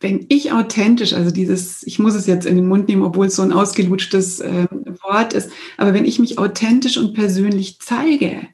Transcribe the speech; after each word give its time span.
wenn 0.00 0.24
ich 0.28 0.50
authentisch, 0.52 1.12
also 1.12 1.30
dieses, 1.30 1.82
ich 1.86 1.98
muss 1.98 2.14
es 2.14 2.26
jetzt 2.26 2.46
in 2.46 2.56
den 2.56 2.66
Mund 2.66 2.88
nehmen, 2.88 3.02
obwohl 3.02 3.26
es 3.26 3.36
so 3.36 3.42
ein 3.42 3.52
ausgelutschtes 3.52 4.40
äh, 4.40 4.66
Wort 5.02 5.34
ist, 5.34 5.50
aber 5.76 5.92
wenn 5.92 6.06
ich 6.06 6.18
mich 6.18 6.38
authentisch 6.38 6.96
und 6.96 7.14
persönlich 7.14 7.78
zeige, 7.80 8.48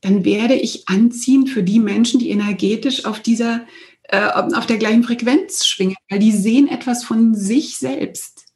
dann 0.00 0.24
werde 0.24 0.54
ich 0.54 0.88
anziehen 0.88 1.46
für 1.46 1.62
die 1.62 1.78
Menschen, 1.78 2.20
die 2.20 2.30
energetisch 2.30 3.04
auf 3.04 3.20
dieser, 3.20 3.66
äh, 4.04 4.28
auf 4.28 4.66
der 4.66 4.78
gleichen 4.78 5.02
Frequenz 5.02 5.66
schwingen, 5.66 5.96
weil 6.08 6.20
die 6.20 6.32
sehen 6.32 6.68
etwas 6.68 7.04
von 7.04 7.34
sich 7.34 7.76
selbst 7.76 8.46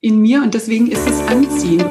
in 0.00 0.18
mir 0.18 0.42
und 0.42 0.54
deswegen 0.54 0.90
ist 0.90 1.08
es 1.08 1.20
anziehend. 1.20 1.90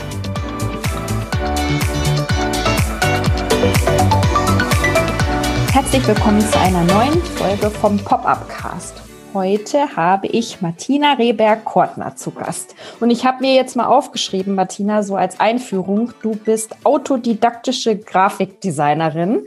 Herzlich 5.91 6.15
willkommen 6.15 6.39
zu 6.39 6.57
einer 6.57 6.85
neuen 6.85 7.21
Folge 7.21 7.69
vom 7.69 7.97
Pop-Up 7.97 8.47
Cast. 8.47 9.01
Heute 9.33 9.93
habe 9.97 10.27
ich 10.27 10.61
Martina 10.61 11.15
Rehberg-Kortner 11.15 12.15
zu 12.15 12.31
Gast. 12.31 12.75
Und 13.01 13.09
ich 13.09 13.25
habe 13.25 13.41
mir 13.41 13.55
jetzt 13.55 13.75
mal 13.75 13.87
aufgeschrieben, 13.87 14.55
Martina, 14.55 15.03
so 15.03 15.17
als 15.17 15.41
Einführung, 15.41 16.13
du 16.21 16.31
bist 16.31 16.77
autodidaktische 16.85 17.97
Grafikdesignerin. 17.97 19.43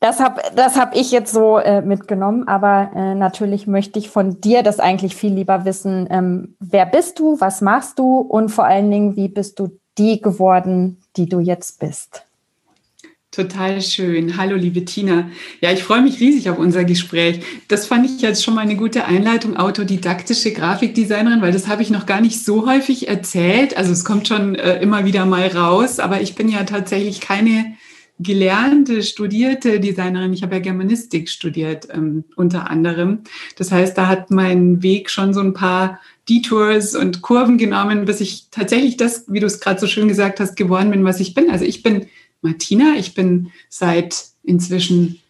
Das 0.00 0.20
habe 0.20 0.42
das 0.54 0.78
hab 0.78 0.94
ich 0.94 1.10
jetzt 1.10 1.32
so 1.32 1.56
äh, 1.56 1.80
mitgenommen, 1.80 2.46
aber 2.46 2.90
äh, 2.94 3.14
natürlich 3.14 3.66
möchte 3.66 3.98
ich 3.98 4.10
von 4.10 4.38
dir 4.38 4.62
das 4.62 4.80
eigentlich 4.80 5.16
viel 5.16 5.32
lieber 5.32 5.64
wissen. 5.64 6.08
Ähm, 6.10 6.56
wer 6.60 6.84
bist 6.84 7.18
du, 7.18 7.40
was 7.40 7.62
machst 7.62 7.98
du 7.98 8.18
und 8.18 8.50
vor 8.50 8.66
allen 8.66 8.90
Dingen, 8.90 9.16
wie 9.16 9.28
bist 9.28 9.58
du 9.58 9.78
die 9.96 10.20
geworden, 10.20 11.00
die 11.16 11.26
du 11.26 11.40
jetzt 11.40 11.80
bist? 11.80 12.26
Total 13.32 13.80
schön. 13.80 14.36
Hallo, 14.36 14.56
liebe 14.56 14.84
Tina. 14.84 15.30
Ja, 15.62 15.72
ich 15.72 15.82
freue 15.82 16.02
mich 16.02 16.20
riesig 16.20 16.50
auf 16.50 16.58
unser 16.58 16.84
Gespräch. 16.84 17.40
Das 17.66 17.86
fand 17.86 18.04
ich 18.04 18.20
jetzt 18.20 18.44
schon 18.44 18.54
mal 18.54 18.60
eine 18.60 18.76
gute 18.76 19.06
Einleitung, 19.06 19.56
autodidaktische 19.56 20.52
Grafikdesignerin, 20.52 21.40
weil 21.40 21.50
das 21.52 21.66
habe 21.66 21.80
ich 21.80 21.88
noch 21.88 22.04
gar 22.04 22.20
nicht 22.20 22.44
so 22.44 22.66
häufig 22.66 23.08
erzählt. 23.08 23.74
Also 23.74 23.90
es 23.90 24.04
kommt 24.04 24.28
schon 24.28 24.54
äh, 24.54 24.82
immer 24.82 25.06
wieder 25.06 25.24
mal 25.24 25.46
raus, 25.46 25.98
aber 25.98 26.20
ich 26.20 26.34
bin 26.34 26.50
ja 26.50 26.64
tatsächlich 26.64 27.22
keine 27.22 27.72
gelernte, 28.18 29.02
studierte 29.02 29.80
Designerin. 29.80 30.34
Ich 30.34 30.42
habe 30.42 30.56
ja 30.56 30.60
Germanistik 30.60 31.30
studiert, 31.30 31.88
ähm, 31.90 32.24
unter 32.36 32.70
anderem. 32.70 33.20
Das 33.56 33.72
heißt, 33.72 33.96
da 33.96 34.08
hat 34.08 34.30
mein 34.30 34.82
Weg 34.82 35.08
schon 35.08 35.32
so 35.32 35.40
ein 35.40 35.54
paar 35.54 36.00
Detours 36.28 36.94
und 36.94 37.22
Kurven 37.22 37.56
genommen, 37.56 38.04
bis 38.04 38.20
ich 38.20 38.48
tatsächlich 38.50 38.98
das, 38.98 39.24
wie 39.28 39.40
du 39.40 39.46
es 39.46 39.58
gerade 39.58 39.80
so 39.80 39.86
schön 39.86 40.06
gesagt 40.06 40.38
hast, 40.38 40.54
geworden 40.54 40.90
bin, 40.90 41.02
was 41.04 41.18
ich 41.18 41.32
bin. 41.32 41.50
Also 41.50 41.64
ich 41.64 41.82
bin 41.82 42.06
Martina. 42.42 42.94
Ich 42.98 43.14
bin 43.14 43.50
seit 43.68 44.24
inzwischen, 44.42 45.20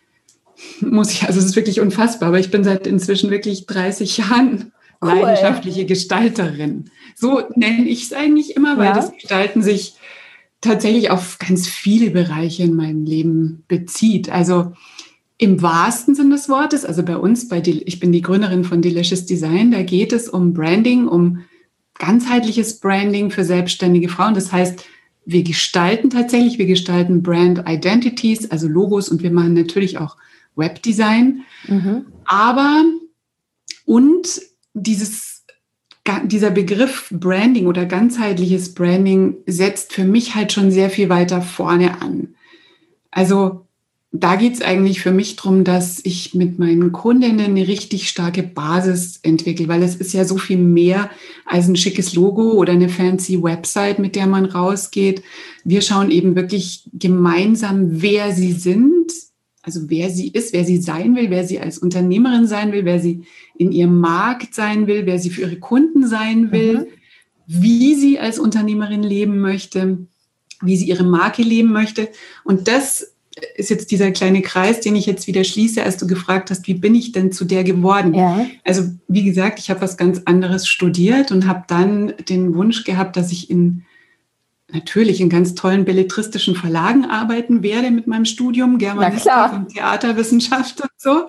muss 0.81 1.13
ich, 1.13 1.25
also 1.25 1.39
es 1.39 1.47
ist 1.47 1.57
wirklich 1.57 1.81
unfassbar, 1.81 2.29
aber 2.29 2.41
ich 2.41 2.51
bin 2.51 2.65
seit 2.65 2.87
inzwischen 2.87 3.31
wirklich 3.31 3.67
30 3.67 4.19
Jahren 4.19 4.73
cool. 5.03 5.11
leidenschaftliche 5.11 5.87
Gestalterin. 5.87 6.91
So 7.15 7.43
nenne 7.55 7.87
ich 7.87 8.05
es 8.05 8.13
eigentlich 8.13 8.57
immer, 8.57 8.79
weil 8.79 8.87
ja. 8.87 8.95
das 8.95 9.13
Gestalten 9.13 9.63
sich 9.63 9.95
tatsächlich 10.61 11.11
auf 11.11 11.39
ganz 11.39 11.69
viele 11.69 12.11
Bereiche 12.11 12.63
in 12.63 12.75
meinem 12.75 13.05
Leben 13.05 13.65
bezieht. 13.69 14.31
Also 14.31 14.73
im 15.37 15.61
wahrsten 15.61 16.15
Sinne 16.15 16.37
des 16.37 16.49
Wortes, 16.49 16.85
also 16.85 17.03
bei 17.03 17.17
uns, 17.17 17.49
bei 17.49 17.61
Del 17.61 17.83
ich 17.85 17.99
bin 17.99 18.13
die 18.13 18.23
Gründerin 18.23 18.65
von 18.65 18.81
Delicious 18.81 19.27
Design, 19.27 19.73
da 19.73 19.83
geht 19.83 20.13
es 20.13 20.29
um 20.29 20.55
Branding, 20.55 21.09
um 21.09 21.41
ganzheitliches 21.99 22.79
Branding 22.79 23.31
für 23.31 23.45
selbstständige 23.45 24.09
Frauen. 24.09 24.35
Das 24.35 24.53
heißt, 24.53 24.85
wir 25.25 25.43
gestalten 25.43 26.11
tatsächlich, 26.11 26.59
wir 26.59 26.67
gestalten 26.67 27.23
Brand 27.23 27.65
Identities, 27.69 28.51
also 28.51 28.69
Logos 28.69 29.09
und 29.09 29.23
wir 29.23 29.31
machen 29.31 29.55
natürlich 29.55 29.99
auch 29.99 30.17
Webdesign. 30.57 31.43
Mhm. 31.69 32.07
Aber 32.25 32.85
und 33.85 34.41
dieses, 34.75 35.45
dieser 36.25 36.51
Begriff 36.51 37.09
Branding 37.11 37.67
oder 37.67 37.87
ganzheitliches 37.87 38.75
Branding 38.75 39.37
setzt 39.47 39.93
für 39.93 40.05
mich 40.05 40.35
halt 40.35 40.53
schon 40.53 40.71
sehr 40.71 40.91
viel 40.91 41.09
weiter 41.09 41.43
vorne 41.43 42.01
an. 42.01 42.35
Also 43.11 43.62
da 44.15 44.37
geht 44.37 44.53
es 44.53 44.61
eigentlich 44.61 45.01
für 45.01 45.11
mich 45.11 45.37
darum, 45.37 45.65
dass 45.65 45.99
ich 46.05 46.35
mit 46.35 46.59
meinen 46.59 46.93
Kundinnen 46.93 47.41
eine 47.41 47.67
richtig 47.67 48.11
starke 48.11 48.43
Basis 48.43 49.19
entwickle, 49.23 49.69
weil 49.69 49.83
es 49.83 49.97
ist 49.97 50.13
ja 50.13 50.27
so 50.27 50.37
viel 50.37 50.59
mehr 50.59 51.09
als 51.47 51.67
ein 51.67 51.77
schickes 51.77 52.15
Logo 52.15 52.53
oder 52.53 52.75
eine 52.75 52.91
fancy 52.91 53.43
Website, 53.43 53.99
mit 53.99 54.15
der 54.15 54.27
man 54.27 54.45
rausgeht. 54.45 55.23
Wir 55.65 55.81
schauen 55.81 56.11
eben 56.11 56.37
wirklich 56.37 56.91
gemeinsam, 56.93 58.03
wer 58.03 58.33
sie 58.33 58.53
sind, 58.53 59.13
also 59.63 59.89
wer 59.89 60.11
sie 60.11 60.29
ist, 60.29 60.53
wer 60.53 60.67
sie 60.67 60.77
sein 60.77 61.17
will, 61.17 61.31
wer 61.31 61.47
sie 61.47 61.59
als 61.59 61.79
Unternehmerin 61.79 62.47
sein 62.47 62.71
will, 62.73 62.85
wer 62.85 63.01
sie 63.01 63.23
in 63.57 63.73
ihrem 63.73 63.99
Markt 63.99 64.55
sein 64.55 64.87
will, 64.87 65.07
wer 65.07 65.19
sie 65.19 65.31
für 65.31 65.43
ihre 65.43 65.59
Kunden 65.59 66.07
sein 66.07 66.53
will, 66.53 66.81
mhm. 66.81 66.87
wie 67.47 67.95
sie 67.95 68.19
als 68.19 68.39
Unternehmerin 68.39 69.05
leben 69.05 69.41
möchte, 69.41 70.07
wie 70.61 70.77
sie 70.77 70.89
ihre 70.89 71.05
Marke 71.05 71.43
leben 71.43 71.73
möchte. 71.73 72.09
Und 72.45 72.69
das 72.69 73.12
ist 73.57 73.71
jetzt 73.71 73.91
dieser 73.91 74.11
kleine 74.11 74.43
Kreis, 74.43 74.81
den 74.81 74.97
ich 74.97 75.07
jetzt 75.07 75.27
wieder 75.27 75.45
schließe, 75.45 75.83
als 75.83 75.97
du 75.97 76.07
gefragt 76.07 76.51
hast, 76.51 76.67
wie 76.67 76.75
bin 76.75 76.95
ich 76.95 77.13
denn 77.13 77.33
zu 77.33 77.45
der 77.45 77.65
geworden? 77.65 78.15
Ja. 78.15 78.47
Also 78.65 78.85
wie 79.09 79.25
gesagt, 79.25 79.59
ich 79.59 79.71
habe 79.71 79.81
was 79.81 79.97
ganz 79.97 80.23
anderes 80.25 80.69
studiert 80.69 81.33
und 81.33 81.47
habe 81.47 81.65
dann 81.67 82.15
den 82.29 82.55
Wunsch 82.55 82.85
gehabt, 82.85 83.17
dass 83.17 83.33
ich 83.33 83.51
in 83.51 83.85
natürlich 84.73 85.21
in 85.21 85.29
ganz 85.29 85.55
tollen 85.55 85.85
belletristischen 85.85 86.57
Verlagen 86.57 87.05
arbeiten 87.05 87.63
werde 87.63 87.91
mit 87.91 88.07
meinem 88.07 88.25
Studium, 88.25 88.79
Germanistik 88.79 89.53
und 89.53 89.69
Theaterwissenschaft 89.69 90.81
und 90.81 90.91
so. 90.97 91.29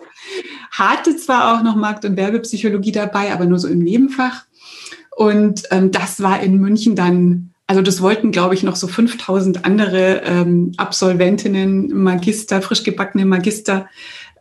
Hatte 0.72 1.18
zwar 1.18 1.54
auch 1.54 1.64
noch 1.64 1.76
Markt- 1.76 2.06
und 2.06 2.16
Werbepsychologie 2.16 2.94
dabei, 2.94 3.34
aber 3.34 3.46
nur 3.46 3.60
so 3.60 3.68
im 3.68 3.80
Nebenfach. 3.80 4.46
Und 5.16 5.64
ähm, 5.72 5.92
das 5.92 6.22
war 6.22 6.42
in 6.42 6.58
München 6.58 6.96
dann 6.96 7.53
also 7.68 7.82
das 7.82 8.02
wollten, 8.02 8.32
glaube 8.32 8.56
ich, 8.56 8.64
noch 8.64 8.76
so 8.76 8.88
5000 8.88 9.66
andere 9.66 10.22
ähm, 10.26 10.74
Absolventinnen, 10.78 11.94
Magister, 11.94 12.62
frisch 12.62 12.84
gebackene 12.84 13.26
Magister, 13.26 13.88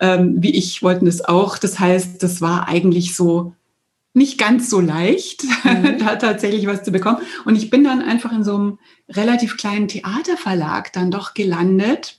ähm, 0.00 0.42
wie 0.42 0.54
ich, 0.54 0.82
wollten 0.82 1.06
es 1.06 1.24
auch. 1.24 1.58
Das 1.58 1.78
heißt, 1.78 2.22
das 2.22 2.40
war 2.40 2.68
eigentlich 2.68 3.14
so 3.14 3.54
nicht 4.14 4.38
ganz 4.38 4.68
so 4.68 4.80
leicht, 4.80 5.44
mhm. 5.64 5.98
da 6.00 6.16
tatsächlich 6.16 6.66
was 6.66 6.82
zu 6.82 6.90
bekommen. 6.90 7.18
Und 7.44 7.56
ich 7.56 7.70
bin 7.70 7.84
dann 7.84 8.02
einfach 8.02 8.32
in 8.32 8.44
so 8.44 8.54
einem 8.54 8.78
relativ 9.08 9.56
kleinen 9.56 9.88
Theaterverlag 9.88 10.92
dann 10.92 11.10
doch 11.10 11.34
gelandet. 11.34 12.18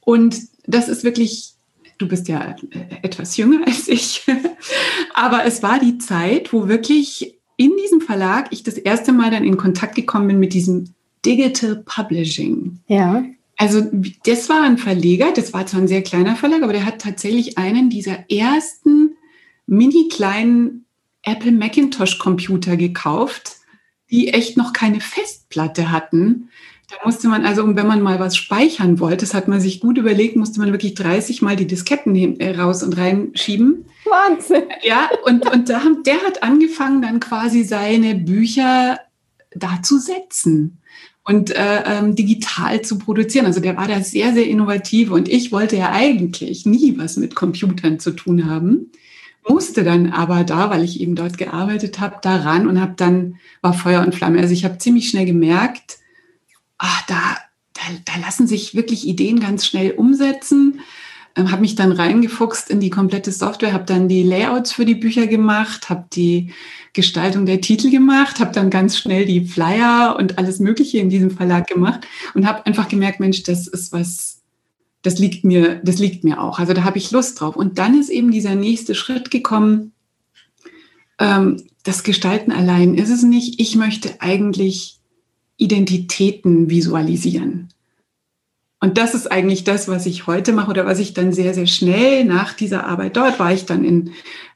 Und 0.00 0.36
das 0.66 0.88
ist 0.88 1.04
wirklich, 1.04 1.52
du 1.98 2.08
bist 2.08 2.28
ja 2.28 2.56
äh, 2.70 2.96
etwas 3.02 3.36
jünger 3.36 3.66
als 3.66 3.88
ich, 3.88 4.26
aber 5.14 5.44
es 5.44 5.62
war 5.62 5.78
die 5.78 5.98
Zeit, 5.98 6.52
wo 6.52 6.68
wirklich 6.68 7.33
in 7.56 7.72
diesem 7.82 8.00
Verlag 8.00 8.48
ich 8.50 8.62
das 8.62 8.78
erste 8.78 9.12
Mal 9.12 9.30
dann 9.30 9.44
in 9.44 9.56
Kontakt 9.56 9.94
gekommen 9.94 10.28
bin 10.28 10.38
mit 10.38 10.54
diesem 10.54 10.94
Digital 11.24 11.82
Publishing. 11.84 12.78
Ja. 12.86 13.24
Also 13.56 13.82
das 14.24 14.48
war 14.48 14.62
ein 14.62 14.78
Verleger, 14.78 15.32
das 15.32 15.52
war 15.52 15.66
zwar 15.66 15.80
ein 15.80 15.88
sehr 15.88 16.02
kleiner 16.02 16.36
Verlag, 16.36 16.62
aber 16.62 16.72
der 16.72 16.86
hat 16.86 17.00
tatsächlich 17.00 17.56
einen 17.56 17.88
dieser 17.88 18.30
ersten 18.30 19.16
mini 19.66 20.08
kleinen 20.08 20.84
Apple 21.22 21.52
Macintosh 21.52 22.18
Computer 22.18 22.76
gekauft, 22.76 23.56
die 24.10 24.28
echt 24.28 24.56
noch 24.56 24.72
keine 24.72 25.00
Festplatte 25.00 25.90
hatten, 25.90 26.50
da 26.98 27.06
musste 27.06 27.28
man 27.28 27.44
also, 27.44 27.64
wenn 27.74 27.86
man 27.86 28.02
mal 28.02 28.20
was 28.20 28.36
speichern 28.36 29.00
wollte, 29.00 29.24
das 29.24 29.34
hat 29.34 29.48
man 29.48 29.60
sich 29.60 29.80
gut 29.80 29.98
überlegt, 29.98 30.36
musste 30.36 30.60
man 30.60 30.72
wirklich 30.72 30.94
30 30.94 31.42
Mal 31.42 31.56
die 31.56 31.66
Disketten 31.66 32.14
hin, 32.14 32.38
äh, 32.40 32.56
raus 32.56 32.82
und 32.82 32.96
reinschieben. 32.96 33.86
Wahnsinn. 34.04 34.64
Ja, 34.82 35.08
und, 35.24 35.50
und 35.50 35.68
da, 35.68 35.80
der 36.04 36.22
hat 36.22 36.42
angefangen, 36.42 37.02
dann 37.02 37.20
quasi 37.20 37.64
seine 37.64 38.14
Bücher 38.14 38.98
da 39.54 39.82
zu 39.82 39.98
setzen 39.98 40.78
und 41.24 41.50
äh, 41.50 41.82
ähm, 41.86 42.14
digital 42.14 42.82
zu 42.82 42.98
produzieren. 42.98 43.46
Also 43.46 43.60
der 43.60 43.76
war 43.76 43.88
da 43.88 44.00
sehr, 44.00 44.34
sehr 44.34 44.46
innovativ 44.46 45.10
und 45.10 45.28
ich 45.28 45.52
wollte 45.52 45.76
ja 45.76 45.90
eigentlich 45.90 46.66
nie 46.66 46.96
was 46.98 47.16
mit 47.16 47.34
Computern 47.34 47.98
zu 47.98 48.10
tun 48.10 48.48
haben, 48.48 48.90
musste 49.48 49.84
dann 49.84 50.12
aber 50.12 50.44
da, 50.44 50.70
weil 50.70 50.84
ich 50.84 51.00
eben 51.00 51.14
dort 51.14 51.38
gearbeitet 51.38 52.00
habe, 52.00 52.16
daran 52.22 52.66
und 52.66 52.80
habe 52.80 52.94
dann, 52.96 53.36
war 53.62 53.74
Feuer 53.74 54.02
und 54.02 54.14
Flamme. 54.14 54.40
Also 54.40 54.52
ich 54.52 54.64
habe 54.64 54.78
ziemlich 54.78 55.08
schnell 55.08 55.26
gemerkt, 55.26 55.98
ach, 56.84 57.06
da, 57.06 57.36
da 57.72 57.82
da, 58.04 58.20
lassen 58.20 58.46
sich 58.46 58.74
wirklich 58.74 59.06
Ideen 59.06 59.40
ganz 59.40 59.66
schnell 59.66 59.92
umsetzen. 59.92 60.80
Ähm, 61.36 61.50
habe 61.50 61.62
mich 61.62 61.74
dann 61.74 61.90
reingefuchst 61.90 62.70
in 62.70 62.78
die 62.78 62.90
komplette 62.90 63.32
Software, 63.32 63.72
habe 63.72 63.84
dann 63.84 64.06
die 64.06 64.22
Layouts 64.22 64.72
für 64.72 64.84
die 64.84 64.94
Bücher 64.94 65.26
gemacht, 65.26 65.88
habe 65.88 66.04
die 66.12 66.52
Gestaltung 66.92 67.44
der 67.46 67.60
Titel 67.60 67.90
gemacht, 67.90 68.38
habe 68.38 68.52
dann 68.52 68.70
ganz 68.70 68.98
schnell 68.98 69.24
die 69.24 69.44
Flyer 69.44 70.14
und 70.16 70.38
alles 70.38 70.60
Mögliche 70.60 70.98
in 70.98 71.08
diesem 71.08 71.32
Verlag 71.32 71.66
gemacht 71.66 72.06
und 72.34 72.46
habe 72.46 72.64
einfach 72.66 72.88
gemerkt, 72.88 73.18
Mensch, 73.18 73.42
das 73.42 73.66
ist 73.66 73.92
was, 73.92 74.42
das 75.02 75.18
liegt 75.18 75.44
mir, 75.44 75.80
das 75.82 75.98
liegt 75.98 76.22
mir 76.22 76.40
auch. 76.40 76.60
Also 76.60 76.72
da 76.72 76.84
habe 76.84 76.98
ich 76.98 77.10
Lust 77.10 77.40
drauf. 77.40 77.56
Und 77.56 77.78
dann 77.78 77.98
ist 77.98 78.10
eben 78.10 78.30
dieser 78.30 78.54
nächste 78.54 78.94
Schritt 78.94 79.32
gekommen. 79.32 79.92
Ähm, 81.18 81.64
das 81.82 82.04
Gestalten 82.04 82.52
allein 82.52 82.94
ist 82.94 83.10
es 83.10 83.24
nicht. 83.24 83.58
Ich 83.58 83.74
möchte 83.74 84.20
eigentlich 84.20 85.00
Identitäten 85.56 86.70
visualisieren. 86.70 87.68
Und 88.80 88.98
das 88.98 89.14
ist 89.14 89.32
eigentlich 89.32 89.64
das, 89.64 89.88
was 89.88 90.04
ich 90.04 90.26
heute 90.26 90.52
mache 90.52 90.68
oder 90.68 90.84
was 90.84 90.98
ich 90.98 91.14
dann 91.14 91.32
sehr, 91.32 91.54
sehr 91.54 91.66
schnell 91.66 92.24
nach 92.24 92.52
dieser 92.52 92.86
Arbeit 92.86 93.16
dort 93.16 93.38
war 93.38 93.50
ich 93.50 93.64
dann 93.64 93.82
in, 93.82 94.12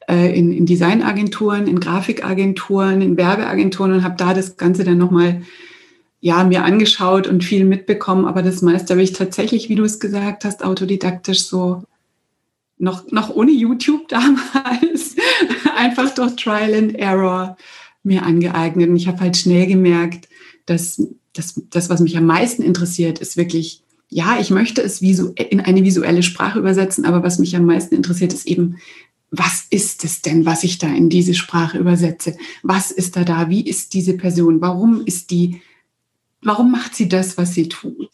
äh, 0.07 0.37
in, 0.37 0.51
in 0.51 0.67
Designagenturen, 0.67 1.67
in 1.67 1.79
Grafikagenturen, 1.79 3.01
in 3.01 3.17
Werbeagenturen 3.17 3.93
und 3.93 4.03
habe 4.03 4.17
da 4.17 4.35
das 4.35 4.55
Ganze 4.55 4.83
dann 4.83 4.99
nochmal 4.99 5.41
ja, 6.21 6.43
mir 6.43 6.63
angeschaut 6.63 7.27
und 7.27 7.43
viel 7.43 7.65
mitbekommen. 7.65 8.25
Aber 8.25 8.43
das 8.43 8.61
meiste 8.61 8.93
habe 8.93 9.01
ich 9.01 9.13
tatsächlich, 9.13 9.67
wie 9.69 9.75
du 9.75 9.83
es 9.83 9.99
gesagt 9.99 10.45
hast, 10.45 10.63
autodidaktisch 10.63 11.43
so 11.43 11.83
noch, 12.77 13.11
noch 13.11 13.29
ohne 13.29 13.51
YouTube 13.51 14.07
damals 14.09 15.15
einfach 15.75 16.13
durch 16.13 16.35
Trial 16.35 16.73
and 16.75 16.95
Error 16.99 17.57
mir 18.03 18.23
angeeignet. 18.23 18.89
Und 18.89 18.95
ich 18.95 19.07
habe 19.07 19.21
halt 19.21 19.37
schnell 19.37 19.67
gemerkt, 19.67 20.27
dass 20.69 21.01
das, 21.33 21.61
das, 21.69 21.89
was 21.89 21.99
mich 21.99 22.17
am 22.17 22.25
meisten 22.25 22.63
interessiert, 22.63 23.19
ist 23.19 23.37
wirklich 23.37 23.83
ja, 24.09 24.39
ich 24.39 24.49
möchte 24.49 24.81
es 24.81 25.01
in 25.01 25.59
eine 25.59 25.83
visuelle 25.83 26.23
Sprache 26.23 26.57
übersetzen, 26.57 27.05
aber 27.05 27.21
was 27.21 27.37
mich 27.37 27.55
am 27.55 27.65
meisten 27.65 27.93
interessiert, 27.93 28.33
ist 28.33 28.47
eben, 28.47 28.77
was 29.31 29.65
ist 29.69 30.03
es 30.03 30.21
denn, 30.21 30.45
was 30.45 30.63
ich 30.63 30.79
da 30.79 30.87
in 30.87 31.09
diese 31.09 31.35
Sprache 31.35 31.77
übersetze? 31.77 32.35
Was 32.63 32.89
ist 32.89 33.15
da 33.15 33.23
da? 33.23 33.49
Wie 33.49 33.61
ist 33.61 33.93
diese 33.93 34.17
Person? 34.17 34.61
Warum 34.61 35.05
ist 35.05 35.29
die, 35.29 35.61
warum 36.41 36.71
macht 36.71 36.95
sie 36.95 37.07
das, 37.07 37.37
was 37.37 37.53
sie 37.53 37.69
tut? 37.69 38.09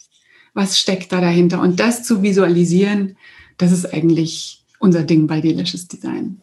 Was 0.54 0.78
steckt 0.78 1.14
da 1.14 1.22
dahinter? 1.22 1.62
Und 1.62 1.80
das 1.80 2.04
zu 2.04 2.22
visualisieren, 2.22 3.16
das 3.58 3.72
ist 3.72 3.94
eigentlich 3.94 4.66
unser 4.80 5.04
Ding 5.04 5.28
bei 5.28 5.40
Delicious 5.40 5.88
Design. 5.88 6.42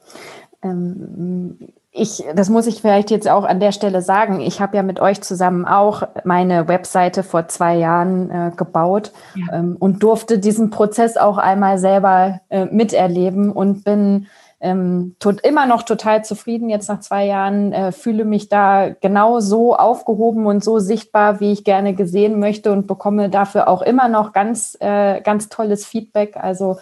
Ähm, 0.62 1.58
ich, 1.94 2.24
das 2.34 2.48
muss 2.48 2.66
ich 2.66 2.80
vielleicht 2.80 3.10
jetzt 3.10 3.28
auch 3.28 3.44
an 3.44 3.60
der 3.60 3.70
Stelle 3.70 4.00
sagen. 4.00 4.40
Ich 4.40 4.62
habe 4.62 4.76
ja 4.76 4.82
mit 4.82 4.98
euch 4.98 5.20
zusammen 5.20 5.66
auch 5.66 6.02
meine 6.24 6.66
Webseite 6.66 7.22
vor 7.22 7.48
zwei 7.48 7.76
Jahren 7.76 8.30
äh, 8.30 8.50
gebaut 8.56 9.12
ja. 9.34 9.58
ähm, 9.58 9.76
und 9.78 10.02
durfte 10.02 10.38
diesen 10.38 10.70
Prozess 10.70 11.18
auch 11.18 11.36
einmal 11.36 11.76
selber 11.76 12.40
äh, 12.48 12.64
miterleben 12.64 13.52
und 13.52 13.84
bin 13.84 14.26
ähm, 14.62 15.16
tot, 15.18 15.40
immer 15.42 15.66
noch 15.66 15.82
total 15.82 16.24
zufrieden 16.24 16.70
jetzt 16.70 16.88
nach 16.88 17.00
zwei 17.00 17.26
Jahren, 17.26 17.72
äh, 17.72 17.92
fühle 17.92 18.24
mich 18.24 18.48
da 18.48 18.88
genau 18.88 19.40
so 19.40 19.76
aufgehoben 19.76 20.46
und 20.46 20.64
so 20.64 20.78
sichtbar, 20.78 21.40
wie 21.40 21.52
ich 21.52 21.64
gerne 21.64 21.94
gesehen 21.94 22.40
möchte 22.40 22.72
und 22.72 22.86
bekomme 22.86 23.28
dafür 23.28 23.68
auch 23.68 23.82
immer 23.82 24.08
noch 24.08 24.32
ganz, 24.32 24.78
äh, 24.80 25.20
ganz 25.20 25.50
tolles 25.50 25.84
Feedback. 25.84 26.36
Also 26.36 26.78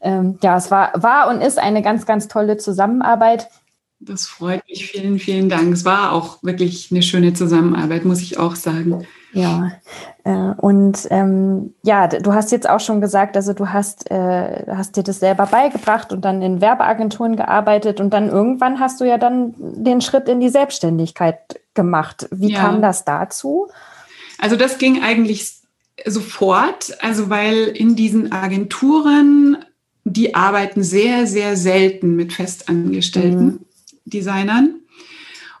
ähm, 0.00 0.38
ja, 0.42 0.56
es 0.56 0.70
war, 0.70 0.92
war 0.94 1.28
und 1.28 1.42
ist 1.42 1.58
eine 1.58 1.82
ganz, 1.82 2.06
ganz 2.06 2.28
tolle 2.28 2.56
Zusammenarbeit. 2.56 3.50
Das 4.06 4.26
freut 4.26 4.62
mich. 4.68 4.86
Vielen, 4.86 5.18
vielen 5.18 5.48
Dank. 5.48 5.72
Es 5.72 5.84
war 5.84 6.12
auch 6.12 6.42
wirklich 6.42 6.90
eine 6.90 7.02
schöne 7.02 7.32
Zusammenarbeit, 7.32 8.04
muss 8.04 8.20
ich 8.20 8.38
auch 8.38 8.54
sagen. 8.54 9.06
Ja, 9.32 9.72
äh, 10.22 10.30
und 10.58 11.08
ähm, 11.10 11.74
ja, 11.82 12.06
du 12.06 12.32
hast 12.32 12.52
jetzt 12.52 12.68
auch 12.68 12.78
schon 12.78 13.00
gesagt, 13.00 13.36
also 13.36 13.52
du 13.52 13.68
hast, 13.68 14.10
äh, 14.10 14.64
hast 14.68 14.96
dir 14.96 15.02
das 15.02 15.18
selber 15.18 15.46
beigebracht 15.46 16.12
und 16.12 16.24
dann 16.24 16.40
in 16.40 16.60
Werbeagenturen 16.60 17.34
gearbeitet 17.34 18.00
und 18.00 18.10
dann 18.10 18.28
irgendwann 18.28 18.78
hast 18.78 19.00
du 19.00 19.04
ja 19.04 19.18
dann 19.18 19.54
den 19.58 20.00
Schritt 20.00 20.28
in 20.28 20.38
die 20.38 20.50
Selbstständigkeit 20.50 21.38
gemacht. 21.74 22.28
Wie 22.30 22.52
ja. 22.52 22.60
kam 22.60 22.80
das 22.80 23.04
dazu? 23.04 23.68
Also 24.38 24.54
das 24.54 24.78
ging 24.78 25.02
eigentlich 25.02 25.54
sofort, 26.06 26.96
also 27.02 27.28
weil 27.28 27.68
in 27.68 27.96
diesen 27.96 28.30
Agenturen, 28.30 29.64
die 30.04 30.34
arbeiten 30.34 30.84
sehr, 30.84 31.26
sehr 31.26 31.56
selten 31.56 32.14
mit 32.14 32.32
Festangestellten. 32.32 33.44
Mhm. 33.46 33.60
Designern. 34.04 34.80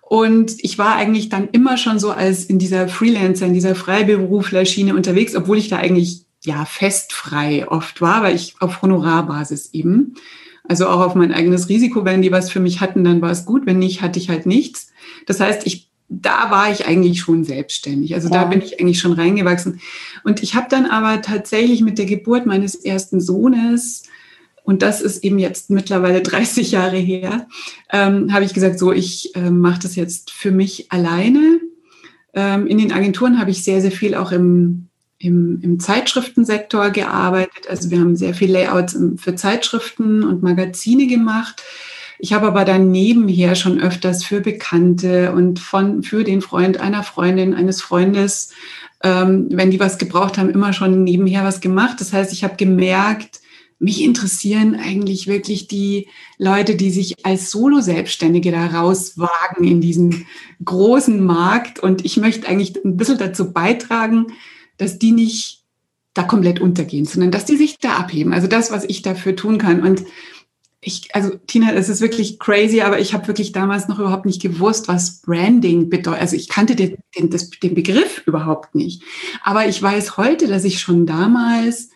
Und 0.02 0.52
ich 0.58 0.78
war 0.78 0.96
eigentlich 0.96 1.28
dann 1.28 1.48
immer 1.50 1.76
schon 1.76 1.98
so 1.98 2.10
als 2.10 2.44
in 2.44 2.58
dieser 2.58 2.88
Freelancer, 2.88 3.46
in 3.46 3.54
dieser 3.54 3.74
Freiberuflerschiene 3.74 4.94
unterwegs, 4.94 5.34
obwohl 5.34 5.58
ich 5.58 5.68
da 5.68 5.78
eigentlich 5.78 6.26
ja 6.44 6.64
festfrei 6.66 7.66
oft 7.66 8.00
war, 8.00 8.22
weil 8.22 8.36
ich 8.36 8.56
auf 8.60 8.82
Honorarbasis 8.82 9.70
eben. 9.72 10.14
Also 10.66 10.88
auch 10.88 11.00
auf 11.00 11.14
mein 11.14 11.32
eigenes 11.32 11.68
Risiko. 11.68 12.04
Wenn 12.04 12.22
die 12.22 12.32
was 12.32 12.50
für 12.50 12.60
mich 12.60 12.80
hatten, 12.80 13.04
dann 13.04 13.20
war 13.22 13.30
es 13.30 13.44
gut. 13.44 13.66
Wenn 13.66 13.78
nicht, 13.78 14.02
hatte 14.02 14.18
ich 14.18 14.28
halt 14.28 14.46
nichts. 14.46 14.92
Das 15.26 15.40
heißt, 15.40 15.66
ich, 15.66 15.90
da 16.08 16.50
war 16.50 16.70
ich 16.70 16.86
eigentlich 16.86 17.20
schon 17.20 17.44
selbstständig. 17.44 18.14
Also 18.14 18.28
ja. 18.28 18.34
da 18.34 18.44
bin 18.44 18.62
ich 18.62 18.80
eigentlich 18.80 18.98
schon 18.98 19.12
reingewachsen. 19.12 19.80
Und 20.22 20.42
ich 20.42 20.54
habe 20.54 20.66
dann 20.70 20.86
aber 20.86 21.22
tatsächlich 21.22 21.80
mit 21.82 21.98
der 21.98 22.06
Geburt 22.06 22.46
meines 22.46 22.74
ersten 22.74 23.20
Sohnes 23.20 24.04
und 24.64 24.80
das 24.80 25.02
ist 25.02 25.22
eben 25.22 25.38
jetzt 25.38 25.70
mittlerweile 25.70 26.22
30 26.22 26.72
Jahre 26.72 26.96
her, 26.96 27.46
ähm, 27.92 28.32
habe 28.32 28.44
ich 28.44 28.54
gesagt, 28.54 28.78
so, 28.78 28.92
ich 28.92 29.36
äh, 29.36 29.50
mache 29.50 29.80
das 29.82 29.94
jetzt 29.94 30.32
für 30.32 30.50
mich 30.50 30.90
alleine. 30.90 31.60
Ähm, 32.32 32.66
in 32.66 32.78
den 32.78 32.92
Agenturen 32.92 33.38
habe 33.38 33.52
ich 33.52 33.62
sehr, 33.62 33.80
sehr 33.80 33.92
viel 33.92 34.14
auch 34.14 34.32
im, 34.32 34.88
im, 35.18 35.60
im 35.62 35.78
Zeitschriftensektor 35.78 36.90
gearbeitet. 36.90 37.68
Also 37.68 37.90
wir 37.90 38.00
haben 38.00 38.16
sehr 38.16 38.34
viel 38.34 38.50
Layouts 38.50 38.98
für 39.16 39.36
Zeitschriften 39.36 40.24
und 40.24 40.42
Magazine 40.42 41.06
gemacht. 41.06 41.62
Ich 42.18 42.32
habe 42.32 42.46
aber 42.46 42.64
dann 42.64 42.90
nebenher 42.90 43.54
schon 43.54 43.80
öfters 43.80 44.24
für 44.24 44.40
Bekannte 44.40 45.32
und 45.32 45.60
von, 45.60 46.02
für 46.02 46.24
den 46.24 46.40
Freund 46.40 46.80
einer 46.80 47.02
Freundin, 47.02 47.54
eines 47.54 47.82
Freundes, 47.82 48.50
ähm, 49.02 49.48
wenn 49.50 49.70
die 49.70 49.80
was 49.80 49.98
gebraucht 49.98 50.38
haben, 50.38 50.48
immer 50.48 50.72
schon 50.72 51.04
nebenher 51.04 51.44
was 51.44 51.60
gemacht. 51.60 52.00
Das 52.00 52.14
heißt, 52.14 52.32
ich 52.32 52.42
habe 52.44 52.56
gemerkt, 52.56 53.40
mich 53.78 54.02
interessieren 54.02 54.74
eigentlich 54.76 55.26
wirklich 55.26 55.68
die 55.68 56.08
Leute, 56.38 56.76
die 56.76 56.90
sich 56.90 57.24
als 57.26 57.50
Solo-Selbstständige 57.50 58.50
da 58.50 58.66
rauswagen 58.66 59.66
in 59.66 59.80
diesen 59.80 60.26
großen 60.64 61.22
Markt. 61.24 61.80
Und 61.80 62.04
ich 62.04 62.16
möchte 62.16 62.48
eigentlich 62.48 62.76
ein 62.84 62.96
bisschen 62.96 63.18
dazu 63.18 63.52
beitragen, 63.52 64.28
dass 64.76 64.98
die 64.98 65.12
nicht 65.12 65.62
da 66.14 66.22
komplett 66.22 66.60
untergehen, 66.60 67.04
sondern 67.04 67.32
dass 67.32 67.44
die 67.44 67.56
sich 67.56 67.78
da 67.78 67.96
abheben. 67.96 68.32
Also 68.32 68.46
das, 68.46 68.70
was 68.70 68.84
ich 68.84 69.02
dafür 69.02 69.34
tun 69.34 69.58
kann. 69.58 69.82
Und 69.82 70.04
ich, 70.80 71.14
also 71.14 71.30
Tina, 71.46 71.72
es 71.72 71.88
ist 71.88 72.00
wirklich 72.00 72.38
crazy, 72.38 72.82
aber 72.82 73.00
ich 73.00 73.14
habe 73.14 73.26
wirklich 73.26 73.52
damals 73.52 73.88
noch 73.88 73.98
überhaupt 73.98 74.26
nicht 74.26 74.42
gewusst, 74.42 74.86
was 74.86 75.22
Branding 75.22 75.88
bedeutet. 75.88 76.20
Also 76.20 76.36
ich 76.36 76.48
kannte 76.48 76.76
den, 76.76 76.96
den, 77.16 77.30
das, 77.30 77.50
den 77.50 77.74
Begriff 77.74 78.22
überhaupt 78.26 78.74
nicht. 78.74 79.02
Aber 79.42 79.66
ich 79.66 79.80
weiß 79.82 80.16
heute, 80.16 80.46
dass 80.46 80.64
ich 80.64 80.80
schon 80.80 81.06
damals 81.06 81.90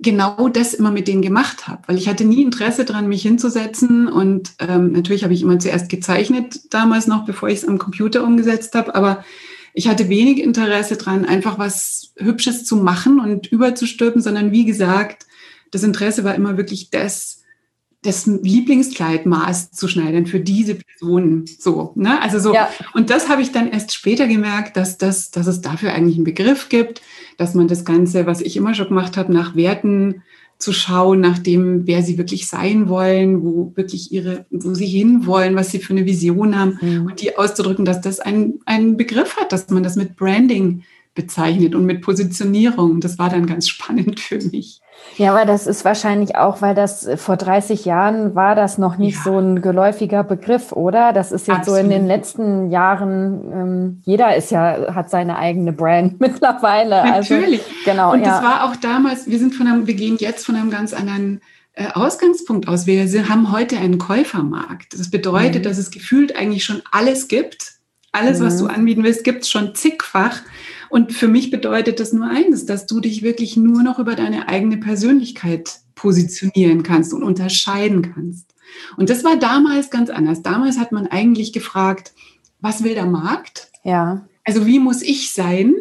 genau 0.00 0.48
das 0.48 0.74
immer 0.74 0.90
mit 0.90 1.08
denen 1.08 1.22
gemacht 1.22 1.68
habe, 1.68 1.82
weil 1.86 1.96
ich 1.96 2.08
hatte 2.08 2.24
nie 2.24 2.42
Interesse 2.42 2.84
daran, 2.84 3.08
mich 3.08 3.22
hinzusetzen. 3.22 4.08
Und 4.08 4.52
ähm, 4.58 4.92
natürlich 4.92 5.24
habe 5.24 5.34
ich 5.34 5.42
immer 5.42 5.58
zuerst 5.58 5.88
gezeichnet 5.88 6.72
damals 6.72 7.06
noch, 7.06 7.24
bevor 7.24 7.48
ich 7.48 7.58
es 7.58 7.68
am 7.68 7.78
Computer 7.78 8.24
umgesetzt 8.24 8.74
habe, 8.74 8.94
aber 8.94 9.24
ich 9.72 9.88
hatte 9.88 10.08
wenig 10.08 10.40
Interesse 10.40 10.96
daran, 10.96 11.24
einfach 11.24 11.58
was 11.58 12.12
Hübsches 12.16 12.64
zu 12.64 12.76
machen 12.76 13.18
und 13.18 13.48
überzustülpen, 13.48 14.22
sondern 14.22 14.52
wie 14.52 14.64
gesagt, 14.64 15.26
das 15.72 15.82
Interesse 15.82 16.22
war 16.22 16.36
immer 16.36 16.56
wirklich 16.56 16.90
das, 16.90 17.42
das 18.04 18.26
Lieblingskleid 18.26 19.24
Maß 19.26 19.72
zu 19.72 19.88
schneiden 19.88 20.26
für 20.26 20.38
diese 20.38 20.76
Person. 20.76 21.46
So, 21.58 21.92
ne? 21.96 22.20
Also 22.20 22.38
so. 22.38 22.54
Ja. 22.54 22.68
Und 22.92 23.10
das 23.10 23.28
habe 23.28 23.42
ich 23.42 23.50
dann 23.50 23.70
erst 23.70 23.94
später 23.94 24.28
gemerkt, 24.28 24.76
dass, 24.76 24.98
das, 24.98 25.30
dass 25.30 25.46
es 25.46 25.62
dafür 25.62 25.92
eigentlich 25.92 26.16
einen 26.16 26.24
Begriff 26.24 26.68
gibt, 26.68 27.00
dass 27.38 27.54
man 27.54 27.66
das 27.66 27.84
Ganze, 27.84 28.26
was 28.26 28.40
ich 28.42 28.56
immer 28.56 28.74
schon 28.74 28.88
gemacht 28.88 29.16
habe, 29.16 29.32
nach 29.32 29.56
Werten 29.56 30.22
zu 30.58 30.72
schauen, 30.72 31.20
nach 31.20 31.38
dem, 31.38 31.86
wer 31.86 32.02
sie 32.02 32.16
wirklich 32.18 32.46
sein 32.46 32.88
wollen, 32.88 33.42
wo 33.42 33.72
wirklich 33.74 34.12
ihre, 34.12 34.46
wo 34.50 34.74
sie 34.74 34.86
hinwollen, 34.86 35.56
was 35.56 35.70
sie 35.70 35.78
für 35.78 35.94
eine 35.94 36.06
Vision 36.06 36.58
haben 36.58 36.78
mhm. 36.80 37.06
und 37.06 37.20
die 37.20 37.36
auszudrücken, 37.36 37.84
dass 37.84 38.00
das 38.00 38.20
einen, 38.20 38.60
einen 38.64 38.96
Begriff 38.96 39.36
hat, 39.36 39.52
dass 39.52 39.68
man 39.70 39.82
das 39.82 39.96
mit 39.96 40.14
Branding 40.16 40.84
bezeichnet 41.14 41.74
und 41.74 41.86
mit 41.86 42.02
Positionierung. 42.02 43.00
Das 43.00 43.18
war 43.18 43.30
dann 43.30 43.46
ganz 43.46 43.68
spannend 43.68 44.20
für 44.20 44.38
mich. 44.38 44.80
Ja, 45.16 45.32
aber 45.32 45.44
das 45.44 45.66
ist 45.66 45.84
wahrscheinlich 45.84 46.36
auch, 46.36 46.60
weil 46.60 46.74
das 46.74 47.06
äh, 47.06 47.16
vor 47.16 47.36
30 47.36 47.84
Jahren 47.84 48.34
war 48.34 48.54
das 48.54 48.78
noch 48.78 48.96
nicht 48.96 49.16
ja. 49.16 49.22
so 49.24 49.38
ein 49.38 49.62
geläufiger 49.62 50.24
Begriff, 50.24 50.72
oder? 50.72 51.12
Das 51.12 51.30
ist 51.30 51.46
jetzt 51.46 51.58
Absolut. 51.60 51.80
so 51.80 51.84
in 51.84 51.90
den 51.90 52.06
letzten 52.06 52.70
Jahren, 52.70 53.52
ähm, 53.52 54.02
jeder 54.04 54.34
ist 54.36 54.50
ja, 54.50 54.94
hat 54.94 55.10
seine 55.10 55.36
eigene 55.36 55.72
Brand 55.72 56.20
mittlerweile. 56.20 57.02
Also 57.02 57.34
Natürlich. 57.34 57.60
Also, 57.60 57.74
genau. 57.84 58.12
Und 58.12 58.20
ja. 58.20 58.26
das 58.26 58.42
war 58.42 58.64
auch 58.64 58.76
damals, 58.76 59.26
wir 59.28 59.38
sind 59.38 59.54
von 59.54 59.66
einem, 59.66 59.86
wir 59.86 59.94
gehen 59.94 60.16
jetzt 60.18 60.44
von 60.46 60.56
einem 60.56 60.70
ganz 60.70 60.92
anderen 60.92 61.40
äh, 61.74 61.88
Ausgangspunkt 61.92 62.66
aus. 62.66 62.86
Wir 62.86 63.28
haben 63.28 63.52
heute 63.52 63.78
einen 63.78 63.98
Käufermarkt. 63.98 64.94
Das 64.98 65.10
bedeutet, 65.10 65.64
mhm. 65.64 65.68
dass 65.68 65.78
es 65.78 65.90
gefühlt 65.90 66.36
eigentlich 66.36 66.64
schon 66.64 66.82
alles 66.90 67.28
gibt. 67.28 67.74
Alles, 68.10 68.38
mhm. 68.40 68.44
was 68.44 68.58
du 68.58 68.66
anbieten 68.66 69.04
willst, 69.04 69.24
gibt 69.24 69.42
es 69.42 69.50
schon 69.50 69.74
zigfach. 69.74 70.40
Und 70.88 71.12
für 71.12 71.28
mich 71.28 71.50
bedeutet 71.50 72.00
das 72.00 72.12
nur 72.12 72.26
eines, 72.26 72.66
dass 72.66 72.86
du 72.86 73.00
dich 73.00 73.22
wirklich 73.22 73.56
nur 73.56 73.82
noch 73.82 73.98
über 73.98 74.14
deine 74.14 74.48
eigene 74.48 74.76
Persönlichkeit 74.76 75.80
positionieren 75.94 76.82
kannst 76.82 77.12
und 77.12 77.22
unterscheiden 77.22 78.12
kannst. 78.14 78.54
Und 78.96 79.10
das 79.10 79.24
war 79.24 79.36
damals 79.36 79.90
ganz 79.90 80.10
anders. 80.10 80.42
Damals 80.42 80.78
hat 80.78 80.92
man 80.92 81.06
eigentlich 81.06 81.52
gefragt, 81.52 82.12
was 82.60 82.82
will 82.82 82.94
der 82.94 83.06
Markt? 83.06 83.70
Ja. 83.84 84.26
Also 84.44 84.66
wie 84.66 84.78
muss 84.78 85.02
ich 85.02 85.32
sein, 85.32 85.74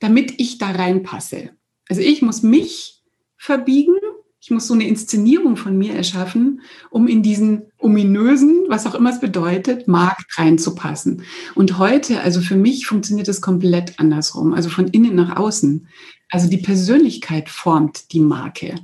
damit 0.00 0.34
ich 0.38 0.58
da 0.58 0.70
reinpasse? 0.70 1.50
Also 1.88 2.02
ich 2.02 2.22
muss 2.22 2.42
mich 2.42 3.02
verbiegen, 3.36 3.96
ich 4.44 4.50
muss 4.50 4.66
so 4.66 4.74
eine 4.74 4.86
Inszenierung 4.86 5.56
von 5.56 5.78
mir 5.78 5.94
erschaffen, 5.94 6.60
um 6.90 7.08
in 7.08 7.22
diesen 7.22 7.62
ominösen, 7.78 8.64
was 8.68 8.86
auch 8.86 8.94
immer 8.94 9.08
es 9.08 9.18
bedeutet, 9.18 9.88
Markt 9.88 10.38
reinzupassen. 10.38 11.22
Und 11.54 11.78
heute, 11.78 12.20
also 12.20 12.42
für 12.42 12.54
mich 12.54 12.86
funktioniert 12.86 13.26
es 13.28 13.40
komplett 13.40 13.98
andersrum, 13.98 14.52
also 14.52 14.68
von 14.68 14.88
innen 14.88 15.14
nach 15.14 15.36
außen. 15.36 15.88
Also 16.28 16.50
die 16.50 16.58
Persönlichkeit 16.58 17.48
formt 17.48 18.12
die 18.12 18.20
Marke. 18.20 18.74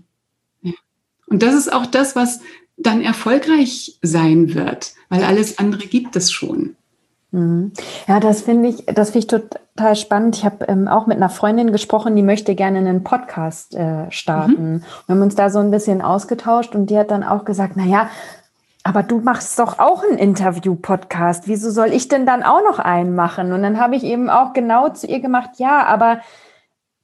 Und 1.26 1.42
das 1.42 1.54
ist 1.54 1.70
auch 1.70 1.84
das, 1.84 2.16
was 2.16 2.40
dann 2.78 3.02
erfolgreich 3.02 3.98
sein 4.00 4.54
wird, 4.54 4.94
weil 5.10 5.22
alles 5.24 5.58
andere 5.58 5.86
gibt 5.86 6.16
es 6.16 6.32
schon. 6.32 6.74
Mhm. 7.32 7.72
Ja, 8.08 8.20
das 8.20 8.42
finde 8.42 8.68
ich, 8.70 8.86
das 8.86 9.10
finde 9.10 9.18
ich 9.18 9.26
total 9.26 9.96
spannend. 9.96 10.36
Ich 10.36 10.44
habe 10.44 10.66
ähm, 10.66 10.88
auch 10.88 11.06
mit 11.06 11.16
einer 11.16 11.28
Freundin 11.28 11.72
gesprochen, 11.72 12.16
die 12.16 12.22
möchte 12.22 12.54
gerne 12.54 12.78
einen 12.78 13.04
Podcast 13.04 13.74
äh, 13.74 14.10
starten. 14.10 14.74
Mhm. 14.74 14.82
Wir 15.06 15.14
haben 15.14 15.22
uns 15.22 15.34
da 15.34 15.50
so 15.50 15.60
ein 15.60 15.70
bisschen 15.70 16.02
ausgetauscht 16.02 16.74
und 16.74 16.90
die 16.90 16.98
hat 16.98 17.10
dann 17.10 17.22
auch 17.22 17.44
gesagt, 17.44 17.74
na 17.76 17.84
ja, 17.84 18.10
aber 18.82 19.02
du 19.02 19.20
machst 19.20 19.58
doch 19.58 19.78
auch 19.78 20.02
einen 20.02 20.18
Interview-Podcast. 20.18 21.46
Wieso 21.46 21.70
soll 21.70 21.92
ich 21.92 22.08
denn 22.08 22.24
dann 22.24 22.42
auch 22.42 22.62
noch 22.62 22.78
einen 22.78 23.14
machen? 23.14 23.52
Und 23.52 23.62
dann 23.62 23.78
habe 23.78 23.94
ich 23.94 24.04
eben 24.04 24.30
auch 24.30 24.54
genau 24.54 24.88
zu 24.88 25.06
ihr 25.06 25.20
gemacht, 25.20 25.50
ja, 25.58 25.84
aber 25.84 26.20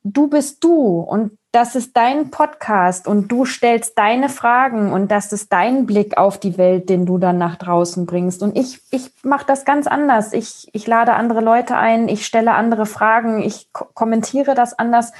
du 0.02 0.28
bist 0.28 0.64
du 0.64 1.00
und 1.00 1.32
das 1.56 1.74
ist 1.74 1.96
dein 1.96 2.30
Podcast 2.30 3.08
und 3.08 3.32
du 3.32 3.46
stellst 3.46 3.96
deine 3.96 4.28
Fragen 4.28 4.92
und 4.92 5.10
das 5.10 5.32
ist 5.32 5.50
dein 5.54 5.86
Blick 5.86 6.18
auf 6.18 6.38
die 6.38 6.58
Welt, 6.58 6.90
den 6.90 7.06
du 7.06 7.16
dann 7.16 7.38
nach 7.38 7.56
draußen 7.56 8.04
bringst. 8.04 8.42
Und 8.42 8.58
ich, 8.58 8.82
ich 8.90 9.10
mache 9.22 9.46
das 9.46 9.64
ganz 9.64 9.86
anders. 9.86 10.34
Ich, 10.34 10.68
ich 10.74 10.86
lade 10.86 11.14
andere 11.14 11.40
Leute 11.40 11.78
ein, 11.78 12.08
ich 12.08 12.26
stelle 12.26 12.52
andere 12.52 12.84
Fragen, 12.84 13.40
ich 13.40 13.72
kommentiere 13.72 14.54
das 14.54 14.78
anders. 14.78 15.12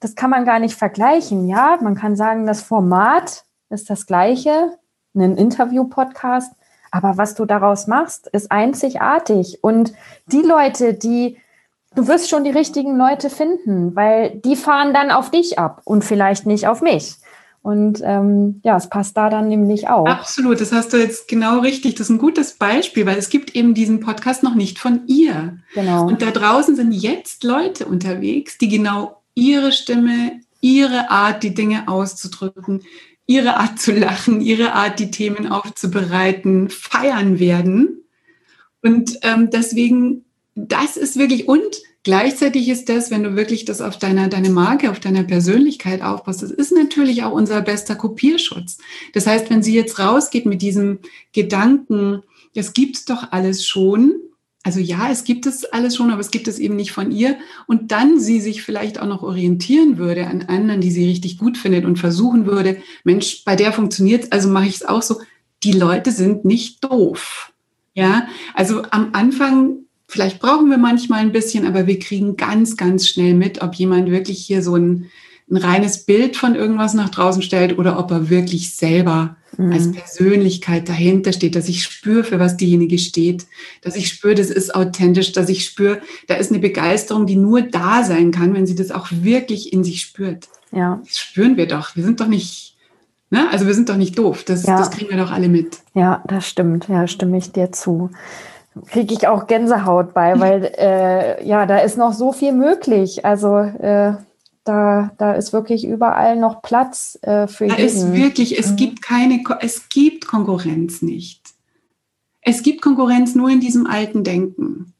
Das 0.00 0.16
kann 0.16 0.30
man 0.30 0.44
gar 0.44 0.58
nicht 0.58 0.74
vergleichen. 0.74 1.46
Ja, 1.46 1.78
man 1.80 1.94
kann 1.94 2.16
sagen, 2.16 2.44
das 2.44 2.60
Format 2.60 3.44
ist 3.70 3.88
das 3.88 4.06
gleiche, 4.06 4.76
ein 5.14 5.36
Interview-Podcast. 5.36 6.54
Aber 6.90 7.18
was 7.18 7.36
du 7.36 7.44
daraus 7.44 7.86
machst, 7.86 8.26
ist 8.26 8.50
einzigartig. 8.50 9.62
Und 9.62 9.92
die 10.26 10.42
Leute, 10.42 10.94
die 10.94 11.38
du 11.94 12.08
wirst 12.08 12.30
schon 12.30 12.44
die 12.44 12.50
richtigen 12.50 12.96
Leute 12.96 13.30
finden, 13.30 13.94
weil 13.94 14.40
die 14.44 14.56
fahren 14.56 14.94
dann 14.94 15.10
auf 15.10 15.30
dich 15.30 15.58
ab 15.58 15.80
und 15.84 16.04
vielleicht 16.04 16.46
nicht 16.46 16.66
auf 16.66 16.82
mich. 16.82 17.16
Und 17.62 18.02
ähm, 18.04 18.60
ja, 18.62 18.76
es 18.76 18.90
passt 18.90 19.16
da 19.16 19.30
dann 19.30 19.48
nämlich 19.48 19.88
auch. 19.88 20.06
Absolut, 20.06 20.60
das 20.60 20.70
hast 20.70 20.92
du 20.92 20.98
jetzt 20.98 21.28
genau 21.28 21.60
richtig. 21.60 21.94
Das 21.94 22.08
ist 22.08 22.10
ein 22.10 22.18
gutes 22.18 22.52
Beispiel, 22.54 23.06
weil 23.06 23.16
es 23.16 23.30
gibt 23.30 23.56
eben 23.56 23.72
diesen 23.72 24.00
Podcast 24.00 24.42
noch 24.42 24.54
nicht 24.54 24.78
von 24.78 25.06
ihr. 25.06 25.56
Genau. 25.72 26.06
Und 26.06 26.20
da 26.20 26.30
draußen 26.30 26.76
sind 26.76 26.92
jetzt 26.92 27.42
Leute 27.42 27.86
unterwegs, 27.86 28.58
die 28.58 28.68
genau 28.68 29.22
ihre 29.34 29.72
Stimme, 29.72 30.40
ihre 30.60 31.10
Art, 31.10 31.42
die 31.42 31.54
Dinge 31.54 31.88
auszudrücken, 31.88 32.82
ihre 33.26 33.56
Art 33.56 33.78
zu 33.78 33.92
lachen, 33.92 34.42
ihre 34.42 34.74
Art, 34.74 34.98
die 34.98 35.10
Themen 35.10 35.50
aufzubereiten, 35.50 36.68
feiern 36.68 37.38
werden. 37.38 38.04
Und 38.82 39.18
ähm, 39.22 39.48
deswegen 39.48 40.26
das 40.54 40.96
ist 40.96 41.18
wirklich, 41.18 41.48
und 41.48 41.82
gleichzeitig 42.04 42.68
ist 42.68 42.88
das, 42.88 43.10
wenn 43.10 43.22
du 43.22 43.36
wirklich 43.36 43.64
das 43.64 43.80
auf 43.80 43.98
deiner, 43.98 44.28
deine 44.28 44.50
Marke, 44.50 44.90
auf 44.90 45.00
deiner 45.00 45.24
Persönlichkeit 45.24 46.02
aufbaust, 46.02 46.42
das 46.42 46.50
ist 46.50 46.72
natürlich 46.72 47.24
auch 47.24 47.32
unser 47.32 47.60
bester 47.60 47.96
Kopierschutz. 47.96 48.78
Das 49.12 49.26
heißt, 49.26 49.50
wenn 49.50 49.62
sie 49.62 49.74
jetzt 49.74 49.98
rausgeht 49.98 50.46
mit 50.46 50.62
diesem 50.62 51.00
Gedanken, 51.32 52.22
das 52.54 52.72
gibt's 52.72 53.04
doch 53.04 53.32
alles 53.32 53.66
schon, 53.66 54.14
also 54.66 54.80
ja, 54.80 55.10
es 55.10 55.24
gibt 55.24 55.44
es 55.44 55.66
alles 55.66 55.94
schon, 55.94 56.10
aber 56.10 56.20
es 56.20 56.30
gibt 56.30 56.48
es 56.48 56.58
eben 56.58 56.74
nicht 56.74 56.90
von 56.90 57.12
ihr. 57.12 57.36
Und 57.66 57.92
dann 57.92 58.18
sie 58.18 58.40
sich 58.40 58.62
vielleicht 58.62 58.98
auch 58.98 59.06
noch 59.06 59.22
orientieren 59.22 59.98
würde 59.98 60.26
an 60.26 60.42
anderen, 60.42 60.80
die 60.80 60.90
sie 60.90 61.06
richtig 61.06 61.36
gut 61.36 61.58
findet 61.58 61.84
und 61.84 61.98
versuchen 61.98 62.46
würde, 62.46 62.78
Mensch, 63.04 63.44
bei 63.44 63.56
der 63.56 63.74
funktioniert 63.74 64.32
also 64.32 64.48
mache 64.48 64.66
ich 64.66 64.76
es 64.76 64.84
auch 64.84 65.02
so. 65.02 65.20
Die 65.62 65.72
Leute 65.72 66.12
sind 66.12 66.46
nicht 66.46 66.82
doof. 66.82 67.52
Ja, 67.92 68.26
also 68.54 68.82
am 68.90 69.10
Anfang 69.12 69.83
Vielleicht 70.14 70.38
brauchen 70.38 70.70
wir 70.70 70.78
manchmal 70.78 71.22
ein 71.22 71.32
bisschen, 71.32 71.66
aber 71.66 71.88
wir 71.88 71.98
kriegen 71.98 72.36
ganz, 72.36 72.76
ganz 72.76 73.08
schnell 73.08 73.34
mit, 73.34 73.62
ob 73.62 73.74
jemand 73.74 74.12
wirklich 74.12 74.46
hier 74.46 74.62
so 74.62 74.76
ein, 74.76 75.10
ein 75.50 75.56
reines 75.56 76.06
Bild 76.06 76.36
von 76.36 76.54
irgendwas 76.54 76.94
nach 76.94 77.08
draußen 77.08 77.42
stellt 77.42 77.78
oder 77.78 77.98
ob 77.98 78.12
er 78.12 78.30
wirklich 78.30 78.76
selber 78.76 79.34
mhm. 79.58 79.72
als 79.72 79.90
Persönlichkeit 79.90 80.88
dahinter 80.88 81.32
steht, 81.32 81.56
dass 81.56 81.68
ich 81.68 81.82
spüre, 81.82 82.22
für 82.22 82.38
was 82.38 82.56
diejenige 82.56 82.96
steht, 82.96 83.46
dass 83.82 83.96
ich 83.96 84.06
spüre, 84.06 84.36
das 84.36 84.50
ist 84.50 84.72
authentisch, 84.76 85.32
dass 85.32 85.48
ich 85.48 85.64
spüre, 85.64 86.00
da 86.28 86.34
ist 86.36 86.52
eine 86.52 86.60
Begeisterung, 86.60 87.26
die 87.26 87.34
nur 87.34 87.62
da 87.62 88.04
sein 88.04 88.30
kann, 88.30 88.54
wenn 88.54 88.66
sie 88.68 88.76
das 88.76 88.92
auch 88.92 89.08
wirklich 89.10 89.72
in 89.72 89.82
sich 89.82 90.00
spürt. 90.00 90.46
Ja. 90.70 91.00
Das 91.04 91.18
spüren 91.18 91.56
wir 91.56 91.66
doch. 91.66 91.96
Wir 91.96 92.04
sind 92.04 92.20
doch 92.20 92.28
nicht, 92.28 92.76
ne? 93.30 93.48
also 93.50 93.66
wir 93.66 93.74
sind 93.74 93.88
doch 93.88 93.96
nicht 93.96 94.16
doof. 94.16 94.44
Das, 94.44 94.62
ja. 94.64 94.78
das 94.78 94.92
kriegen 94.92 95.10
wir 95.10 95.18
doch 95.18 95.32
alle 95.32 95.48
mit. 95.48 95.78
Ja, 95.92 96.22
das 96.28 96.48
stimmt. 96.48 96.86
Ja, 96.86 97.08
stimme 97.08 97.36
ich 97.36 97.50
dir 97.50 97.72
zu 97.72 98.10
kriege 98.86 99.14
ich 99.14 99.28
auch 99.28 99.46
Gänsehaut 99.46 100.14
bei, 100.14 100.38
weil 100.40 100.72
äh, 100.78 101.46
ja, 101.46 101.66
da 101.66 101.78
ist 101.78 101.96
noch 101.96 102.12
so 102.12 102.32
viel 102.32 102.52
möglich. 102.52 103.24
Also 103.24 103.58
äh, 103.58 104.14
da, 104.64 105.10
da 105.18 105.32
ist 105.34 105.52
wirklich 105.52 105.86
überall 105.86 106.36
noch 106.36 106.62
Platz 106.62 107.18
äh, 107.22 107.46
für 107.46 107.66
da 107.66 107.76
jeden. 107.76 107.86
Ist 107.86 108.12
wirklich, 108.12 108.58
es 108.58 108.72
mhm. 108.72 108.76
gibt 108.76 109.02
keine, 109.02 109.44
es 109.60 109.88
gibt 109.88 110.26
Konkurrenz 110.26 111.02
nicht. 111.02 111.40
Es 112.40 112.62
gibt 112.62 112.82
Konkurrenz 112.82 113.34
nur 113.34 113.48
in 113.48 113.60
diesem 113.60 113.86
alten 113.86 114.24
Denken, 114.24 114.92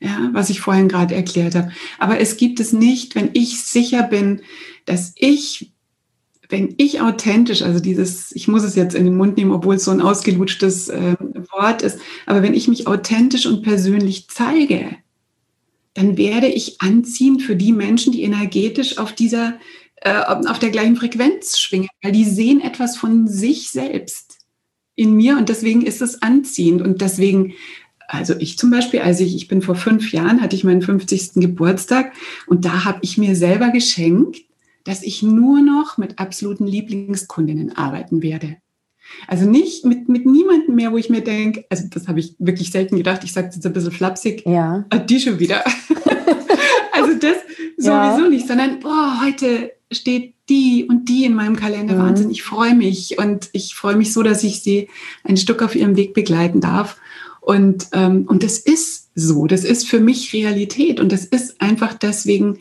ja, 0.00 0.30
was 0.32 0.48
ich 0.50 0.60
vorhin 0.60 0.88
gerade 0.88 1.14
erklärt 1.14 1.54
habe. 1.54 1.70
Aber 1.98 2.20
es 2.20 2.36
gibt 2.36 2.60
es 2.60 2.72
nicht, 2.72 3.14
wenn 3.14 3.30
ich 3.32 3.64
sicher 3.64 4.02
bin, 4.02 4.42
dass 4.86 5.12
ich 5.16 5.72
wenn 6.48 6.74
ich 6.78 7.00
authentisch, 7.00 7.62
also 7.62 7.78
dieses, 7.78 8.32
ich 8.32 8.48
muss 8.48 8.62
es 8.62 8.74
jetzt 8.74 8.94
in 8.94 9.04
den 9.04 9.16
Mund 9.16 9.36
nehmen, 9.36 9.52
obwohl 9.52 9.74
es 9.74 9.84
so 9.84 9.90
ein 9.90 10.00
ausgelutschtes 10.00 10.88
äh, 10.88 11.16
Wort 11.52 11.82
ist, 11.82 11.98
aber 12.26 12.42
wenn 12.42 12.54
ich 12.54 12.68
mich 12.68 12.86
authentisch 12.86 13.46
und 13.46 13.62
persönlich 13.62 14.28
zeige, 14.28 14.96
dann 15.94 16.16
werde 16.16 16.46
ich 16.46 16.80
anziehen 16.80 17.40
für 17.40 17.56
die 17.56 17.72
Menschen, 17.72 18.12
die 18.12 18.22
energetisch 18.22 18.98
auf 18.98 19.12
dieser, 19.12 19.58
äh, 19.96 20.20
auf 20.20 20.58
der 20.58 20.70
gleichen 20.70 20.96
Frequenz 20.96 21.58
schwingen, 21.58 21.88
weil 22.02 22.12
die 22.12 22.24
sehen 22.24 22.60
etwas 22.60 22.96
von 22.96 23.28
sich 23.28 23.70
selbst 23.70 24.38
in 24.94 25.12
mir 25.14 25.36
und 25.36 25.48
deswegen 25.48 25.82
ist 25.82 26.00
es 26.00 26.22
anziehend 26.22 26.82
und 26.82 27.00
deswegen 27.00 27.54
also 28.10 28.34
ich 28.38 28.56
zum 28.56 28.70
Beispiel, 28.70 29.00
als 29.00 29.20
ich, 29.20 29.36
ich 29.36 29.48
bin 29.48 29.60
vor 29.60 29.74
fünf 29.74 30.12
Jahren, 30.12 30.40
hatte 30.40 30.56
ich 30.56 30.64
meinen 30.64 30.80
50. 30.80 31.34
Geburtstag 31.34 32.14
und 32.46 32.64
da 32.64 32.86
habe 32.86 33.00
ich 33.02 33.18
mir 33.18 33.36
selber 33.36 33.68
geschenkt, 33.68 34.47
dass 34.84 35.02
ich 35.02 35.22
nur 35.22 35.60
noch 35.60 35.98
mit 35.98 36.18
absoluten 36.18 36.66
Lieblingskundinnen 36.66 37.76
arbeiten 37.76 38.22
werde. 38.22 38.56
Also 39.26 39.48
nicht 39.48 39.84
mit, 39.84 40.08
mit 40.08 40.26
niemandem 40.26 40.74
mehr, 40.74 40.92
wo 40.92 40.98
ich 40.98 41.10
mir 41.10 41.22
denke, 41.22 41.64
also 41.70 41.84
das 41.90 42.08
habe 42.08 42.20
ich 42.20 42.34
wirklich 42.38 42.70
selten 42.70 42.96
gedacht, 42.96 43.24
ich 43.24 43.32
sage 43.32 43.50
jetzt 43.52 43.64
ein 43.64 43.72
bisschen 43.72 43.92
flapsig, 43.92 44.44
ja. 44.46 44.84
Ah, 44.90 44.98
die 44.98 45.20
schon 45.20 45.38
wieder. 45.38 45.64
also 46.92 47.14
das 47.18 47.36
sowieso 47.76 48.24
ja. 48.24 48.28
nicht, 48.28 48.46
sondern 48.46 48.80
boah, 48.80 49.20
heute 49.24 49.72
steht 49.90 50.34
die 50.48 50.86
und 50.88 51.08
die 51.08 51.24
in 51.24 51.34
meinem 51.34 51.56
Kalender. 51.56 51.94
Mhm. 51.94 51.98
Wahnsinn, 51.98 52.30
ich 52.30 52.42
freue 52.42 52.74
mich 52.74 53.18
und 53.18 53.48
ich 53.52 53.74
freue 53.74 53.96
mich 53.96 54.12
so, 54.12 54.22
dass 54.22 54.44
ich 54.44 54.62
sie 54.62 54.88
ein 55.24 55.36
Stück 55.36 55.62
auf 55.62 55.74
ihrem 55.74 55.96
Weg 55.96 56.14
begleiten 56.14 56.60
darf. 56.60 56.98
Und, 57.40 57.88
ähm, 57.92 58.26
und 58.26 58.42
das 58.42 58.58
ist 58.58 59.10
so, 59.14 59.46
das 59.46 59.64
ist 59.64 59.88
für 59.88 60.00
mich 60.00 60.32
Realität 60.32 61.00
und 61.00 61.12
das 61.12 61.24
ist 61.24 61.60
einfach 61.60 61.94
deswegen 61.94 62.58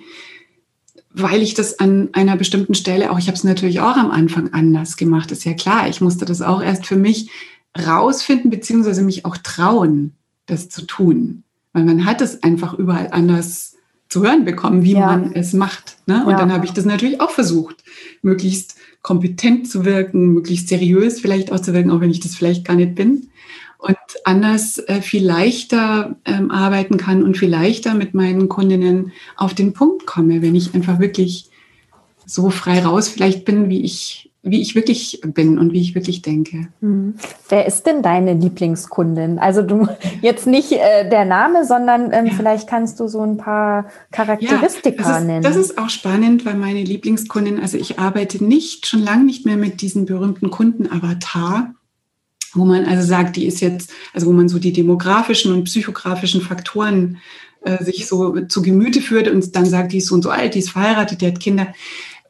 weil 1.17 1.41
ich 1.41 1.53
das 1.53 1.79
an 1.79 2.09
einer 2.13 2.38
bestimmten 2.38 2.75
Stelle 2.75 3.12
auch, 3.12 3.17
ich 3.17 3.27
habe 3.27 3.38
es 3.38 3.43
natürlich 3.43 3.79
auch 3.79 3.97
am 3.97 4.12
Anfang 4.12 4.53
anders 4.53 4.97
gemacht, 4.97 5.31
ist 5.31 5.45
ja 5.45 5.53
klar. 5.53 5.88
Ich 5.89 6.00
musste 6.00 6.25
das 6.25 6.41
auch 6.41 6.62
erst 6.62 6.86
für 6.86 6.95
mich 6.95 7.29
rausfinden, 7.77 8.51
beziehungsweise 8.51 9.01
mich 9.01 9.25
auch 9.25 9.38
trauen, 9.38 10.13
das 10.45 10.69
zu 10.69 10.83
tun. 10.83 11.43
Weil 11.74 11.86
man 11.86 12.05
hat 12.05 12.21
es 12.21 12.43
einfach 12.43 12.74
überall 12.74 13.09
anders 13.12 13.75
zu 14.09 14.24
hören 14.24 14.45
bekommen, 14.45 14.83
wie 14.83 14.93
ja. 14.93 15.05
man 15.05 15.33
es 15.33 15.53
macht. 15.53 15.97
Ne? 16.05 16.24
Und 16.24 16.31
ja. 16.31 16.38
dann 16.38 16.53
habe 16.53 16.65
ich 16.65 16.71
das 16.71 16.86
natürlich 16.86 17.19
auch 17.19 17.31
versucht, 17.31 17.83
möglichst 18.21 18.75
kompetent 19.01 19.69
zu 19.69 19.86
wirken, 19.86 20.33
möglichst 20.33 20.69
seriös 20.69 21.19
vielleicht 21.19 21.51
auch 21.51 21.59
zu 21.59 21.74
wirken, 21.74 21.91
auch 21.91 22.00
wenn 22.00 22.12
ich 22.12 22.19
das 22.19 22.36
vielleicht 22.36 22.63
gar 22.63 22.75
nicht 22.75 22.95
bin 22.95 23.29
und 23.77 23.98
anders 24.24 24.79
äh, 24.79 25.01
viel 25.01 25.25
leichter 25.25 26.15
ähm, 26.25 26.51
arbeiten 26.51 26.98
kann 26.98 27.24
und 27.24 27.38
viel 27.38 27.50
leichter 27.50 27.93
mit 27.93 28.13
meinen 28.13 28.50
Kundinnen 28.50 29.12
auf 29.36 29.53
den 29.53 29.74
Punkt 29.74 30.05
komme, 30.05 30.41
wenn 30.41 30.55
ich 30.55 30.74
einfach 30.74 31.00
wirklich 31.00 31.50
so 32.25 32.50
frei 32.50 32.84
raus 32.84 33.07
vielleicht 33.07 33.46
bin, 33.46 33.69
wie 33.69 33.84
ich 33.84 34.27
wie 34.50 34.62
ich 34.62 34.75
wirklich 34.75 35.19
bin 35.25 35.60
und 35.60 35.74
wie 35.74 35.81
ich 35.81 35.96
wirklich 35.96 36.22
denke. 36.22 36.67
Mhm. 36.81 37.15
Wer 37.50 37.65
ist 37.65 37.86
denn 37.86 38.01
deine 38.01 38.34
Lieblingskundin? 38.34 39.39
Also 39.39 39.62
du 39.62 39.88
jetzt 40.22 40.48
nicht 40.48 40.72
äh, 40.72 41.10
der 41.10 41.25
Name, 41.25 41.65
sondern 41.65 42.12
ähm, 42.13 42.27
ja. 42.27 42.34
vielleicht 42.34 42.67
kannst 42.67 43.00
du 43.00 43.07
so 43.07 43.22
ein 43.22 43.38
paar 43.38 43.88
Charakteristika 44.12 45.03
ja, 45.03 45.10
das 45.10 45.22
ist, 45.22 45.27
nennen. 45.27 45.43
Das 45.43 45.55
ist 45.55 45.77
auch 45.77 45.89
spannend, 45.89 46.46
weil 46.46 46.55
meine 46.55 46.84
Lieblingskundin, 46.84 47.60
also 47.60 47.77
ich 47.77 48.00
arbeite 48.00 48.43
nicht, 48.43 48.88
schon 48.88 49.01
lange 49.01 49.25
nicht 49.25 49.46
mehr 49.46 49.57
mit 49.57 49.81
diesem 49.81 50.05
berühmten 50.05 50.50
Kundenavatar, 50.50 51.74
wo 52.57 52.65
man 52.65 52.85
also 52.85 53.07
sagt, 53.07 53.35
die 53.35 53.45
ist 53.45 53.61
jetzt, 53.61 53.91
also 54.13 54.27
wo 54.27 54.31
man 54.31 54.49
so 54.49 54.59
die 54.59 54.73
demografischen 54.73 55.53
und 55.53 55.65
psychografischen 55.65 56.41
Faktoren 56.41 57.17
äh, 57.61 57.83
sich 57.83 58.07
so 58.07 58.39
zu 58.41 58.61
Gemüte 58.61 59.01
führt 59.01 59.27
und 59.27 59.55
dann 59.55 59.65
sagt, 59.65 59.93
die 59.93 59.97
ist 59.97 60.07
so 60.07 60.15
und 60.15 60.23
so 60.23 60.29
alt, 60.29 60.55
die 60.55 60.59
ist 60.59 60.71
verheiratet, 60.71 61.21
die 61.21 61.27
hat 61.27 61.39
Kinder. 61.39 61.73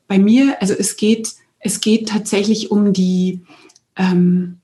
Bei 0.08 0.20
mir, 0.20 0.62
also 0.62 0.74
es 0.74 0.98
geht, 0.98 1.34
es 1.60 1.82
geht 1.82 2.10
tatsächlich 2.10 2.72
um 2.72 2.94
die, 2.94 3.42
ähm, 3.96 4.58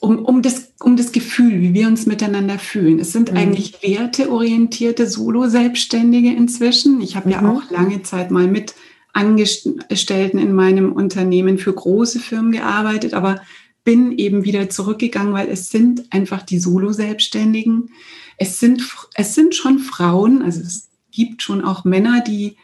um, 0.00 0.24
um, 0.24 0.42
das, 0.42 0.72
um 0.80 0.96
das 0.96 1.12
Gefühl, 1.12 1.60
wie 1.60 1.72
wir 1.72 1.86
uns 1.86 2.06
miteinander 2.06 2.58
fühlen. 2.58 2.98
Es 2.98 3.12
sind 3.12 3.30
mhm. 3.30 3.38
eigentlich 3.38 3.82
werteorientierte 3.82 5.06
Solo-Selbstständige 5.06 6.32
inzwischen. 6.32 7.00
Ich 7.00 7.16
habe 7.16 7.26
mhm. 7.26 7.32
ja 7.32 7.48
auch 7.48 7.70
lange 7.70 8.02
Zeit 8.02 8.30
mal 8.30 8.46
mit 8.46 8.74
Angestellten 9.14 10.38
in 10.38 10.52
meinem 10.52 10.92
Unternehmen 10.92 11.56
für 11.56 11.72
große 11.72 12.18
Firmen 12.18 12.50
gearbeitet, 12.50 13.14
aber 13.14 13.40
bin 13.84 14.16
eben 14.18 14.44
wieder 14.44 14.70
zurückgegangen, 14.70 15.34
weil 15.34 15.48
es 15.48 15.68
sind 15.68 16.12
einfach 16.12 16.42
die 16.42 16.58
Solo-Selbstständigen. 16.58 17.90
Es 18.38 18.58
sind, 18.58 18.82
es 19.14 19.34
sind 19.34 19.54
schon 19.54 19.78
Frauen, 19.78 20.42
also 20.42 20.60
es 20.60 20.88
gibt 21.12 21.42
schon 21.42 21.62
auch 21.62 21.84
Männer, 21.84 22.22
die, 22.22 22.56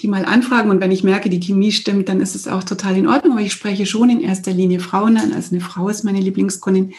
die 0.00 0.08
mal 0.08 0.24
anfragen 0.24 0.70
und 0.70 0.80
wenn 0.80 0.90
ich 0.90 1.04
merke, 1.04 1.30
die 1.30 1.40
Chemie 1.40 1.72
stimmt, 1.72 2.08
dann 2.08 2.20
ist 2.20 2.34
es 2.34 2.48
auch 2.48 2.64
total 2.64 2.96
in 2.96 3.06
Ordnung, 3.06 3.34
aber 3.34 3.42
ich 3.42 3.52
spreche 3.52 3.86
schon 3.86 4.10
in 4.10 4.20
erster 4.20 4.52
Linie 4.52 4.80
Frauen 4.80 5.16
an, 5.16 5.32
also 5.32 5.54
eine 5.54 5.60
Frau 5.60 5.88
ist 5.88 6.02
meine 6.02 6.20
Lieblingskundin, 6.20 6.94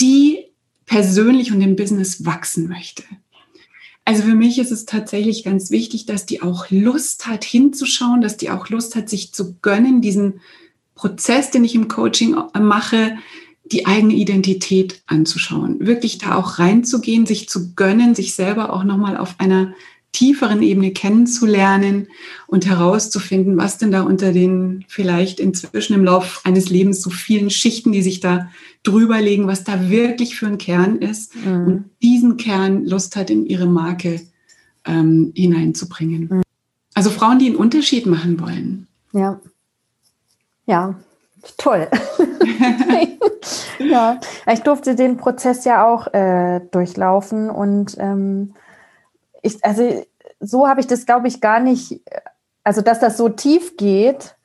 die 0.00 0.44
persönlich 0.84 1.52
und 1.52 1.62
im 1.62 1.76
Business 1.76 2.26
wachsen 2.26 2.68
möchte. 2.68 3.04
Also 4.04 4.24
für 4.24 4.34
mich 4.34 4.58
ist 4.58 4.70
es 4.70 4.84
tatsächlich 4.84 5.44
ganz 5.44 5.70
wichtig, 5.70 6.04
dass 6.04 6.26
die 6.26 6.42
auch 6.42 6.68
Lust 6.68 7.26
hat, 7.26 7.42
hinzuschauen, 7.42 8.20
dass 8.20 8.36
die 8.36 8.50
auch 8.50 8.68
Lust 8.68 8.96
hat, 8.96 9.08
sich 9.08 9.32
zu 9.32 9.54
gönnen, 9.60 10.02
diesen 10.02 10.40
Prozess, 10.94 11.50
den 11.50 11.64
ich 11.64 11.74
im 11.74 11.88
Coaching 11.88 12.36
mache, 12.58 13.16
die 13.64 13.86
eigene 13.86 14.14
Identität 14.14 15.02
anzuschauen, 15.06 15.86
wirklich 15.86 16.18
da 16.18 16.34
auch 16.34 16.58
reinzugehen, 16.58 17.26
sich 17.26 17.48
zu 17.48 17.74
gönnen, 17.74 18.14
sich 18.14 18.34
selber 18.34 18.72
auch 18.72 18.84
nochmal 18.84 19.16
auf 19.16 19.36
einer 19.38 19.72
tieferen 20.12 20.62
Ebene 20.62 20.92
kennenzulernen 20.92 22.06
und 22.46 22.66
herauszufinden, 22.66 23.56
was 23.56 23.78
denn 23.78 23.90
da 23.90 24.02
unter 24.02 24.32
den 24.32 24.84
vielleicht 24.86 25.40
inzwischen 25.40 25.94
im 25.94 26.04
Lauf 26.04 26.40
eines 26.44 26.70
Lebens 26.70 27.02
so 27.02 27.10
vielen 27.10 27.50
Schichten, 27.50 27.90
die 27.90 28.02
sich 28.02 28.20
da 28.20 28.48
drüber 28.84 29.20
legen, 29.20 29.48
was 29.48 29.64
da 29.64 29.90
wirklich 29.90 30.36
für 30.36 30.46
ein 30.46 30.58
Kern 30.58 30.98
ist 30.98 31.34
mhm. 31.34 31.66
und 31.66 31.84
diesen 32.00 32.36
Kern 32.36 32.84
Lust 32.84 33.16
hat, 33.16 33.28
in 33.28 33.44
ihre 33.44 33.66
Marke 33.66 34.20
ähm, 34.84 35.32
hineinzubringen. 35.34 36.28
Mhm. 36.30 36.42
Also 36.94 37.10
Frauen, 37.10 37.40
die 37.40 37.46
einen 37.46 37.56
Unterschied 37.56 38.06
machen 38.06 38.38
wollen. 38.40 38.86
Ja. 39.12 39.40
Ja, 40.66 40.94
toll. 41.58 41.88
ja, 43.78 44.18
ich 44.50 44.62
durfte 44.62 44.94
den 44.94 45.16
Prozess 45.16 45.64
ja 45.64 45.86
auch 45.86 46.12
äh, 46.12 46.60
durchlaufen 46.70 47.50
und 47.50 47.96
ähm, 47.98 48.54
ich, 49.42 49.62
also 49.64 50.04
so 50.40 50.66
habe 50.66 50.80
ich 50.80 50.86
das, 50.86 51.06
glaube 51.06 51.28
ich, 51.28 51.40
gar 51.40 51.60
nicht, 51.60 52.00
also 52.62 52.80
dass 52.80 53.00
das 53.00 53.16
so 53.16 53.28
tief 53.28 53.76
geht, 53.76 54.36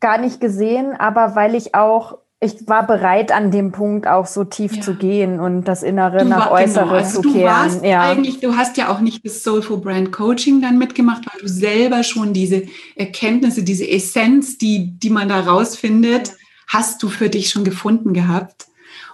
gar 0.00 0.18
nicht 0.18 0.40
gesehen, 0.40 0.94
aber 0.98 1.34
weil 1.34 1.54
ich 1.54 1.74
auch 1.74 2.18
ich 2.40 2.68
war 2.68 2.86
bereit, 2.86 3.32
an 3.32 3.50
dem 3.50 3.72
Punkt 3.72 4.06
auch 4.06 4.26
so 4.26 4.44
tief 4.44 4.76
ja. 4.76 4.82
zu 4.82 4.94
gehen 4.94 5.40
und 5.40 5.64
das 5.64 5.82
Innere 5.82 6.18
du 6.18 6.24
nach 6.26 6.50
war, 6.50 6.52
Äußere 6.52 6.84
genau. 6.84 6.94
also 6.94 7.20
zu 7.20 7.22
du 7.22 7.32
kehren. 7.32 7.46
Warst 7.46 7.84
ja. 7.84 8.02
eigentlich, 8.02 8.38
du 8.38 8.56
hast 8.56 8.76
ja 8.76 8.90
auch 8.90 9.00
nicht 9.00 9.24
das 9.24 9.42
Soulful 9.42 9.78
Brand 9.78 10.12
Coaching 10.12 10.60
dann 10.60 10.78
mitgemacht, 10.78 11.22
weil 11.26 11.40
du 11.40 11.48
selber 11.48 12.04
schon 12.04 12.32
diese 12.32 12.62
Erkenntnisse, 12.94 13.64
diese 13.64 13.88
Essenz, 13.88 14.56
die, 14.56 14.92
die 14.98 15.10
man 15.10 15.28
da 15.28 15.40
rausfindet, 15.40 16.36
hast 16.68 17.02
du 17.02 17.08
für 17.08 17.28
dich 17.28 17.50
schon 17.50 17.64
gefunden 17.64 18.12
gehabt. 18.12 18.66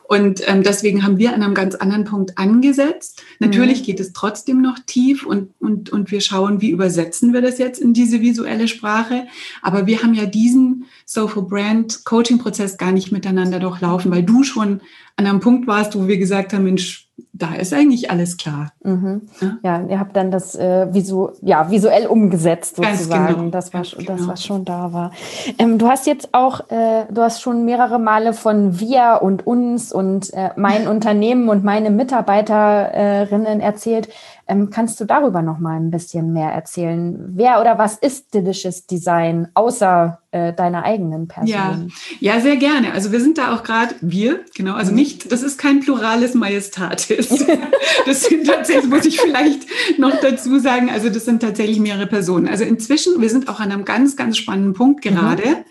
Und 0.07 0.47
ähm, 0.47 0.63
deswegen 0.63 1.03
haben 1.03 1.19
wir 1.19 1.33
an 1.33 1.43
einem 1.43 1.55
ganz 1.55 1.75
anderen 1.75 2.05
Punkt 2.05 2.37
angesetzt. 2.37 3.23
Natürlich 3.39 3.81
mhm. 3.81 3.85
geht 3.85 4.01
es 4.01 4.13
trotzdem 4.13 4.61
noch 4.61 4.79
tief 4.87 5.25
und, 5.25 5.51
und, 5.61 5.91
und 5.91 6.11
wir 6.11 6.21
schauen, 6.21 6.61
wie 6.61 6.71
übersetzen 6.71 7.33
wir 7.33 7.41
das 7.41 7.59
jetzt 7.59 7.81
in 7.81 7.95
diese 7.95 8.21
visuelle 8.21 8.69
Sprache. 8.69 9.27
Aber 9.63 9.87
wir 9.87 10.03
haben 10.03 10.15
ja 10.15 10.27
diesen 10.27 10.85
Soulful 11.07 11.45
Brand 11.45 12.05
Coaching 12.05 12.39
Prozess 12.39 12.77
gar 12.77 12.93
nicht 12.93 13.13
miteinander 13.13 13.61
durchlaufen, 13.61 14.11
weil 14.11 14.23
du 14.23 14.43
schon 14.45 14.83
an 15.17 15.27
einem 15.27 15.41
Punkt 15.41 15.67
warst, 15.67 15.95
wo 15.95 16.07
wir 16.07 16.19
gesagt 16.19 16.53
haben, 16.53 16.65
Mensch, 16.65 17.04
da 17.33 17.55
ist 17.55 17.73
eigentlich 17.73 18.11
alles 18.11 18.37
klar. 18.37 18.73
Mhm. 18.83 19.23
Ja? 19.41 19.59
ja? 19.63 19.87
ihr 19.89 19.99
habt 19.99 20.17
dann 20.17 20.31
das 20.31 20.55
äh, 20.55 20.93
visu 20.93 21.31
ja, 21.43 21.71
visuell 21.71 22.07
umgesetzt 22.07 22.77
sozusagen, 22.77 23.35
genau. 23.35 23.51
das, 23.51 23.73
war, 23.73 23.83
das 23.83 23.97
genau. 23.97 24.29
was 24.29 24.45
schon 24.45 24.65
da 24.65 24.93
war. 24.93 25.11
Ähm, 25.59 25.79
du 25.79 25.89
hast 25.89 26.07
jetzt 26.07 26.33
auch, 26.33 26.71
äh, 26.71 27.07
du 27.11 27.23
hast 27.23 27.43
schon 27.43 27.65
mehrere 27.65 27.99
Male 27.99 28.33
von 28.33 28.79
wir 28.79 29.21
und 29.23 29.47
uns 29.47 29.93
und 29.93 30.33
äh, 30.33 30.51
mein 30.57 30.87
Unternehmen 30.87 31.49
und 31.49 31.65
meine 31.65 31.91
Mitarbeiterinnen 31.91 33.61
erzählt. 33.61 34.09
Ähm, 34.47 34.71
kannst 34.71 35.01
du 35.01 35.05
darüber 35.05 35.41
noch 35.41 35.59
mal 35.59 35.77
ein 35.77 35.91
bisschen 35.91 36.33
mehr 36.33 36.51
erzählen? 36.51 37.33
Wer 37.35 37.61
oder 37.61 37.79
was 37.79 37.97
ist 37.97 38.35
Delicious 38.35 38.87
Design 38.87 39.49
außer 39.55 40.19
äh, 40.33 40.53
deiner 40.53 40.85
eigenen 40.85 41.29
Person? 41.29 41.49
Ja, 41.49 41.79
ja, 42.21 42.41
sehr 42.41 42.57
gerne. 42.57 42.93
Also 42.93 43.11
wir 43.11 43.21
sind 43.21 43.39
da 43.39 43.55
auch 43.55 43.63
gerade 43.63 43.95
wir, 44.03 44.41
genau. 44.55 44.75
Also 44.75 44.91
mhm. 44.91 44.97
nicht, 44.97 45.33
das 45.33 45.43
ist 45.43 45.59
kein 45.59 45.81
plurales 45.81 46.35
Majestatis. 46.35 47.29
das 48.07 48.25
sind 48.25 48.47
tatsächlich, 48.47 48.91
muss 48.91 49.07
ich 49.07 49.19
vielleicht 49.19 49.67
noch 49.99 50.15
dazu 50.21 50.59
sagen. 50.59 50.91
Also 50.91 51.09
das 51.09 51.25
sind 51.25 51.41
tatsächlich 51.41 51.81
mehrere 51.81 52.07
Personen. 52.07 52.47
Also 52.47 52.65
inzwischen, 52.65 53.21
wir 53.23 53.31
sind 53.31 53.49
auch 53.49 53.61
an 53.61 53.73
einem 53.73 53.85
ganz, 53.85 54.17
ganz 54.17 54.37
spannenden 54.37 54.75
Punkt 54.75 55.05
mhm. 55.05 55.11
gerade. 55.11 55.49
Mhm 55.49 55.65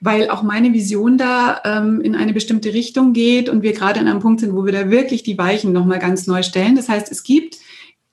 weil 0.00 0.30
auch 0.30 0.42
meine 0.42 0.72
Vision 0.72 1.18
da 1.18 1.60
ähm, 1.64 2.00
in 2.00 2.14
eine 2.14 2.32
bestimmte 2.32 2.72
Richtung 2.72 3.12
geht 3.12 3.48
und 3.48 3.62
wir 3.62 3.72
gerade 3.72 4.00
an 4.00 4.08
einem 4.08 4.20
Punkt 4.20 4.40
sind, 4.40 4.54
wo 4.54 4.64
wir 4.64 4.72
da 4.72 4.90
wirklich 4.90 5.22
die 5.22 5.36
Weichen 5.36 5.72
nochmal 5.72 5.98
ganz 5.98 6.26
neu 6.26 6.42
stellen. 6.42 6.74
Das 6.74 6.88
heißt, 6.88 7.12
es 7.12 7.22
gibt 7.22 7.58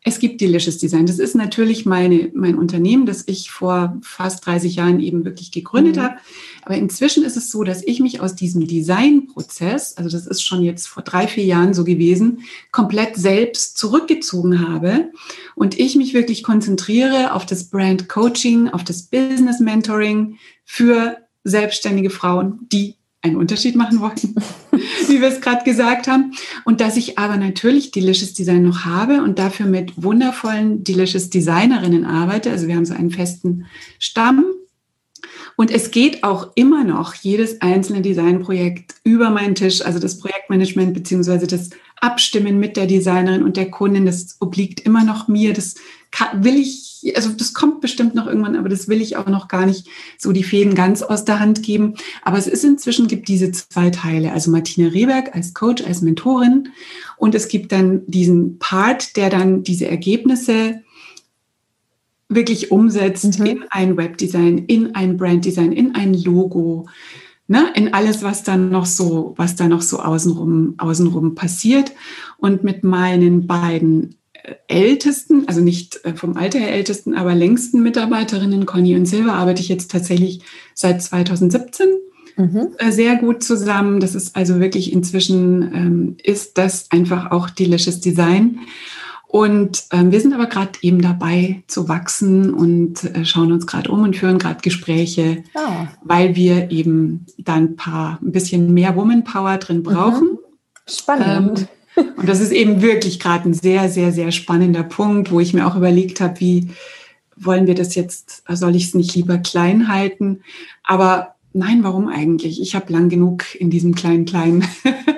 es 0.08 0.20
gibt 0.20 0.40
Delicious 0.40 0.78
Design. 0.78 1.06
Das 1.06 1.20
ist 1.20 1.36
natürlich 1.36 1.86
meine, 1.86 2.32
mein 2.34 2.58
Unternehmen, 2.58 3.06
das 3.06 3.26
ich 3.28 3.52
vor 3.52 3.98
fast 4.02 4.46
30 4.46 4.78
Jahren 4.78 5.02
eben 5.02 5.26
wirklich 5.26 5.52
gegründet 5.52 5.98
mhm. 5.98 6.02
habe. 6.02 6.16
Aber 6.64 6.76
inzwischen 6.76 7.26
ist 7.26 7.36
es 7.36 7.52
so, 7.52 7.66
dass 7.66 7.84
ich 7.86 8.00
mich 8.00 8.22
aus 8.22 8.34
diesem 8.34 8.66
Designprozess, 8.66 9.98
also 9.98 10.10
das 10.10 10.26
ist 10.26 10.42
schon 10.42 10.64
jetzt 10.64 10.88
vor 10.88 11.04
drei, 11.04 11.28
vier 11.28 11.44
Jahren 11.44 11.74
so 11.74 11.84
gewesen, 11.84 12.40
komplett 12.72 13.18
selbst 13.18 13.78
zurückgezogen 13.78 14.66
habe 14.66 15.12
und 15.56 15.78
ich 15.78 15.98
mich 15.98 16.14
wirklich 16.14 16.42
konzentriere 16.42 17.34
auf 17.34 17.46
das 17.46 17.70
Brand 17.70 18.08
Coaching, 18.08 18.70
auf 18.70 18.86
das 18.86 19.04
Business 19.04 19.60
Mentoring 19.60 20.38
für 20.64 21.18
selbstständige 21.44 22.10
Frauen, 22.10 22.68
die 22.72 22.96
einen 23.28 23.38
Unterschied 23.38 23.76
machen 23.76 24.00
wollen, 24.00 24.14
wie 25.08 25.22
wir 25.22 25.28
es 25.28 25.42
gerade 25.42 25.64
gesagt 25.64 26.08
haben. 26.08 26.34
Und 26.66 26.82
dass 26.82 26.98
ich 26.98 27.18
aber 27.18 27.38
natürlich 27.38 27.92
Delicious 27.92 28.34
Design 28.34 28.64
noch 28.64 28.86
habe 28.86 29.22
und 29.22 29.40
dafür 29.40 29.66
mit 29.66 30.02
wundervollen 30.02 30.84
Delicious 30.84 31.30
Designerinnen 31.30 32.06
arbeite. 32.06 32.52
Also 32.52 32.68
wir 32.68 32.76
haben 32.76 32.86
so 32.86 32.94
einen 32.94 33.12
festen 33.12 33.66
Stamm. 34.00 34.46
Und 35.56 35.72
es 35.72 35.90
geht 35.90 36.24
auch 36.24 36.52
immer 36.54 36.84
noch 36.84 37.16
jedes 37.16 37.62
einzelne 37.62 38.04
Designprojekt 38.04 38.94
über 39.04 39.32
meinen 39.32 39.56
Tisch, 39.56 39.82
also 39.84 39.98
das 39.98 40.20
Projektmanagement 40.20 40.94
beziehungsweise 40.94 41.48
das 41.48 41.72
Abstimmen 42.00 42.60
mit 42.60 42.78
der 42.78 42.86
Designerin 42.86 43.42
und 43.42 43.58
der 43.58 43.72
Kundin, 43.72 44.06
das 44.06 44.38
obliegt 44.40 44.82
immer 44.82 45.04
noch 45.04 45.28
mir. 45.28 45.54
Das 45.54 45.76
will 46.34 46.58
ich, 46.58 46.87
also 47.16 47.30
das 47.30 47.54
kommt 47.54 47.82
bestimmt 47.82 48.16
noch 48.16 48.28
irgendwann, 48.28 48.56
aber 48.56 48.70
das 48.70 48.88
will 48.88 49.02
ich 49.02 49.18
auch 49.18 49.28
noch 49.28 49.48
gar 49.48 49.66
nicht 49.66 49.88
so 50.18 50.32
die 50.32 50.44
Fäden 50.44 50.76
ganz 50.76 51.02
aus 51.02 51.26
der 51.26 51.40
Hand 51.40 51.64
geben. 51.64 51.96
Aber 52.24 52.38
es 52.38 52.48
ist 52.48 52.64
inzwischen 52.64 53.08
gibt 53.08 53.28
diese 53.28 53.52
zwei 53.52 53.90
Teile, 53.90 54.32
also 54.32 54.52
Martina 54.52 54.90
Rehberg 54.90 55.36
als 55.36 55.54
Coach, 55.54 55.84
als 55.84 56.02
Mentorin 56.02 56.70
und 57.18 57.36
es 57.36 57.48
gibt 57.48 57.72
dann 57.72 58.02
diesen 58.08 58.60
Part, 58.60 59.16
der 59.16 59.30
dann 59.30 59.64
diese 59.64 59.88
Ergebnisse 59.88 60.82
wirklich 62.30 62.72
umsetzt 62.72 63.40
mhm. 63.40 63.46
in 63.46 63.64
ein 63.70 63.98
Webdesign, 63.98 64.60
in 64.60 64.96
ein 64.96 65.18
Branddesign, 65.18 65.72
in 65.72 65.96
ein 65.96 66.14
Logo, 66.14 66.88
ne, 67.48 67.72
in 67.76 67.94
alles, 67.94 68.24
was 68.24 68.44
dann 68.44 68.70
noch 68.70 68.86
so, 68.86 69.34
was 69.38 69.56
da 69.56 69.68
noch 69.68 69.82
so 69.82 70.00
außenrum, 70.00 70.76
außenrum 70.78 71.36
passiert. 71.36 71.94
Und 72.38 72.64
mit 72.64 72.84
meinen 72.84 73.48
beiden 73.48 74.16
ältesten, 74.68 75.48
also 75.48 75.62
nicht 75.62 76.04
äh, 76.06 76.16
vom 76.16 76.38
Alter 76.38 76.60
her 76.60 76.74
ältesten, 76.74 77.16
aber 77.16 77.36
längsten 77.36 77.84
Mitarbeiterinnen, 77.84 78.66
Conny 78.66 78.96
und 78.96 79.06
Silva, 79.06 79.34
arbeite 79.34 79.62
ich 79.62 79.70
jetzt 79.70 79.92
tatsächlich 79.92 80.42
seit 80.74 81.02
2017 81.02 81.88
mhm. 82.38 82.70
Äh, 82.78 82.92
sehr 82.92 83.18
gut 83.18 83.44
zusammen. 83.44 84.00
Das 84.00 84.16
ist 84.16 84.36
also 84.36 84.60
wirklich 84.60 84.94
inzwischen, 84.94 85.62
ähm, 85.74 86.18
ist 86.24 86.58
das 86.58 86.90
einfach 86.92 87.32
auch 87.32 87.50
Delicious 87.50 88.00
Design. 88.00 88.60
Und 89.28 89.84
ähm, 89.92 90.14
wir 90.14 90.22
sind 90.22 90.34
aber 90.34 90.46
gerade 90.46 90.72
eben 90.82 91.02
dabei 91.02 91.62
zu 91.68 91.90
wachsen 91.90 92.54
und 92.54 93.04
äh, 93.04 93.26
schauen 93.26 93.52
uns 93.52 93.68
gerade 93.68 93.92
um 93.92 94.04
und 94.04 94.16
führen 94.16 94.38
gerade 94.38 94.62
Gespräche, 94.62 95.44
oh. 95.54 95.88
weil 96.02 96.38
wir 96.38 96.72
eben 96.72 97.26
da 97.38 97.56
ein 97.56 97.76
paar, 97.76 98.20
ein 98.22 98.32
bisschen 98.32 98.74
mehr 98.74 98.96
Woman 98.96 99.26
Power 99.26 99.58
drin 99.58 99.80
mhm. 99.80 99.84
brauchen. 99.84 100.28
Mhm. 100.30 100.40
Spannend. 100.88 101.60
Ähm, 101.60 101.68
und 101.98 102.28
das 102.28 102.40
ist 102.40 102.52
eben 102.52 102.82
wirklich 102.82 103.20
gerade 103.20 103.50
ein 103.50 103.54
sehr, 103.54 103.90
sehr, 103.90 104.12
sehr 104.12 104.32
spannender 104.32 104.84
Punkt, 104.84 105.32
wo 105.32 105.40
ich 105.40 105.54
mir 105.54 105.68
auch 105.68 105.76
überlegt 105.76 106.22
habe, 106.22 106.40
wie 106.40 106.70
wollen 107.36 107.68
wir 107.68 107.76
das 107.76 107.96
jetzt, 107.96 108.44
soll 108.50 108.76
ich 108.76 108.86
es 108.86 108.94
nicht 108.94 109.16
lieber 109.16 109.38
klein 109.38 109.88
halten? 109.88 110.42
Aber 110.84 111.36
nein, 111.54 111.84
warum 111.84 112.08
eigentlich? 112.08 112.62
Ich 112.62 112.76
habe 112.76 112.92
lang 112.92 113.10
genug 113.10 113.44
in 113.56 113.70
diesem 113.70 113.96
kleinen, 113.96 114.26
kleinen, 114.26 114.64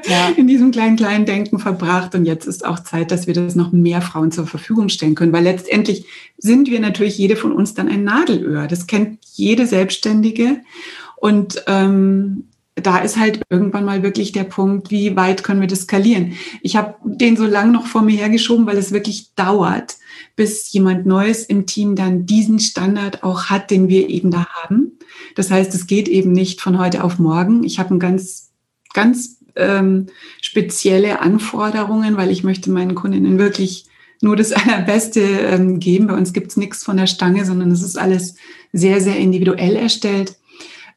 ja. 0.08 0.30
in 0.38 0.48
diesem 0.48 0.72
kleinen, 0.72 0.96
kleinen 0.96 1.26
Denken 1.26 1.60
verbracht 1.60 2.16
und 2.16 2.26
jetzt 2.26 2.46
ist 2.46 2.66
auch 2.66 2.80
Zeit, 2.80 3.12
dass 3.12 3.28
wir 3.28 3.34
das 3.34 3.56
noch 3.56 3.72
mehr 3.72 4.02
Frauen 4.02 4.32
zur 4.32 4.48
Verfügung 4.48 4.90
stellen 4.90 5.16
können, 5.16 5.34
weil 5.34 5.44
letztendlich 5.44 6.06
sind 6.38 6.70
wir 6.70 6.80
natürlich 6.80 7.18
jede 7.18 7.36
von 7.36 7.52
uns 7.52 7.74
dann 7.74 7.88
ein 7.88 8.04
Nadelöhr. 8.04 8.68
Das 8.68 8.88
kennt 8.88 9.20
jede 9.34 9.68
Selbstständige 9.68 10.62
und 11.18 11.64
ähm, 11.68 12.46
da 12.82 13.00
ist 13.00 13.18
halt 13.18 13.42
irgendwann 13.50 13.86
mal 13.86 14.04
wirklich 14.04 14.32
der 14.32 14.44
Punkt, 14.44 14.92
wie 14.92 15.16
weit 15.16 15.44
können 15.44 15.62
wir 15.62 15.68
das 15.68 15.82
skalieren. 15.82 16.34
Ich 16.62 16.76
habe 16.76 16.96
den 17.04 17.38
so 17.38 17.46
lang 17.46 17.72
noch 17.72 17.86
vor 17.86 18.02
mir 18.02 18.18
hergeschoben, 18.18 18.66
weil 18.66 18.78
es 18.78 18.92
wirklich 18.92 19.34
dauert, 19.36 19.98
bis 20.36 20.72
jemand 20.72 21.06
Neues 21.06 21.44
im 21.44 21.66
Team 21.66 21.96
dann 21.96 22.26
diesen 22.26 22.60
Standard 22.60 23.24
auch 23.24 23.46
hat, 23.46 23.72
den 23.72 23.90
wir 23.90 24.10
eben 24.10 24.32
da 24.32 24.48
haben. 24.48 24.98
Das 25.36 25.52
heißt, 25.52 25.74
es 25.74 25.88
geht 25.88 26.08
eben 26.08 26.32
nicht 26.32 26.62
von 26.62 26.80
heute 26.80 27.04
auf 27.04 27.20
morgen. 27.20 27.64
Ich 27.64 27.80
habe 27.80 27.94
ein 27.94 28.00
ganz, 28.00 28.52
ganz 28.94 29.40
ähm, 29.56 30.08
spezielle 30.42 31.22
Anforderungen, 31.22 32.18
weil 32.18 32.32
ich 32.32 32.44
möchte 32.44 32.72
meinen 32.72 32.96
Kundinnen 32.96 33.38
wirklich 33.38 33.86
nur 34.22 34.36
das 34.36 34.52
Allerbeste 34.54 35.22
ähm, 35.22 35.80
geben. 35.80 36.08
Bei 36.08 36.16
uns 36.16 36.34
gibt 36.34 36.48
es 36.52 36.58
nichts 36.58 36.84
von 36.84 36.98
der 36.98 37.08
Stange, 37.08 37.46
sondern 37.46 37.72
es 37.72 37.84
ist 37.84 37.98
alles 37.98 38.36
sehr, 38.72 39.02
sehr 39.02 39.18
individuell 39.18 39.76
erstellt. 39.76 40.39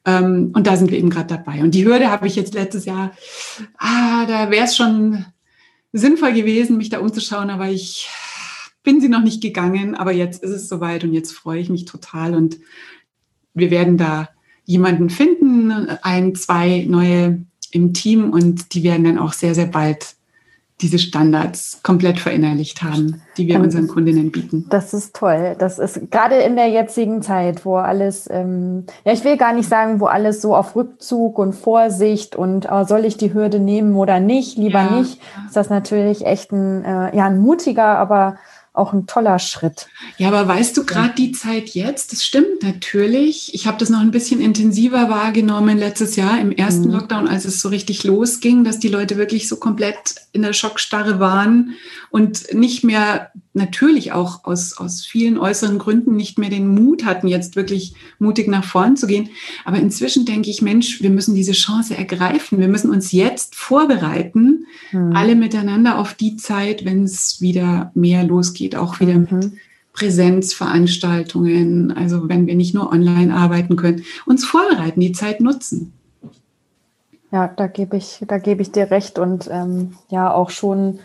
Ähm, 0.04 0.52
und 0.54 0.66
da 0.66 0.76
sind 0.76 0.90
wir 0.90 0.98
eben 0.98 1.10
gerade 1.10 1.28
dabei. 1.28 1.62
Und 1.62 1.74
die 1.74 1.84
Hürde 1.84 2.10
habe 2.10 2.26
ich 2.26 2.36
jetzt 2.36 2.54
letztes 2.54 2.84
Jahr, 2.84 3.12
ah, 3.78 4.26
da 4.26 4.50
wäre 4.50 4.64
es 4.64 4.76
schon 4.76 5.24
sinnvoll 5.92 6.32
gewesen, 6.32 6.76
mich 6.76 6.88
da 6.88 6.98
umzuschauen, 6.98 7.50
aber 7.50 7.68
ich 7.68 8.08
bin 8.82 9.00
sie 9.00 9.08
noch 9.08 9.22
nicht 9.22 9.40
gegangen. 9.40 9.94
Aber 9.94 10.12
jetzt 10.12 10.42
ist 10.42 10.50
es 10.50 10.68
soweit 10.68 11.04
und 11.04 11.12
jetzt 11.12 11.32
freue 11.32 11.60
ich 11.60 11.68
mich 11.68 11.84
total. 11.84 12.34
Und 12.34 12.58
wir 13.54 13.70
werden 13.70 13.96
da 13.96 14.28
jemanden 14.64 15.10
finden, 15.10 15.88
ein, 16.02 16.34
zwei 16.34 16.84
neue 16.88 17.44
im 17.70 17.94
Team 17.94 18.30
und 18.30 18.74
die 18.74 18.82
werden 18.82 19.04
dann 19.04 19.18
auch 19.18 19.32
sehr, 19.32 19.54
sehr 19.54 19.66
bald 19.66 20.14
diese 20.82 20.98
Standards 20.98 21.80
komplett 21.82 22.18
verinnerlicht 22.18 22.82
haben, 22.82 23.22
die 23.36 23.46
wir 23.46 23.60
unseren 23.60 23.88
Kundinnen 23.88 24.32
bieten. 24.32 24.66
Das 24.68 24.92
ist 24.92 25.14
toll. 25.14 25.54
Das 25.58 25.78
ist 25.78 26.10
gerade 26.10 26.36
in 26.36 26.56
der 26.56 26.68
jetzigen 26.68 27.22
Zeit, 27.22 27.64
wo 27.64 27.76
alles, 27.76 28.28
ähm, 28.30 28.84
ja, 29.04 29.12
ich 29.12 29.24
will 29.24 29.36
gar 29.36 29.52
nicht 29.52 29.68
sagen, 29.68 30.00
wo 30.00 30.06
alles 30.06 30.42
so 30.42 30.54
auf 30.54 30.76
Rückzug 30.76 31.38
und 31.38 31.54
Vorsicht 31.54 32.36
und 32.36 32.70
äh, 32.70 32.84
soll 32.84 33.04
ich 33.04 33.16
die 33.16 33.32
Hürde 33.32 33.60
nehmen 33.60 33.94
oder 33.94 34.20
nicht, 34.20 34.58
lieber 34.58 34.82
ja. 34.82 34.98
nicht, 34.98 35.20
ist 35.46 35.56
das 35.56 35.70
natürlich 35.70 36.26
echt 36.26 36.52
ein, 36.52 36.84
äh, 36.84 37.16
ja, 37.16 37.26
ein 37.26 37.38
mutiger, 37.38 37.98
aber 37.98 38.36
auch 38.74 38.94
ein 38.94 39.06
toller 39.06 39.38
Schritt. 39.38 39.88
Ja, 40.16 40.28
aber 40.28 40.48
weißt 40.48 40.76
du, 40.76 40.84
gerade 40.84 41.14
die 41.14 41.32
Zeit 41.32 41.70
jetzt, 41.70 42.12
das 42.12 42.24
stimmt 42.24 42.62
natürlich. 42.62 43.54
Ich 43.54 43.66
habe 43.66 43.76
das 43.76 43.90
noch 43.90 44.00
ein 44.00 44.10
bisschen 44.10 44.40
intensiver 44.40 45.10
wahrgenommen 45.10 45.76
letztes 45.76 46.16
Jahr 46.16 46.40
im 46.40 46.52
ersten 46.52 46.86
mhm. 46.86 46.94
Lockdown, 46.94 47.28
als 47.28 47.44
es 47.44 47.60
so 47.60 47.68
richtig 47.68 48.04
losging, 48.04 48.64
dass 48.64 48.78
die 48.78 48.88
Leute 48.88 49.18
wirklich 49.18 49.46
so 49.46 49.56
komplett 49.56 50.14
in 50.32 50.40
der 50.40 50.54
Schockstarre 50.54 51.20
waren 51.20 51.74
und 52.10 52.54
nicht 52.54 52.82
mehr, 52.82 53.30
natürlich 53.54 54.12
auch 54.12 54.44
aus, 54.44 54.78
aus 54.78 55.04
vielen 55.04 55.38
äußeren 55.38 55.78
Gründen, 55.78 56.16
nicht 56.16 56.38
mehr 56.38 56.50
den 56.50 56.68
Mut 56.68 57.04
hatten, 57.04 57.28
jetzt 57.28 57.54
wirklich 57.54 57.94
mutig 58.18 58.48
nach 58.48 58.64
vorn 58.64 58.96
zu 58.96 59.06
gehen. 59.06 59.28
Aber 59.64 59.76
inzwischen 59.76 60.24
denke 60.24 60.48
ich, 60.48 60.62
Mensch, 60.62 61.02
wir 61.02 61.10
müssen 61.10 61.34
diese 61.34 61.52
Chance 61.52 61.96
ergreifen. 61.96 62.58
Wir 62.58 62.68
müssen 62.68 62.90
uns 62.90 63.12
jetzt 63.12 63.54
vorbereiten, 63.54 64.66
mhm. 64.90 65.14
alle 65.14 65.36
miteinander 65.36 65.98
auf 65.98 66.14
die 66.14 66.36
Zeit, 66.36 66.84
wenn 66.84 67.04
es 67.04 67.40
wieder 67.40 67.92
mehr 67.94 68.24
losgeht 68.24 68.62
geht, 68.62 68.76
auch 68.76 69.00
wieder 69.00 69.14
mhm. 69.14 69.28
mit 69.30 69.52
Präsenzveranstaltungen, 69.92 71.90
also 71.92 72.28
wenn 72.28 72.46
wir 72.46 72.54
nicht 72.54 72.74
nur 72.74 72.92
online 72.92 73.34
arbeiten 73.34 73.74
können, 73.76 74.04
uns 74.24 74.44
vorbereiten, 74.44 75.00
die 75.00 75.12
Zeit 75.12 75.40
nutzen. 75.40 75.92
Ja, 77.30 77.48
da 77.48 77.66
gebe 77.66 77.96
ich, 77.96 78.24
da 78.26 78.38
gebe 78.38 78.62
ich 78.62 78.72
dir 78.72 78.90
recht 78.90 79.18
und 79.18 79.48
ähm, 79.50 79.94
ja 80.10 80.32
auch 80.32 80.50
schon 80.50 81.00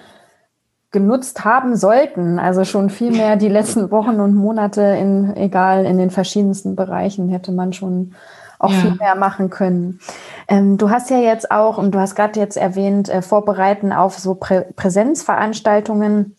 genutzt 0.92 1.44
haben 1.44 1.76
sollten. 1.76 2.40
Also 2.40 2.64
schon 2.64 2.90
viel 2.90 3.12
mehr 3.12 3.36
die 3.36 3.50
letzten 3.50 3.92
Wochen 3.92 4.20
und 4.20 4.36
Monate 4.36 4.82
in, 4.82 5.36
egal, 5.36 5.86
in 5.86 5.98
den 5.98 6.12
verschiedensten 6.12 6.76
Bereichen 6.76 7.30
hätte 7.30 7.52
man 7.52 7.74
schon 7.74 8.14
auch 8.60 8.72
ja. 8.72 8.78
viel 8.80 8.96
mehr 8.96 9.16
machen 9.16 9.50
können. 9.50 10.00
Ähm, 10.48 10.78
du 10.78 10.90
hast 10.90 11.10
ja 11.10 11.18
jetzt 11.18 11.52
auch, 11.52 11.78
und 11.78 11.92
du 11.92 12.00
hast 12.00 12.16
gerade 12.16 12.40
jetzt 12.40 12.58
erwähnt, 12.58 13.10
äh, 13.10 13.22
vorbereiten 13.22 13.94
auf 13.94 14.18
so 14.18 14.36
Prä 14.36 14.66
Präsenzveranstaltungen. 14.76 16.36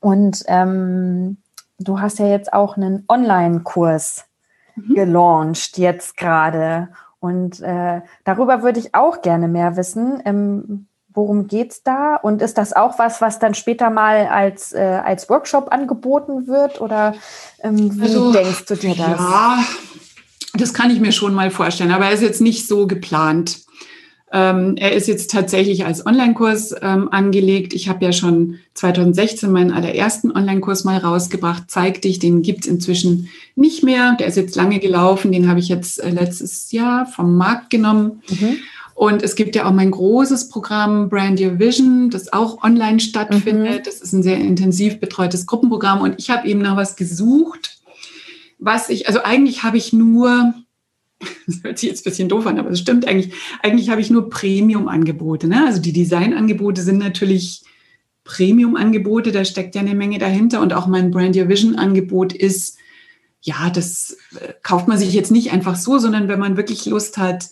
Und 0.00 0.44
ähm, 0.46 1.38
du 1.78 2.00
hast 2.00 2.18
ja 2.18 2.26
jetzt 2.26 2.52
auch 2.52 2.76
einen 2.76 3.04
Online-Kurs 3.08 4.26
mhm. 4.76 4.94
gelauncht, 4.94 5.78
jetzt 5.78 6.16
gerade. 6.16 6.88
Und 7.20 7.60
äh, 7.60 8.02
darüber 8.24 8.62
würde 8.62 8.78
ich 8.78 8.94
auch 8.94 9.22
gerne 9.22 9.48
mehr 9.48 9.76
wissen. 9.76 10.22
Ähm, 10.24 10.87
worum 11.18 11.48
es 11.50 11.82
da? 11.82 12.16
Und 12.16 12.40
ist 12.42 12.56
das 12.58 12.72
auch 12.72 12.98
was, 12.98 13.20
was 13.20 13.40
dann 13.40 13.54
später 13.54 13.90
mal 13.90 14.28
als, 14.28 14.72
äh, 14.72 14.78
als 14.78 15.28
Workshop 15.28 15.72
angeboten 15.72 16.46
wird? 16.46 16.80
Oder 16.80 17.14
ähm, 17.62 17.98
wie 17.98 18.02
also, 18.02 18.32
denkst 18.32 18.64
du 18.66 18.76
dir 18.76 18.94
das? 18.94 19.18
Ja, 19.18 19.64
das 20.54 20.72
kann 20.72 20.90
ich 20.90 21.00
mir 21.00 21.12
schon 21.12 21.34
mal 21.34 21.50
vorstellen, 21.50 21.90
aber 21.90 22.06
er 22.06 22.12
ist 22.12 22.22
jetzt 22.22 22.40
nicht 22.40 22.68
so 22.68 22.86
geplant. 22.86 23.62
Ähm, 24.30 24.76
er 24.76 24.92
ist 24.92 25.08
jetzt 25.08 25.30
tatsächlich 25.30 25.86
als 25.86 26.06
Online-Kurs 26.06 26.74
ähm, 26.82 27.08
angelegt. 27.10 27.72
Ich 27.72 27.88
habe 27.88 28.04
ja 28.04 28.12
schon 28.12 28.58
2016 28.74 29.50
meinen 29.50 29.72
allerersten 29.72 30.30
Online-Kurs 30.30 30.84
mal 30.84 30.98
rausgebracht, 30.98 31.64
Zeig 31.68 32.02
dich, 32.02 32.18
den 32.18 32.42
gibt's 32.42 32.66
inzwischen 32.66 33.28
nicht 33.56 33.82
mehr. 33.82 34.16
Der 34.20 34.26
ist 34.26 34.36
jetzt 34.36 34.54
lange 34.54 34.78
gelaufen, 34.78 35.32
den 35.32 35.48
habe 35.48 35.60
ich 35.60 35.68
jetzt 35.68 36.00
äh, 36.00 36.10
letztes 36.10 36.70
Jahr 36.70 37.06
vom 37.06 37.36
Markt 37.36 37.70
genommen. 37.70 38.22
Mhm. 38.28 38.58
Und 38.98 39.22
es 39.22 39.36
gibt 39.36 39.54
ja 39.54 39.64
auch 39.64 39.72
mein 39.72 39.92
großes 39.92 40.48
Programm 40.48 41.08
Brand 41.08 41.40
Your 41.40 41.60
Vision, 41.60 42.10
das 42.10 42.32
auch 42.32 42.64
online 42.64 42.98
stattfindet. 42.98 43.78
Mhm. 43.78 43.84
Das 43.84 44.00
ist 44.00 44.12
ein 44.12 44.24
sehr 44.24 44.38
intensiv 44.38 44.98
betreutes 44.98 45.46
Gruppenprogramm. 45.46 46.00
Und 46.00 46.16
ich 46.18 46.30
habe 46.30 46.48
eben 46.48 46.60
nach 46.62 46.76
was 46.76 46.96
gesucht, 46.96 47.78
was 48.58 48.88
ich, 48.88 49.06
also 49.06 49.22
eigentlich 49.22 49.62
habe 49.62 49.76
ich 49.76 49.92
nur 49.92 50.52
das 51.46 51.62
hört 51.62 51.78
sich 51.78 51.90
jetzt 51.90 52.00
ein 52.00 52.10
bisschen 52.10 52.28
doof 52.28 52.48
an, 52.48 52.58
aber 52.58 52.70
es 52.70 52.80
stimmt 52.80 53.06
eigentlich. 53.06 53.32
Eigentlich 53.62 53.88
habe 53.88 54.00
ich 54.00 54.10
nur 54.10 54.30
Premium-Angebote. 54.30 55.46
Ne? 55.46 55.64
Also 55.64 55.80
die 55.80 55.92
Design-Angebote 55.92 56.82
sind 56.82 56.98
natürlich 56.98 57.62
Premium-Angebote, 58.24 59.30
da 59.30 59.44
steckt 59.44 59.76
ja 59.76 59.80
eine 59.80 59.94
Menge 59.94 60.18
dahinter. 60.18 60.60
Und 60.60 60.72
auch 60.72 60.88
mein 60.88 61.12
Brand 61.12 61.36
Your 61.36 61.48
Vision-Angebot 61.48 62.32
ist, 62.32 62.78
ja, 63.42 63.70
das 63.70 64.16
äh, 64.40 64.54
kauft 64.64 64.88
man 64.88 64.98
sich 64.98 65.12
jetzt 65.12 65.30
nicht 65.30 65.52
einfach 65.52 65.76
so, 65.76 65.98
sondern 65.98 66.26
wenn 66.26 66.40
man 66.40 66.56
wirklich 66.56 66.84
Lust 66.86 67.16
hat, 67.16 67.50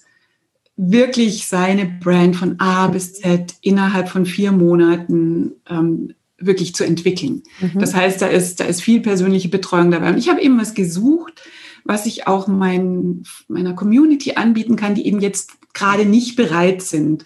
wirklich 0.76 1.46
seine 1.46 1.86
Brand 1.86 2.36
von 2.36 2.60
A 2.60 2.88
bis 2.88 3.14
Z 3.14 3.54
innerhalb 3.62 4.08
von 4.08 4.26
vier 4.26 4.52
Monaten 4.52 5.52
ähm, 5.68 6.14
wirklich 6.38 6.74
zu 6.74 6.84
entwickeln. 6.84 7.42
Mhm. 7.60 7.78
Das 7.78 7.94
heißt, 7.94 8.20
da 8.20 8.26
ist, 8.26 8.60
da 8.60 8.64
ist 8.64 8.82
viel 8.82 9.00
persönliche 9.00 9.48
Betreuung 9.48 9.90
dabei. 9.90 10.10
Und 10.10 10.18
ich 10.18 10.28
habe 10.28 10.42
eben 10.42 10.60
was 10.60 10.74
gesucht, 10.74 11.42
was 11.84 12.04
ich 12.04 12.26
auch 12.26 12.46
mein, 12.46 13.22
meiner 13.48 13.72
Community 13.72 14.32
anbieten 14.34 14.76
kann, 14.76 14.94
die 14.94 15.06
eben 15.06 15.20
jetzt 15.20 15.52
gerade 15.72 16.04
nicht 16.04 16.36
bereit 16.36 16.82
sind, 16.82 17.24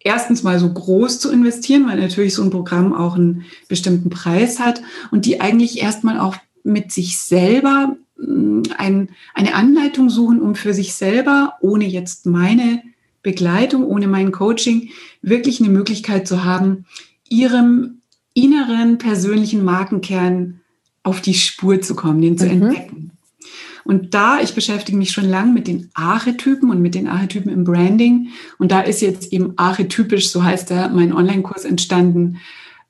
erstens 0.00 0.42
mal 0.42 0.58
so 0.58 0.72
groß 0.72 1.18
zu 1.18 1.30
investieren, 1.30 1.86
weil 1.86 1.98
natürlich 1.98 2.34
so 2.34 2.42
ein 2.42 2.50
Programm 2.50 2.92
auch 2.92 3.14
einen 3.14 3.44
bestimmten 3.68 4.10
Preis 4.10 4.58
hat 4.58 4.82
und 5.10 5.24
die 5.24 5.40
eigentlich 5.40 5.80
erstmal 5.80 6.18
auch 6.18 6.36
mit 6.64 6.92
sich 6.92 7.18
selber 7.18 7.96
ein, 8.76 9.10
eine 9.34 9.54
Anleitung 9.54 10.10
suchen, 10.10 10.40
um 10.40 10.54
für 10.54 10.74
sich 10.74 10.94
selber, 10.94 11.54
ohne 11.60 11.86
jetzt 11.86 12.26
meine 12.26 12.82
Begleitung, 13.22 13.84
ohne 13.84 14.08
mein 14.08 14.32
Coaching, 14.32 14.90
wirklich 15.22 15.60
eine 15.60 15.70
Möglichkeit 15.70 16.26
zu 16.26 16.44
haben, 16.44 16.86
ihrem 17.28 18.02
inneren 18.34 18.98
persönlichen 18.98 19.64
Markenkern 19.64 20.60
auf 21.02 21.20
die 21.20 21.34
Spur 21.34 21.80
zu 21.80 21.94
kommen, 21.94 22.22
den 22.22 22.38
zu 22.38 22.46
mhm. 22.46 22.62
entdecken. 22.62 23.10
Und 23.84 24.14
da, 24.14 24.40
ich 24.40 24.54
beschäftige 24.54 24.96
mich 24.96 25.10
schon 25.10 25.28
lange 25.28 25.52
mit 25.52 25.66
den 25.66 25.90
Archetypen 25.94 26.70
und 26.70 26.80
mit 26.80 26.94
den 26.94 27.08
Archetypen 27.08 27.50
im 27.50 27.64
Branding. 27.64 28.28
Und 28.58 28.70
da 28.70 28.80
ist 28.80 29.02
jetzt 29.02 29.32
eben 29.32 29.54
archetypisch, 29.56 30.28
so 30.28 30.44
heißt 30.44 30.70
er, 30.70 30.88
mein 30.90 31.12
Online-Kurs 31.12 31.64
entstanden. 31.64 32.38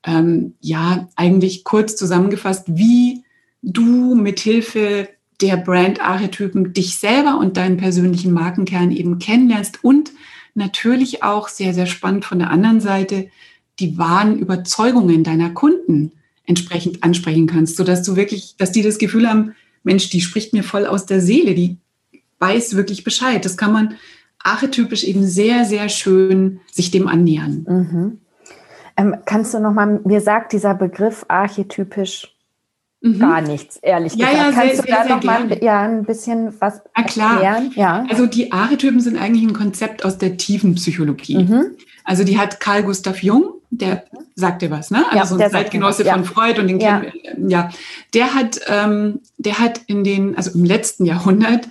Ähm, 0.04 0.54
ja, 0.60 1.08
eigentlich 1.16 1.64
kurz 1.64 1.96
zusammengefasst, 1.96 2.76
wie 2.76 3.24
du 3.62 4.14
mit 4.14 4.40
Hilfe 4.40 5.08
der 5.42 5.56
Brand-Archetypen 5.56 6.72
dich 6.72 6.96
selber 6.96 7.38
und 7.38 7.56
deinen 7.56 7.76
persönlichen 7.76 8.32
Markenkern 8.32 8.92
eben 8.92 9.18
kennenlernst 9.18 9.82
und 9.82 10.12
natürlich 10.54 11.22
auch 11.22 11.48
sehr, 11.48 11.74
sehr 11.74 11.86
spannend 11.86 12.24
von 12.24 12.38
der 12.38 12.50
anderen 12.50 12.80
Seite 12.80 13.28
die 13.80 13.98
wahren 13.98 14.38
Überzeugungen 14.38 15.24
deiner 15.24 15.50
Kunden 15.50 16.12
entsprechend 16.46 17.02
ansprechen 17.02 17.46
kannst, 17.46 17.76
sodass 17.76 18.02
du 18.02 18.16
wirklich, 18.16 18.56
dass 18.56 18.72
die 18.72 18.82
das 18.82 18.98
Gefühl 18.98 19.28
haben, 19.28 19.54
Mensch, 19.82 20.10
die 20.10 20.20
spricht 20.20 20.52
mir 20.52 20.62
voll 20.62 20.86
aus 20.86 21.06
der 21.06 21.20
Seele, 21.20 21.54
die 21.54 21.78
weiß 22.38 22.76
wirklich 22.76 23.02
Bescheid. 23.02 23.44
Das 23.44 23.56
kann 23.56 23.72
man 23.72 23.94
archetypisch 24.38 25.04
eben 25.04 25.26
sehr, 25.26 25.64
sehr 25.64 25.88
schön 25.88 26.60
sich 26.70 26.90
dem 26.90 27.08
annähern. 27.08 27.66
Mhm. 27.68 28.18
Ähm, 28.96 29.16
kannst 29.24 29.54
du 29.54 29.58
noch 29.58 29.72
mal, 29.72 30.00
mir 30.04 30.20
sagt 30.20 30.52
dieser 30.52 30.74
Begriff 30.74 31.24
archetypisch 31.28 32.36
mhm. 33.02 33.18
gar 33.18 33.40
nichts, 33.40 33.76
ehrlich 33.82 34.14
ja, 34.14 34.30
gesagt. 34.30 34.46
Ja, 34.46 34.52
kannst 34.52 34.76
sehr, 34.76 34.84
du 34.84 34.90
da 34.90 35.04
sehr, 35.04 35.16
noch 35.16 35.22
mal 35.24 35.58
ja, 35.62 35.82
ein 35.82 36.04
bisschen 36.04 36.54
was 36.60 36.80
Na, 36.96 37.02
klar. 37.02 37.42
erklären? 37.42 37.72
Ja. 37.74 38.06
Also 38.08 38.26
die 38.26 38.52
Archetypen 38.52 39.00
sind 39.00 39.18
eigentlich 39.18 39.44
ein 39.44 39.52
Konzept 39.52 40.04
aus 40.04 40.18
der 40.18 40.36
tiefen 40.36 40.74
Psychologie. 40.76 41.44
Mhm. 41.44 41.72
Also 42.04 42.24
die 42.24 42.38
hat 42.38 42.60
Carl 42.60 42.82
Gustav 42.82 43.22
Jung, 43.22 43.54
der 43.70 44.04
sagt 44.34 44.62
dir 44.62 44.70
was, 44.70 44.90
ne? 44.90 45.04
Also 45.10 45.16
ja, 45.16 45.26
so 45.26 45.38
ein 45.38 45.50
Zeitgenosse 45.50 46.04
von 46.04 46.24
Freud 46.24 46.60
und 46.60 46.68
den 46.68 46.80
ja. 46.80 47.00
Kennen, 47.00 47.48
ja, 47.48 47.70
der 48.14 48.34
hat, 48.34 48.60
ähm, 48.66 49.20
der 49.38 49.58
hat 49.58 49.80
in 49.86 50.04
den, 50.04 50.36
also 50.36 50.58
im 50.58 50.64
letzten 50.64 51.04
Jahrhundert, 51.04 51.68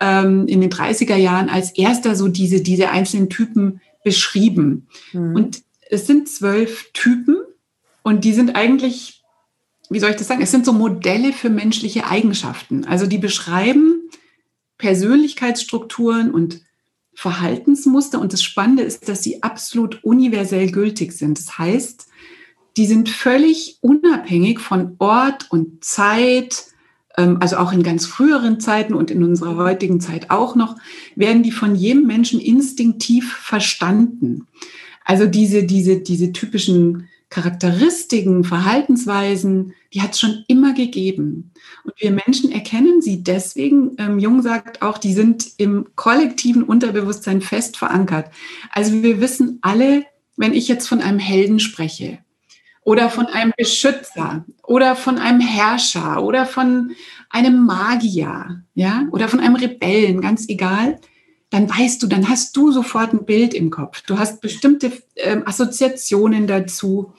ähm, 0.00 0.46
in 0.46 0.60
den 0.60 0.70
30er 0.70 1.16
Jahren 1.16 1.48
als 1.48 1.76
erster 1.76 2.14
so 2.14 2.28
diese, 2.28 2.60
diese 2.60 2.90
einzelnen 2.90 3.28
Typen 3.28 3.80
beschrieben. 4.04 4.88
Mhm. 5.12 5.34
Und 5.34 5.62
es 5.90 6.06
sind 6.06 6.28
zwölf 6.28 6.90
Typen 6.92 7.36
und 8.02 8.24
die 8.24 8.32
sind 8.32 8.56
eigentlich, 8.56 9.17
wie 9.90 10.00
soll 10.00 10.10
ich 10.10 10.16
das 10.16 10.28
sagen, 10.28 10.42
es 10.42 10.50
sind 10.50 10.64
so 10.64 10.72
Modelle 10.72 11.32
für 11.32 11.50
menschliche 11.50 12.06
Eigenschaften. 12.06 12.84
Also 12.84 13.06
die 13.06 13.18
beschreiben 13.18 14.10
Persönlichkeitsstrukturen 14.76 16.30
und 16.30 16.60
Verhaltensmuster. 17.14 18.20
Und 18.20 18.32
das 18.32 18.42
Spannende 18.42 18.84
ist, 18.84 19.08
dass 19.08 19.22
sie 19.22 19.42
absolut 19.42 20.04
universell 20.04 20.70
gültig 20.70 21.12
sind. 21.12 21.38
Das 21.38 21.58
heißt, 21.58 22.06
die 22.76 22.86
sind 22.86 23.08
völlig 23.08 23.78
unabhängig 23.80 24.60
von 24.60 24.94
Ort 25.00 25.50
und 25.50 25.84
Zeit, 25.84 26.66
ähm, 27.16 27.38
also 27.40 27.56
auch 27.56 27.72
in 27.72 27.82
ganz 27.82 28.06
früheren 28.06 28.60
Zeiten 28.60 28.94
und 28.94 29.10
in 29.10 29.24
unserer 29.24 29.56
heutigen 29.56 30.00
Zeit 30.00 30.30
auch 30.30 30.54
noch, 30.54 30.76
werden 31.16 31.42
die 31.42 31.50
von 31.50 31.74
jedem 31.74 32.06
Menschen 32.06 32.38
instinktiv 32.38 33.32
verstanden. 33.32 34.46
Also 35.04 35.26
diese, 35.26 35.64
diese, 35.64 35.98
diese 35.98 36.32
typischen 36.32 37.08
Charakteristiken, 37.30 38.42
Verhaltensweisen, 38.42 39.74
die 39.92 40.00
hat 40.00 40.12
es 40.12 40.20
schon 40.20 40.44
immer 40.48 40.72
gegeben. 40.72 41.52
Und 41.84 41.94
wir 41.98 42.10
Menschen 42.10 42.50
erkennen 42.50 43.02
sie 43.02 43.22
deswegen, 43.22 43.96
ähm, 43.98 44.18
Jung 44.18 44.42
sagt 44.42 44.80
auch, 44.82 44.98
die 44.98 45.12
sind 45.12 45.46
im 45.58 45.88
kollektiven 45.94 46.62
Unterbewusstsein 46.62 47.42
fest 47.42 47.76
verankert. 47.76 48.30
Also 48.72 49.02
wir 49.02 49.20
wissen 49.20 49.58
alle, 49.60 50.04
wenn 50.36 50.54
ich 50.54 50.68
jetzt 50.68 50.88
von 50.88 51.02
einem 51.02 51.18
Helden 51.18 51.60
spreche 51.60 52.18
oder 52.82 53.10
von 53.10 53.26
einem 53.26 53.52
Beschützer 53.56 54.46
oder 54.62 54.96
von 54.96 55.18
einem 55.18 55.40
Herrscher 55.40 56.22
oder 56.22 56.46
von 56.46 56.92
einem 57.28 57.66
Magier, 57.66 58.62
ja, 58.74 59.06
oder 59.10 59.28
von 59.28 59.40
einem 59.40 59.56
Rebellen, 59.56 60.22
ganz 60.22 60.48
egal, 60.48 60.98
dann 61.50 61.68
weißt 61.68 62.02
du, 62.02 62.06
dann 62.06 62.28
hast 62.28 62.56
du 62.56 62.72
sofort 62.72 63.12
ein 63.12 63.24
Bild 63.24 63.54
im 63.54 63.70
Kopf. 63.70 64.02
Du 64.02 64.18
hast 64.18 64.40
bestimmte 64.40 64.92
ähm, 65.16 65.42
Assoziationen 65.46 66.46
dazu. 66.46 67.12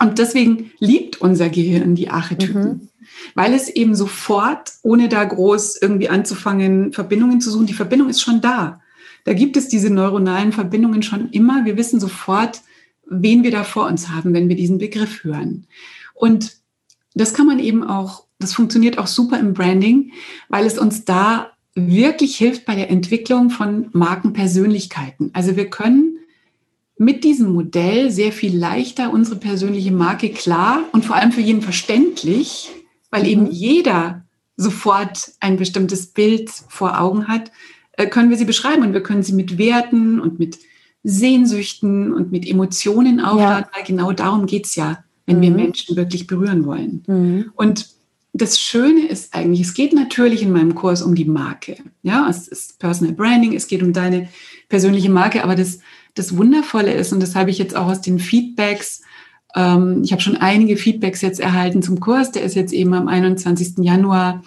Und 0.00 0.18
deswegen 0.18 0.72
liebt 0.78 1.20
unser 1.20 1.48
Gehirn 1.50 1.94
die 1.94 2.08
Archetypen, 2.08 2.64
mhm. 2.64 2.88
weil 3.34 3.52
es 3.52 3.68
eben 3.68 3.94
sofort, 3.94 4.72
ohne 4.82 5.08
da 5.08 5.22
groß 5.22 5.76
irgendwie 5.80 6.08
anzufangen, 6.08 6.92
Verbindungen 6.92 7.40
zu 7.40 7.50
suchen, 7.50 7.66
die 7.66 7.74
Verbindung 7.74 8.08
ist 8.08 8.22
schon 8.22 8.40
da. 8.40 8.80
Da 9.24 9.34
gibt 9.34 9.56
es 9.56 9.68
diese 9.68 9.90
neuronalen 9.90 10.52
Verbindungen 10.52 11.02
schon 11.02 11.28
immer. 11.30 11.64
Wir 11.64 11.76
wissen 11.76 12.00
sofort, 12.00 12.62
wen 13.06 13.44
wir 13.44 13.50
da 13.50 13.62
vor 13.62 13.86
uns 13.86 14.08
haben, 14.08 14.32
wenn 14.32 14.48
wir 14.48 14.56
diesen 14.56 14.78
Begriff 14.78 15.22
hören. 15.22 15.66
Und 16.14 16.56
das 17.14 17.34
kann 17.34 17.46
man 17.46 17.58
eben 17.58 17.84
auch, 17.84 18.24
das 18.38 18.54
funktioniert 18.54 18.98
auch 18.98 19.06
super 19.06 19.38
im 19.38 19.52
Branding, 19.52 20.12
weil 20.48 20.64
es 20.64 20.78
uns 20.78 21.04
da 21.04 21.50
wirklich 21.74 22.36
hilft 22.36 22.64
bei 22.64 22.74
der 22.74 22.90
Entwicklung 22.90 23.50
von 23.50 23.88
Markenpersönlichkeiten. 23.92 25.30
Also 25.32 25.56
wir 25.56 25.70
können 25.70 26.18
mit 26.98 27.24
diesem 27.24 27.52
Modell 27.52 28.10
sehr 28.10 28.32
viel 28.32 28.56
leichter 28.56 29.12
unsere 29.12 29.36
persönliche 29.36 29.92
Marke 29.92 30.28
klar 30.30 30.84
und 30.92 31.04
vor 31.04 31.16
allem 31.16 31.32
für 31.32 31.40
jeden 31.40 31.62
verständlich, 31.62 32.70
weil 33.10 33.26
eben 33.26 33.44
mhm. 33.44 33.50
jeder 33.50 34.24
sofort 34.56 35.32
ein 35.40 35.56
bestimmtes 35.56 36.08
Bild 36.08 36.50
vor 36.50 37.00
Augen 37.00 37.26
hat, 37.28 37.50
äh, 37.92 38.06
können 38.06 38.28
wir 38.28 38.36
sie 38.36 38.44
beschreiben 38.44 38.82
und 38.82 38.92
wir 38.92 39.02
können 39.02 39.22
sie 39.22 39.32
mit 39.32 39.56
Werten 39.56 40.20
und 40.20 40.38
mit 40.38 40.58
Sehnsüchten 41.02 42.12
und 42.12 42.30
mit 42.30 42.46
Emotionen 42.46 43.20
aufladen, 43.20 43.66
ja. 43.72 43.78
weil 43.78 43.86
genau 43.86 44.12
darum 44.12 44.44
geht 44.44 44.66
es 44.66 44.74
ja, 44.74 45.02
wenn 45.24 45.38
mhm. 45.38 45.42
wir 45.42 45.50
Menschen 45.52 45.96
wirklich 45.96 46.26
berühren 46.26 46.66
wollen. 46.66 47.02
Mhm. 47.06 47.52
Und 47.54 47.88
das 48.32 48.60
Schöne 48.60 49.06
ist 49.08 49.34
eigentlich, 49.34 49.60
es 49.60 49.74
geht 49.74 49.92
natürlich 49.92 50.42
in 50.42 50.52
meinem 50.52 50.74
Kurs 50.74 51.02
um 51.02 51.14
die 51.14 51.24
Marke. 51.24 51.76
Ja, 52.02 52.28
es 52.28 52.48
ist 52.48 52.78
Personal 52.78 53.14
Branding, 53.14 53.54
es 53.54 53.66
geht 53.66 53.82
um 53.82 53.92
deine 53.92 54.28
persönliche 54.68 55.10
Marke, 55.10 55.42
aber 55.42 55.56
das, 55.56 55.80
das 56.14 56.36
Wundervolle 56.36 56.92
ist, 56.92 57.12
und 57.12 57.20
das 57.20 57.34
habe 57.34 57.50
ich 57.50 57.58
jetzt 57.58 57.74
auch 57.74 57.86
aus 57.86 58.00
den 58.00 58.18
Feedbacks, 58.18 59.02
ähm, 59.54 60.02
ich 60.04 60.12
habe 60.12 60.22
schon 60.22 60.36
einige 60.36 60.76
Feedbacks 60.76 61.22
jetzt 61.22 61.40
erhalten 61.40 61.82
zum 61.82 62.00
Kurs, 62.00 62.30
der 62.30 62.42
ist 62.42 62.54
jetzt 62.54 62.72
eben 62.72 62.94
am 62.94 63.08
21. 63.08 63.78
Januar. 63.78 64.42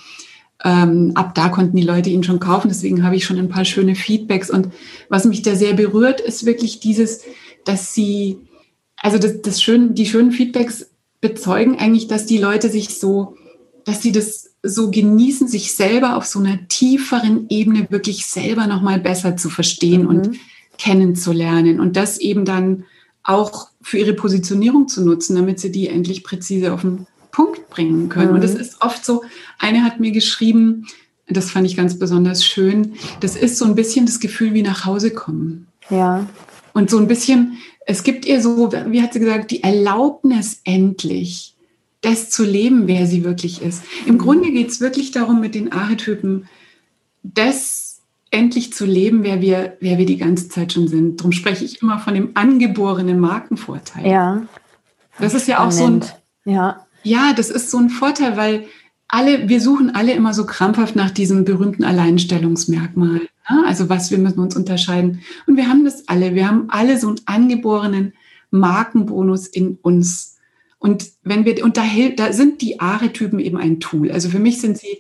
Ähm, 0.64 1.12
ab 1.16 1.36
da 1.36 1.50
konnten 1.50 1.76
die 1.76 1.84
Leute 1.84 2.10
ihn 2.10 2.24
schon 2.24 2.40
kaufen, 2.40 2.70
deswegen 2.70 3.04
habe 3.04 3.18
ich 3.18 3.26
schon 3.26 3.38
ein 3.38 3.50
paar 3.50 3.66
schöne 3.66 3.96
Feedbacks. 3.96 4.50
Und 4.50 4.70
was 5.10 5.26
mich 5.26 5.42
da 5.42 5.56
sehr 5.56 5.74
berührt, 5.74 6.22
ist 6.22 6.46
wirklich 6.46 6.80
dieses, 6.80 7.22
dass 7.66 7.94
sie, 7.94 8.38
also 8.96 9.18
das, 9.18 9.42
das 9.42 9.62
schön, 9.62 9.94
die 9.94 10.06
schönen 10.06 10.32
Feedbacks 10.32 10.90
bezeugen 11.20 11.80
eigentlich, 11.80 12.08
dass 12.08 12.26
die 12.26 12.38
Leute 12.38 12.70
sich 12.70 12.98
so 12.98 13.36
dass 13.86 14.02
sie 14.02 14.12
das 14.12 14.52
so 14.64 14.92
genießen, 14.92 15.48
sich 15.48 15.74
selber 15.74 16.16
auf 16.16 16.26
so 16.26 16.40
einer 16.40 16.68
tieferen 16.68 17.48
Ebene 17.50 17.88
wirklich 17.90 18.26
selber 18.26 18.68
nochmal 18.68 19.00
besser 19.00 19.36
zu 19.36 19.50
verstehen 19.50 20.04
mhm. 20.04 20.08
und 20.08 20.30
kennenzulernen 20.78 21.80
und 21.80 21.98
das 21.98 22.18
eben 22.18 22.46
dann 22.46 22.86
auch 23.24 23.68
für 23.82 23.98
ihre 23.98 24.14
Positionierung 24.14 24.88
zu 24.88 25.04
nutzen, 25.04 25.36
damit 25.36 25.60
sie 25.60 25.72
die 25.72 25.88
endlich 25.88 26.24
präzise 26.24 26.74
auf 26.74 26.82
den 26.82 27.08
Punkt 27.32 27.70
bringen 27.70 28.10
können. 28.10 28.30
Mhm. 28.30 28.36
Und 28.36 28.44
es 28.44 28.56
ist 28.56 28.82
oft 28.82 29.04
so, 29.04 29.24
eine 29.60 29.84
hat 29.84 30.00
mir 30.00 30.12
geschrieben, 30.12 30.88
das 31.28 31.52
fand 31.52 31.66
ich 31.66 31.76
ganz 31.76 31.98
besonders 31.98 32.46
schön, 32.46 32.94
das 33.20 33.36
ist 33.36 33.58
so 33.58 33.66
ein 33.66 33.76
bisschen 33.76 34.06
das 34.06 34.20
Gefühl 34.20 34.54
wie 34.54 34.62
nach 34.62 34.86
Hause 34.86 35.12
kommen. 35.12 35.68
Ja. 35.90 36.28
Und 36.74 36.90
so 36.90 36.98
ein 36.98 37.08
bisschen, 37.08 37.58
es 37.86 38.04
gibt 38.04 38.26
ihr 38.26 38.42
so, 38.42 38.72
wie 38.88 39.02
hat 39.02 39.14
sie 39.14 39.20
gesagt, 39.20 39.52
die 39.52 39.64
Erlaubnis 39.64 40.62
endlich, 40.64 41.56
das 42.04 42.30
zu 42.30 42.44
leben, 42.44 42.88
wer 42.88 43.08
sie 43.08 43.24
wirklich 43.24 43.62
ist. 43.62 43.84
Im 44.06 44.18
Grunde 44.18 44.52
geht 44.52 44.70
es 44.70 44.82
wirklich 44.82 45.12
darum, 45.12 45.40
mit 45.40 45.56
den 45.56 45.72
Archetypen 45.72 46.48
das 47.24 48.02
endlich 48.30 48.74
zu 48.74 48.86
leben, 48.86 49.24
wer 49.24 49.42
wir, 49.42 49.78
wer 49.80 49.98
wir 49.98 50.06
die 50.06 50.18
ganze 50.18 50.50
Zeit 50.50 50.74
schon 50.74 50.88
sind. 50.88 51.20
Darum 51.20 51.32
spreche 51.32 51.64
ich 51.64 51.82
immer 51.82 52.00
von 52.00 52.14
dem 52.14 52.32
angeborenen 52.34 53.20
Markenvorteil. 53.20 54.06
Ja. 54.06 54.44
Das 55.20 55.34
ist 55.34 55.48
ja 55.48 55.66
auch 55.66 55.72
so 55.72 55.86
ein, 55.86 56.06
ja. 56.44 56.86
ja, 57.04 57.34
das 57.34 57.50
ist 57.50 57.72
so 57.72 57.78
ein 57.78 57.90
Vorteil, 57.90 58.36
weil 58.36 58.66
alle, 59.08 59.48
wir 59.48 59.62
suchen 59.62 59.96
alle 59.96 60.14
immer 60.14 60.34
so 60.34 60.46
krampfhaft 60.46 60.96
nach 60.96 61.12
diesem 61.12 61.46
berühmten 61.46 61.84
Alleinstellungsmerkmal. 61.84 63.22
Ne? 63.50 63.64
Also 63.66 63.88
was, 63.88 64.12
wir 64.12 64.18
müssen 64.18 64.40
uns 64.40 64.56
unterscheiden. 64.56 65.22
Und 65.46 65.56
wir 65.56 65.70
haben 65.70 65.86
das 65.86 66.08
alle. 66.08 66.34
Wir 66.34 66.48
haben 66.48 66.66
alle 66.70 67.00
so 67.00 67.10
einen 67.10 67.22
angeborenen 67.26 68.14
Markenbonus 68.50 69.48
in 69.48 69.78
uns 69.84 70.33
und 70.84 71.12
wenn 71.24 71.46
wir, 71.46 71.64
und 71.64 71.78
da, 71.78 71.84
da 72.18 72.34
sind 72.34 72.62
die 72.62 72.82
Archetypen 72.82 73.40
eben 73.40 73.56
ein 73.56 73.80
Tool. 73.80 74.12
Also 74.12 74.28
für 74.28 74.40
mich 74.40 74.60
sind 74.60 74.78
sie 74.78 74.98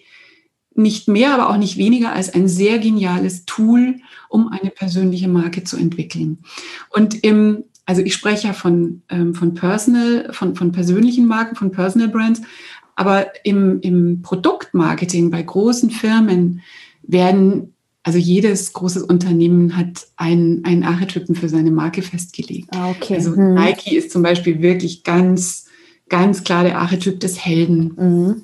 nicht 0.75 1.09
mehr, 1.09 1.33
aber 1.33 1.49
auch 1.49 1.57
nicht 1.57 1.75
weniger 1.75 2.13
als 2.13 2.33
ein 2.33 2.47
sehr 2.47 2.79
geniales 2.79 3.43
Tool, 3.43 3.99
um 4.29 4.47
eine 4.47 4.69
persönliche 4.71 5.27
Marke 5.27 5.65
zu 5.65 5.75
entwickeln. 5.75 6.37
Und 6.89 7.25
im, 7.25 7.65
also 7.85 8.01
ich 8.01 8.13
spreche 8.13 8.47
ja 8.47 8.53
von, 8.53 9.01
ähm, 9.09 9.35
von 9.35 9.55
Personal, 9.55 10.31
von, 10.31 10.55
von 10.55 10.71
persönlichen 10.71 11.25
Marken, 11.25 11.57
von 11.57 11.71
Personal 11.71 12.07
Brands, 12.07 12.41
aber 12.95 13.27
im, 13.43 13.81
im 13.81 14.21
Produktmarketing 14.21 15.31
bei 15.31 15.43
großen 15.43 15.89
Firmen 15.89 16.61
werden, 17.01 17.73
also 18.03 18.19
jedes 18.19 18.71
großes 18.71 19.03
Unternehmen 19.03 19.75
hat 19.75 20.07
einen, 20.15 20.63
einen 20.63 20.85
Archetypen 20.85 21.35
für 21.35 21.49
seine 21.49 21.71
Marke 21.71 22.03
festgelegt. 22.03 22.69
Ah, 22.71 22.89
okay. 22.91 23.15
Also 23.15 23.35
hm. 23.35 23.55
Nike 23.55 23.97
ist 23.97 24.11
zum 24.11 24.21
Beispiel 24.21 24.61
wirklich 24.61 25.03
ganz 25.03 25.65
ganz 26.09 26.43
klar 26.43 26.63
der 26.63 26.79
Archetyp 26.79 27.19
des 27.19 27.43
Helden. 27.43 27.93
Mhm. 27.97 28.43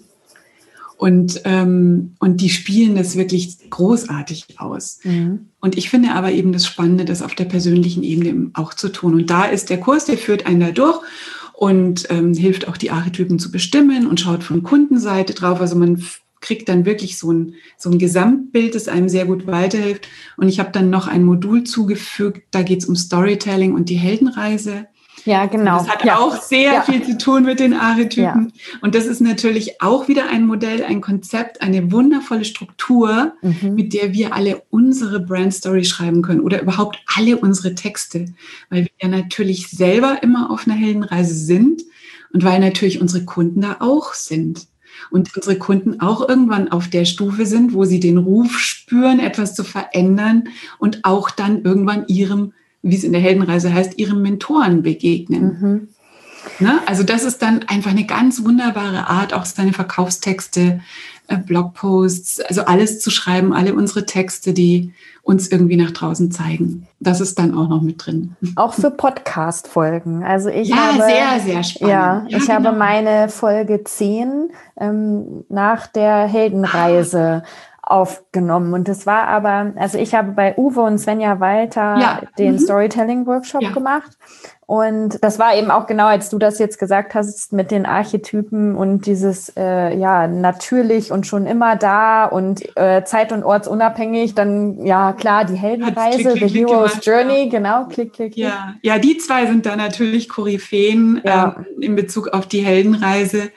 Und, 0.98 1.42
ähm, 1.46 2.16
und 2.20 2.42
die 2.42 2.50
spielen 2.50 2.96
das 2.96 3.16
wirklich 3.16 3.70
großartig 3.70 4.60
aus. 4.60 5.00
Mhm. 5.06 5.48
Und 5.62 5.78
ich 5.78 5.90
finde 5.90 6.12
aber 6.12 6.32
eben 6.34 6.52
das 6.52 6.66
Spannende, 6.66 7.06
das 7.06 7.22
auf 7.22 7.36
der 7.36 7.46
persönlichen 7.46 8.04
Ebene 8.04 8.52
auch 8.54 8.74
zu 8.74 8.90
tun. 8.90 9.14
Und 9.14 9.30
da 9.30 9.46
ist 9.46 9.70
der 9.70 9.80
Kurs, 9.80 10.04
der 10.06 10.18
führt 10.18 10.46
einen 10.46 10.60
da 10.60 10.72
durch 10.72 11.00
und 11.54 12.08
ähm, 12.10 12.34
hilft 12.34 12.68
auch 12.68 12.76
die 12.76 12.92
Archetypen 12.92 13.40
zu 13.40 13.50
bestimmen 13.50 14.08
und 14.08 14.20
schaut 14.20 14.44
von 14.44 14.62
Kundenseite 14.62 15.34
drauf. 15.34 15.62
Also 15.62 15.78
man 15.78 16.04
kriegt 16.42 16.68
dann 16.68 16.86
wirklich 16.86 17.18
so 17.18 17.32
ein, 17.32 17.56
so 17.78 17.90
ein 17.90 17.98
Gesamtbild, 17.98 18.76
das 18.76 18.88
einem 18.88 19.10
sehr 19.10 19.26
gut 19.26 19.48
weiterhilft. 19.48 20.08
Und 20.36 20.50
ich 20.50 20.60
habe 20.60 20.72
dann 20.72 20.90
noch 20.90 21.08
ein 21.08 21.24
Modul 21.24 21.64
zugefügt, 21.64 22.44
da 22.52 22.62
geht 22.62 22.80
es 22.80 22.86
um 22.86 22.96
Storytelling 22.96 23.74
und 23.74 23.90
die 23.90 23.96
Heldenreise. 23.96 24.88
Ja, 25.26 25.46
genau. 25.46 25.78
Das 25.78 25.90
hat 25.90 26.06
ja. 26.06 26.18
auch 26.18 26.42
sehr 26.42 26.74
ja. 26.74 26.82
viel 26.82 27.04
zu 27.04 27.18
tun 27.18 27.44
mit 27.44 27.60
den 27.60 27.74
Archetypen. 27.74 28.54
Ja. 28.54 28.80
Und 28.82 28.96
das 28.96 29.06
ist 29.06 29.22
natürlich 29.22 29.82
auch 29.82 30.08
wieder 30.08 30.30
ein 30.30 30.46
Modell, 30.46 30.84
ein 30.84 31.02
Konzept, 31.02 31.62
eine 31.62 31.92
wundervolle 31.92 32.46
Struktur, 32.46 33.34
mhm. 33.42 33.76
mit 33.76 33.94
der 33.94 34.14
wir 34.14 34.34
alle 34.34 34.62
unsere 34.70 35.20
Brand 35.20 35.54
Story 35.54 35.86
schreiben 35.86 36.22
können 36.22 36.42
oder 36.42 36.62
überhaupt 36.62 37.00
alle 37.16 37.38
unsere 37.38 37.76
Texte, 37.76 38.26
weil 38.70 38.84
wir 38.84 38.92
ja 39.02 39.08
natürlich 39.08 39.70
selber 39.70 40.22
immer 40.24 40.52
auf 40.52 40.68
einer 40.68 40.76
Heldenreise 40.76 41.34
sind 41.34 41.84
und 42.34 42.44
weil 42.44 42.60
natürlich 42.60 43.02
unsere 43.02 43.26
Kunden 43.26 43.62
da 43.62 43.78
auch 43.80 44.14
sind. 44.14 44.68
Und 45.12 45.34
unsere 45.36 45.58
Kunden 45.58 46.02
auch 46.02 46.28
irgendwann 46.28 46.72
auf 46.72 46.90
der 46.90 47.06
Stufe 47.06 47.46
sind, 47.46 47.74
wo 47.74 47.86
sie 47.86 48.00
den 48.02 48.18
Ruf 48.18 48.60
spüren, 48.60 49.20
etwas 49.20 49.56
zu 49.56 49.64
verändern 49.64 50.50
und 50.78 51.06
auch 51.06 51.30
dann 51.30 51.64
irgendwann 51.64 52.06
ihrem 52.08 52.54
wie 52.82 52.96
es 52.96 53.04
in 53.04 53.12
der 53.12 53.22
Heldenreise 53.22 53.74
heißt, 53.74 53.98
ihrem 53.98 54.22
Mentoren 54.22 54.84
begegnen. 54.84 55.44
Mhm. 55.60 55.88
Ne? 56.60 56.80
Also 56.86 57.04
das 57.04 57.24
ist 57.24 57.42
dann 57.42 57.64
einfach 57.68 57.92
eine 57.92 58.06
ganz 58.06 58.44
wunderbare 58.44 59.08
Art, 59.08 59.34
auch 59.34 59.46
seine 59.46 59.74
Verkaufstexte, 59.74 60.82
äh, 61.28 61.38
Blogposts, 61.38 62.40
also 62.42 62.64
alles 62.64 63.00
zu 63.00 63.12
schreiben, 63.12 63.54
alle 63.54 63.74
unsere 63.74 64.06
Texte, 64.06 64.54
die 64.54 64.94
uns 65.22 65.50
irgendwie 65.50 65.76
nach 65.76 65.92
draußen 65.92 66.32
zeigen. 66.32 66.88
Das 67.00 67.22
ist 67.22 67.38
dann 67.38 67.56
auch 67.56 67.70
noch 67.70 67.82
mit 67.82 68.06
drin. 68.06 68.36
Auch 68.56 68.74
für 68.74 68.90
Podcast-Folgen. 68.90 70.24
Also 70.24 70.50
ich 70.50 70.70
ja, 70.70 70.76
habe, 70.76 71.04
sehr, 71.04 71.40
sehr 71.40 71.64
spannend. 71.64 71.92
Ja, 71.92 72.26
ja 72.28 72.38
ich 72.38 72.48
genau. 72.48 72.54
habe 72.54 72.72
meine 72.72 73.30
Folge 73.30 73.84
10 73.84 74.50
ähm, 74.80 75.46
nach 75.50 75.88
der 75.88 76.26
Heldenreise. 76.26 77.44
Ah 77.46 77.69
aufgenommen. 77.82 78.74
Und 78.74 78.88
das 78.88 79.06
war 79.06 79.28
aber, 79.28 79.74
also 79.76 79.98
ich 79.98 80.14
habe 80.14 80.32
bei 80.32 80.56
Uwe 80.58 80.82
und 80.82 80.98
Svenja 80.98 81.40
Walter 81.40 81.98
ja. 81.98 82.22
den 82.38 82.54
mhm. 82.54 82.60
Storytelling-Workshop 82.60 83.62
ja. 83.62 83.72
gemacht. 83.72 84.18
Und 84.70 85.24
das 85.24 85.40
war 85.40 85.56
eben 85.56 85.72
auch 85.72 85.88
genau, 85.88 86.06
als 86.06 86.30
du 86.30 86.38
das 86.38 86.60
jetzt 86.60 86.78
gesagt 86.78 87.16
hast, 87.16 87.54
mit 87.54 87.72
den 87.72 87.88
Archetypen 87.88 88.76
und 88.76 89.08
dieses, 89.08 89.52
äh, 89.58 89.98
ja, 89.98 90.28
natürlich 90.28 91.12
und 91.12 91.26
schon 91.26 91.48
immer 91.48 91.76
da 91.76 92.26
und 92.26 92.78
äh, 92.78 93.04
zeit- 93.04 93.32
und 93.32 93.44
ortsunabhängig. 93.44 94.36
Dann, 94.36 94.86
ja, 94.86 95.14
klar, 95.14 95.46
die 95.46 95.56
Heldenreise, 95.56 96.34
klick, 96.34 96.36
klick, 96.36 96.52
The 96.52 96.60
Hero's 96.60 96.92
gemacht, 96.92 97.06
Journey, 97.08 97.44
ja. 97.46 97.50
genau, 97.50 97.86
klick, 97.86 98.14
klick, 98.14 98.34
klick. 98.34 98.38
Ja. 98.38 98.76
ja, 98.84 99.00
die 99.00 99.18
zwei 99.18 99.48
sind 99.48 99.66
da 99.66 99.76
natürlich 99.76 100.30
Koryphäen 100.30 101.20
ähm, 101.24 101.66
in 101.82 101.96
Bezug 101.96 102.28
auf 102.28 102.46
die 102.46 102.62
Heldenreise. 102.62 103.50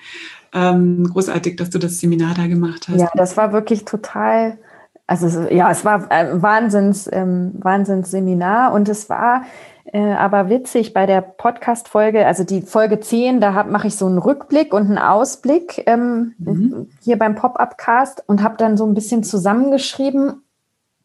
Ähm, 0.54 1.08
großartig, 1.10 1.56
dass 1.56 1.70
du 1.70 1.78
das 1.78 1.98
Seminar 1.98 2.34
da 2.34 2.46
gemacht 2.46 2.88
hast. 2.88 3.00
Ja, 3.00 3.10
das 3.14 3.36
war 3.36 3.52
wirklich 3.52 3.84
total, 3.84 4.58
also 5.06 5.48
ja, 5.48 5.70
es 5.70 5.84
war 5.84 6.10
ein 6.10 6.42
Wahnsinns, 6.42 7.08
ähm, 7.10 7.52
Wahnsinnsseminar 7.54 8.72
und 8.72 8.88
es 8.88 9.08
war 9.08 9.44
äh, 9.92 10.12
aber 10.12 10.48
witzig 10.48 10.92
bei 10.92 11.06
der 11.06 11.22
Podcast-Folge, 11.22 12.26
also 12.26 12.44
die 12.44 12.62
Folge 12.62 13.00
10, 13.00 13.40
da 13.40 13.64
mache 13.64 13.88
ich 13.88 13.96
so 13.96 14.06
einen 14.06 14.18
Rückblick 14.18 14.72
und 14.72 14.86
einen 14.86 14.98
Ausblick 14.98 15.82
ähm, 15.86 16.34
mhm. 16.38 16.88
hier 17.02 17.18
beim 17.18 17.34
Pop-Up-Cast 17.34 18.24
und 18.26 18.42
habe 18.42 18.56
dann 18.56 18.76
so 18.76 18.86
ein 18.86 18.94
bisschen 18.94 19.24
zusammengeschrieben 19.24 20.42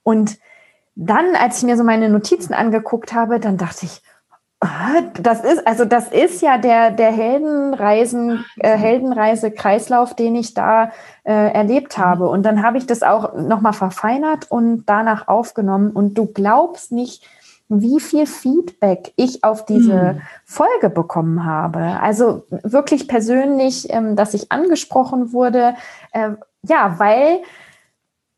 und 0.04 0.38
dann, 0.96 1.36
als 1.36 1.60
ich 1.60 1.64
mir 1.64 1.78
so 1.78 1.84
meine 1.84 2.10
Notizen 2.10 2.54
angeguckt 2.54 3.14
habe, 3.14 3.40
dann 3.40 3.58
dachte 3.58 3.86
ich, 3.86 4.02
das 5.22 5.44
ist, 5.44 5.68
also 5.68 5.86
das 5.86 6.10
ist 6.10 6.42
ja 6.42 6.58
der, 6.58 6.90
der 6.92 7.12
Heldenreisen, 7.12 8.44
äh, 8.58 8.76
Heldenreise-Kreislauf, 8.76 10.16
den 10.16 10.36
ich 10.36 10.56
da 10.56 10.92
äh, 11.24 11.54
erlebt 11.54 11.98
mhm. 11.98 12.02
habe. 12.02 12.30
Und 12.30 12.44
dann 12.44 12.64
habe 12.64 12.78
ich 12.78 12.88
das 12.88 13.04
auch 13.04 13.36
nochmal 13.36 13.74
verfeinert 13.74 14.50
und 14.50 14.86
danach 14.88 15.28
aufgenommen. 15.28 15.92
Und 15.92 16.16
du 16.18 16.26
glaubst 16.26 16.92
nicht, 16.92 17.24
wie 17.70 18.00
viel 18.00 18.26
Feedback 18.26 19.14
ich 19.16 19.44
auf 19.44 19.66
diese 19.66 20.14
mhm. 20.14 20.22
Folge 20.46 20.90
bekommen 20.90 21.46
habe. 21.46 22.00
Also 22.02 22.44
wirklich 22.50 23.08
persönlich, 23.08 23.94
ähm, 23.94 24.16
dass 24.16 24.34
ich 24.34 24.52
angesprochen 24.52 25.34
wurde. 25.34 25.76
Äh, 26.14 26.32
ja, 26.64 26.96
weil 26.98 27.42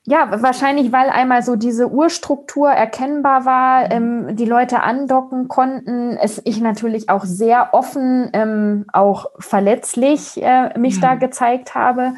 ja, 0.09 0.41
wahrscheinlich, 0.41 0.91
weil 0.91 1.11
einmal 1.11 1.43
so 1.43 1.55
diese 1.55 1.87
Urstruktur 1.87 2.67
erkennbar 2.71 3.45
war, 3.45 3.85
mhm. 3.85 4.27
ähm, 4.29 4.35
die 4.35 4.45
Leute 4.45 4.81
andocken 4.81 5.47
konnten, 5.47 6.17
es 6.17 6.41
ich 6.45 6.59
natürlich 6.61 7.09
auch 7.09 7.25
sehr 7.25 7.75
offen, 7.75 8.27
ähm, 8.33 8.85
auch 8.91 9.27
verletzlich 9.37 10.41
äh, 10.41 10.75
mich 10.79 10.95
ja. 10.95 11.09
da 11.09 11.15
gezeigt 11.15 11.75
habe. 11.75 12.13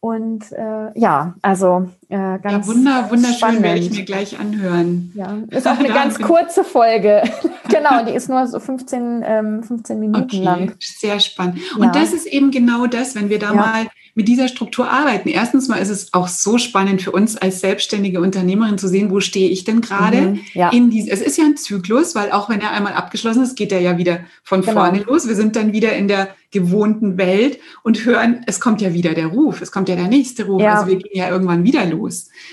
Und 0.00 0.50
äh, 0.50 0.98
ja, 0.98 1.34
also 1.40 1.88
äh, 2.10 2.38
ganz 2.42 2.66
ja, 2.66 2.74
wunder, 2.74 3.06
wunderschön 3.08 3.36
spannend. 3.36 3.62
werde 3.62 3.78
ich 3.78 3.90
mir 3.92 4.04
gleich 4.04 4.38
anhören. 4.40 5.12
Ja, 5.14 5.38
ist 5.48 5.68
auch 5.68 5.78
eine 5.78 5.88
ganz 5.88 6.18
kurze 6.18 6.64
Folge. 6.64 7.22
genau, 7.68 8.04
die 8.04 8.12
ist 8.12 8.28
nur 8.28 8.48
so 8.48 8.58
15, 8.58 9.22
ähm, 9.24 9.62
15 9.62 10.00
Minuten 10.00 10.24
okay, 10.24 10.42
lang. 10.42 10.74
Sehr 10.80 11.20
spannend. 11.20 11.60
Und 11.76 11.84
ja. 11.84 11.92
das 11.92 12.12
ist 12.12 12.26
eben 12.26 12.50
genau 12.50 12.86
das, 12.86 13.14
wenn 13.14 13.28
wir 13.28 13.38
da 13.38 13.54
ja. 13.54 13.54
mal 13.54 13.86
mit 14.14 14.26
dieser 14.26 14.48
Struktur 14.48 14.90
arbeiten. 14.90 15.28
Erstens 15.28 15.68
mal 15.68 15.76
ist 15.76 15.88
es 15.88 16.12
auch 16.12 16.28
so 16.28 16.58
spannend 16.58 17.00
für 17.00 17.12
uns 17.12 17.36
als 17.36 17.60
selbstständige 17.60 18.20
Unternehmerin 18.20 18.76
zu 18.76 18.88
sehen, 18.88 19.10
wo 19.10 19.20
stehe 19.20 19.48
ich 19.48 19.64
denn 19.64 19.80
gerade 19.80 20.20
mhm, 20.20 20.40
ja. 20.52 20.70
in 20.70 20.90
diesem. 20.90 21.12
Es 21.12 21.20
ist 21.20 21.38
ja 21.38 21.44
ein 21.44 21.56
Zyklus, 21.56 22.14
weil 22.14 22.32
auch 22.32 22.48
wenn 22.48 22.60
er 22.60 22.72
einmal 22.72 22.94
abgeschlossen 22.94 23.42
ist, 23.44 23.56
geht 23.56 23.72
er 23.72 23.80
ja 23.80 23.98
wieder 23.98 24.20
von 24.42 24.62
genau. 24.62 24.72
vorne 24.72 25.04
los. 25.04 25.28
Wir 25.28 25.36
sind 25.36 25.54
dann 25.54 25.72
wieder 25.72 25.94
in 25.94 26.08
der 26.08 26.34
gewohnten 26.50 27.16
Welt 27.16 27.60
und 27.84 28.04
hören, 28.04 28.42
es 28.46 28.60
kommt 28.60 28.80
ja 28.80 28.92
wieder 28.92 29.14
der 29.14 29.28
Ruf, 29.28 29.60
es 29.60 29.70
kommt 29.70 29.88
ja 29.88 29.94
der 29.94 30.08
nächste 30.08 30.46
Ruf. 30.46 30.62
Also 30.62 30.88
wir 30.88 30.96
gehen 30.96 31.12
ja 31.14 31.30
irgendwann 31.30 31.62
wieder 31.62 31.86
los. 31.86 31.99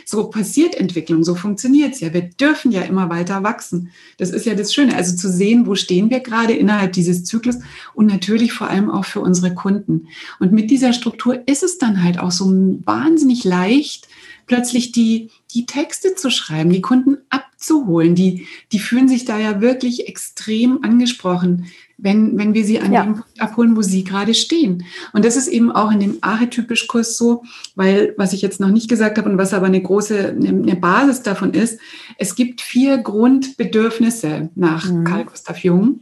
So 0.05 0.29
passiert 0.29 0.75
Entwicklung, 0.75 1.23
so 1.23 1.35
funktioniert 1.35 1.93
es 1.93 1.99
ja. 1.99 2.13
Wir 2.13 2.23
dürfen 2.23 2.71
ja 2.71 2.81
immer 2.81 3.09
weiter 3.09 3.43
wachsen. 3.43 3.91
Das 4.17 4.31
ist 4.31 4.45
ja 4.45 4.55
das 4.55 4.73
Schöne. 4.73 4.95
Also 4.95 5.15
zu 5.15 5.29
sehen, 5.29 5.65
wo 5.67 5.75
stehen 5.75 6.09
wir 6.09 6.19
gerade 6.19 6.53
innerhalb 6.53 6.93
dieses 6.93 7.23
Zyklus 7.23 7.57
und 7.93 8.07
natürlich 8.07 8.53
vor 8.53 8.69
allem 8.69 8.89
auch 8.89 9.05
für 9.05 9.21
unsere 9.21 9.53
Kunden. 9.53 10.07
Und 10.39 10.51
mit 10.51 10.69
dieser 10.71 10.93
Struktur 10.93 11.47
ist 11.47 11.63
es 11.63 11.77
dann 11.77 12.03
halt 12.03 12.19
auch 12.19 12.31
so 12.31 12.45
wahnsinnig 12.85 13.43
leicht, 13.43 14.07
plötzlich 14.47 14.91
die, 14.91 15.29
die 15.53 15.65
Texte 15.65 16.15
zu 16.15 16.31
schreiben, 16.31 16.71
die 16.71 16.81
Kunden 16.81 17.17
abzuholen. 17.29 18.15
Die, 18.15 18.47
die 18.71 18.79
fühlen 18.79 19.07
sich 19.07 19.25
da 19.25 19.37
ja 19.37 19.61
wirklich 19.61 20.07
extrem 20.07 20.83
angesprochen 20.83 21.67
wenn, 21.97 22.37
wenn 22.37 22.53
wir 22.53 22.63
sie 22.63 22.79
an 22.79 22.93
ja. 22.93 23.03
dem 23.03 23.13
Punkt 23.15 23.41
abholen, 23.41 23.75
wo 23.75 23.81
sie 23.81 24.03
gerade 24.03 24.33
stehen. 24.33 24.85
Und 25.13 25.25
das 25.25 25.35
ist 25.35 25.47
eben 25.47 25.71
auch 25.71 25.91
in 25.91 25.99
dem 25.99 26.17
archetypisch 26.21 26.87
Kurs 26.87 27.17
so, 27.17 27.43
weil 27.75 28.13
was 28.17 28.33
ich 28.33 28.41
jetzt 28.41 28.59
noch 28.59 28.69
nicht 28.69 28.89
gesagt 28.89 29.17
habe 29.17 29.29
und 29.29 29.37
was 29.37 29.53
aber 29.53 29.65
eine 29.65 29.81
große 29.81 30.29
eine 30.29 30.75
Basis 30.75 31.23
davon 31.23 31.53
ist, 31.53 31.79
es 32.17 32.35
gibt 32.35 32.61
vier 32.61 32.99
Grundbedürfnisse 32.99 34.49
nach 34.55 34.89
mhm. 34.89 35.03
Carl 35.05 35.25
Gustav 35.25 35.59
Jung 35.59 36.01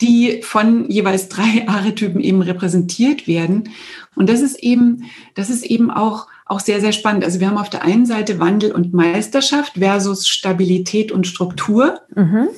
die 0.00 0.42
von 0.42 0.88
jeweils 0.88 1.28
drei 1.28 1.64
Archetypen 1.66 2.20
eben 2.20 2.42
repräsentiert 2.42 3.26
werden. 3.26 3.70
Und 4.14 4.28
das 4.28 4.40
ist 4.40 4.62
eben, 4.62 5.04
das 5.34 5.50
ist 5.50 5.64
eben 5.64 5.90
auch, 5.90 6.28
auch 6.46 6.60
sehr, 6.60 6.80
sehr 6.80 6.92
spannend. 6.92 7.24
Also 7.24 7.40
wir 7.40 7.48
haben 7.48 7.58
auf 7.58 7.70
der 7.70 7.82
einen 7.82 8.06
Seite 8.06 8.38
Wandel 8.38 8.72
und 8.72 8.94
Meisterschaft 8.94 9.74
versus 9.78 10.28
Stabilität 10.28 11.12
und 11.12 11.26
Struktur. 11.26 12.00
Mhm. 12.14 12.48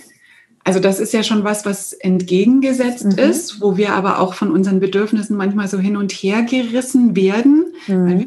Also 0.71 0.79
das 0.79 1.01
ist 1.01 1.13
ja 1.13 1.25
schon 1.25 1.43
was, 1.43 1.67
was 1.67 1.93
entgegengesetzt 1.93 3.05
mhm. 3.05 3.19
ist, 3.19 3.61
wo 3.61 3.77
wir 3.77 3.93
aber 3.93 4.21
auch 4.21 4.35
von 4.35 4.53
unseren 4.53 4.79
Bedürfnissen 4.79 5.37
manchmal 5.37 5.67
so 5.67 5.81
hin 5.81 5.97
und 5.97 6.13
her 6.13 6.43
gerissen 6.43 7.17
werden. 7.17 7.73
Mhm. 7.89 8.07
Weil 8.07 8.19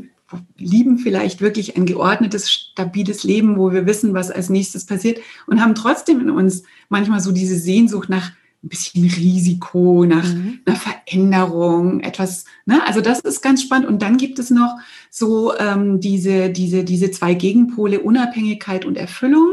wir 0.57 0.67
lieben 0.67 0.97
vielleicht 0.97 1.39
wirklich 1.39 1.77
ein 1.77 1.85
geordnetes, 1.85 2.51
stabiles 2.51 3.23
Leben, 3.23 3.57
wo 3.57 3.71
wir 3.71 3.85
wissen, 3.85 4.13
was 4.13 4.29
als 4.29 4.49
nächstes 4.49 4.85
passiert 4.85 5.21
und 5.47 5.61
haben 5.61 5.73
trotzdem 5.73 6.19
in 6.19 6.31
uns 6.31 6.63
manchmal 6.89 7.21
so 7.21 7.31
diese 7.31 7.57
Sehnsucht 7.57 8.09
nach 8.09 8.31
ein 8.61 8.67
bisschen 8.67 9.05
Risiko, 9.05 10.03
nach 10.03 10.27
mhm. 10.27 10.59
einer 10.65 10.75
Veränderung, 10.75 12.01
etwas. 12.01 12.43
Ne? 12.65 12.85
Also 12.85 12.99
das 12.99 13.21
ist 13.21 13.41
ganz 13.41 13.61
spannend. 13.61 13.87
Und 13.87 14.01
dann 14.01 14.17
gibt 14.17 14.37
es 14.37 14.49
noch 14.49 14.79
so 15.09 15.57
ähm, 15.57 16.01
diese, 16.01 16.49
diese, 16.49 16.83
diese 16.83 17.09
zwei 17.11 17.35
Gegenpole 17.35 18.01
Unabhängigkeit 18.01 18.83
und 18.83 18.97
Erfüllung 18.97 19.47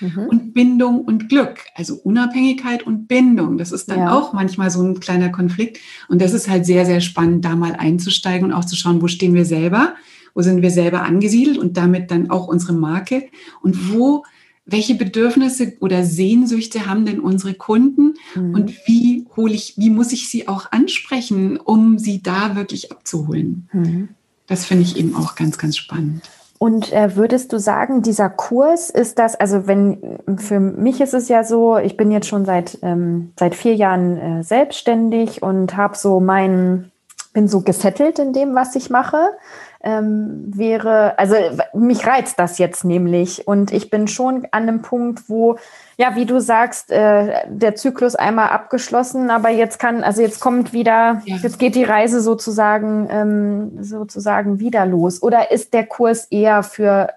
mhm. 0.00 0.26
und 0.28 0.54
Bindung 0.54 1.00
und 1.02 1.28
Glück. 1.28 1.60
Also 1.74 1.96
Unabhängigkeit 1.96 2.82
und 2.82 3.06
Bindung. 3.06 3.58
Das 3.58 3.72
ist 3.72 3.90
dann 3.90 4.00
ja. 4.00 4.12
auch 4.12 4.32
manchmal 4.32 4.70
so 4.70 4.82
ein 4.82 5.00
kleiner 5.00 5.30
Konflikt. 5.30 5.78
Und 6.08 6.20
das 6.20 6.32
ist 6.32 6.48
halt 6.48 6.66
sehr, 6.66 6.86
sehr 6.86 7.00
spannend, 7.00 7.44
da 7.44 7.56
mal 7.56 7.74
einzusteigen 7.76 8.48
und 8.48 8.52
auch 8.52 8.64
zu 8.64 8.76
schauen, 8.76 9.02
wo 9.02 9.08
stehen 9.08 9.34
wir 9.34 9.44
selber, 9.44 9.94
wo 10.34 10.42
sind 10.42 10.62
wir 10.62 10.70
selber 10.70 11.02
angesiedelt 11.02 11.58
und 11.58 11.76
damit 11.76 12.10
dann 12.10 12.30
auch 12.30 12.48
unsere 12.48 12.72
Marke 12.72 13.28
und 13.62 13.92
wo 13.92 14.24
welche 14.66 14.96
Bedürfnisse 14.96 15.74
oder 15.80 16.04
Sehnsüchte 16.04 16.86
haben 16.86 17.06
denn 17.06 17.20
unsere 17.20 17.54
Kunden 17.54 18.14
mhm. 18.34 18.54
und 18.54 18.74
wie 18.86 19.24
hole 19.36 19.54
ich, 19.54 19.74
wie 19.76 19.90
muss 19.90 20.12
ich 20.12 20.28
sie 20.28 20.48
auch 20.48 20.72
ansprechen, 20.72 21.56
um 21.56 21.98
sie 21.98 22.20
da 22.20 22.56
wirklich 22.56 22.90
abzuholen? 22.90 23.68
Mhm. 23.72 24.08
Das 24.48 24.64
finde 24.64 24.82
ich 24.82 24.96
eben 24.96 25.14
auch 25.14 25.36
ganz, 25.36 25.56
ganz 25.58 25.76
spannend. 25.76 26.22
Und 26.58 26.92
äh, 26.92 27.16
würdest 27.16 27.52
du 27.52 27.58
sagen, 27.58 28.02
dieser 28.02 28.30
Kurs 28.30 28.88
ist 28.88 29.18
das, 29.18 29.36
also 29.36 29.66
wenn 29.66 30.18
für 30.38 30.58
mich 30.58 31.00
ist 31.00 31.12
es 31.12 31.28
ja 31.28 31.44
so, 31.44 31.76
ich 31.76 31.96
bin 31.96 32.10
jetzt 32.10 32.28
schon 32.28 32.44
seit, 32.46 32.78
ähm, 32.82 33.32
seit 33.38 33.54
vier 33.54 33.74
Jahren 33.74 34.16
äh, 34.16 34.42
selbstständig 34.42 35.42
und 35.42 35.76
habe 35.76 35.96
so 35.96 36.18
meinen, 36.20 36.92
bin 37.34 37.46
so 37.46 37.60
gesettelt 37.60 38.18
in 38.18 38.32
dem, 38.32 38.54
was 38.54 38.74
ich 38.74 38.88
mache. 38.88 39.36
ähm, 39.86 40.44
wäre, 40.46 41.18
also 41.18 41.36
mich 41.72 42.06
reizt 42.06 42.38
das 42.38 42.58
jetzt 42.58 42.84
nämlich 42.84 43.46
und 43.46 43.72
ich 43.72 43.88
bin 43.88 44.08
schon 44.08 44.46
an 44.50 44.64
einem 44.64 44.82
Punkt, 44.82 45.28
wo 45.28 45.56
ja, 45.98 46.14
wie 46.14 46.26
du 46.26 46.40
sagst, 46.40 46.90
äh, 46.90 47.46
der 47.48 47.74
Zyklus 47.74 48.14
einmal 48.14 48.50
abgeschlossen, 48.50 49.30
aber 49.30 49.48
jetzt 49.48 49.78
kann, 49.78 50.04
also 50.04 50.20
jetzt 50.20 50.40
kommt 50.40 50.72
wieder, 50.72 51.22
ja. 51.24 51.36
jetzt 51.36 51.58
geht 51.58 51.74
die 51.74 51.84
Reise 51.84 52.20
sozusagen, 52.20 53.08
ähm, 53.10 53.82
sozusagen 53.82 54.60
wieder 54.60 54.84
los. 54.84 55.22
Oder 55.22 55.50
ist 55.50 55.72
der 55.72 55.86
Kurs 55.86 56.26
eher 56.26 56.62
für, 56.62 57.08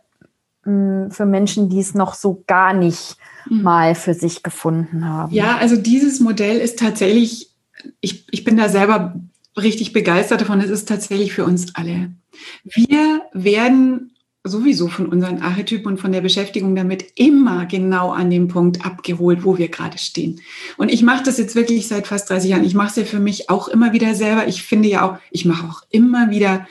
mh, 0.64 1.08
mm, 1.08 1.12
für 1.12 1.26
Menschen, 1.26 1.70
die 1.70 1.80
es 1.80 1.94
noch 1.94 2.14
so 2.14 2.44
gar 2.48 2.74
nicht 2.74 3.18
mhm. 3.50 3.64
mal 3.64 3.96
für 3.96 4.14
sich 4.14 4.44
gefunden 4.44 5.06
haben? 5.06 5.34
Ja, 5.34 5.58
also 5.58 5.76
dieses 5.76 6.22
Modell 6.22 6.58
ist 6.58 6.80
tatsächlich, 6.80 7.54
ich, 8.00 8.28
ich 8.32 8.46
bin 8.46 8.56
da 8.56 8.70
selber 8.70 9.16
richtig 9.58 9.92
begeistert 9.92 10.40
davon, 10.40 10.62
es 10.62 10.70
ist 10.70 10.88
tatsächlich 10.88 11.34
für 11.34 11.44
uns 11.44 11.76
alle. 11.76 12.12
Wir 12.64 13.24
werden 13.34 14.14
sowieso 14.44 14.88
von 14.88 15.08
unseren 15.08 15.42
Archetypen 15.42 15.88
und 15.88 16.00
von 16.00 16.12
der 16.12 16.22
Beschäftigung 16.22 16.76
damit 16.76 17.06
immer 17.16 17.66
genau 17.66 18.12
an 18.12 18.30
dem 18.30 18.48
Punkt 18.48 18.86
abgeholt, 18.86 19.44
wo 19.44 19.58
wir 19.58 19.68
gerade 19.68 19.98
stehen. 19.98 20.40
Und 20.78 20.90
ich 20.90 21.04
mache 21.04 21.24
das 21.24 21.38
jetzt 21.38 21.56
wirklich 21.56 21.88
seit 21.88 22.08
fast 22.08 22.30
30 22.30 22.52
Jahren. 22.52 22.64
Ich 22.64 22.74
mache 22.74 22.90
es 22.90 22.96
ja 22.96 23.04
für 23.04 23.20
mich 23.20 23.50
auch 23.50 23.68
immer 23.68 23.92
wieder 23.92 24.16
selber. 24.16 24.48
Ich 24.48 24.64
finde 24.64 24.88
ja 24.88 25.08
auch, 25.08 25.18
ich 25.32 25.46
mache 25.46 25.68
auch 25.68 25.84
immer 25.90 26.30
wieder 26.30 26.68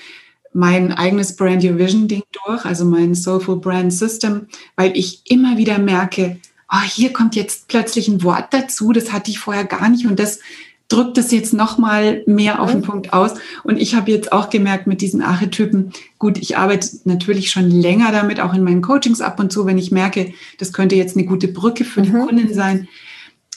mein 0.54 0.92
eigenes 0.92 1.36
Brand 1.36 1.62
Your 1.62 1.78
Vision 1.78 2.08
Ding 2.08 2.22
durch, 2.44 2.64
also 2.64 2.86
mein 2.86 3.14
Soulful 3.14 3.60
Brand 3.60 3.92
System, 3.92 4.46
weil 4.76 4.96
ich 4.96 5.30
immer 5.30 5.58
wieder 5.58 5.78
merke, 5.78 6.40
oh, 6.72 6.82
hier 6.82 7.12
kommt 7.12 7.36
jetzt 7.36 7.68
plötzlich 7.68 8.08
ein 8.08 8.22
Wort 8.22 8.52
dazu, 8.52 8.92
das 8.92 9.12
hatte 9.12 9.30
ich 9.30 9.38
vorher 9.38 9.64
gar 9.64 9.88
nicht 9.90 10.06
und 10.06 10.18
das 10.18 10.40
drückt 10.88 11.18
das 11.18 11.30
jetzt 11.30 11.52
noch 11.52 11.76
mal 11.76 12.22
mehr 12.26 12.62
auf 12.62 12.70
den 12.70 12.80
mhm. 12.80 12.84
Punkt 12.84 13.12
aus. 13.12 13.34
Und 13.62 13.76
ich 13.76 13.94
habe 13.94 14.10
jetzt 14.10 14.32
auch 14.32 14.48
gemerkt 14.48 14.86
mit 14.86 15.02
diesen 15.02 15.20
Archetypen, 15.20 15.92
gut, 16.18 16.38
ich 16.38 16.56
arbeite 16.56 16.88
natürlich 17.04 17.50
schon 17.50 17.70
länger 17.70 18.10
damit, 18.10 18.40
auch 18.40 18.54
in 18.54 18.64
meinen 18.64 18.82
Coachings 18.82 19.20
ab 19.20 19.38
und 19.38 19.52
zu, 19.52 19.66
wenn 19.66 19.78
ich 19.78 19.92
merke, 19.92 20.32
das 20.58 20.72
könnte 20.72 20.96
jetzt 20.96 21.16
eine 21.16 21.26
gute 21.26 21.48
Brücke 21.48 21.84
für 21.84 22.00
die 22.00 22.10
mhm. 22.10 22.26
Kunden 22.26 22.54
sein. 22.54 22.88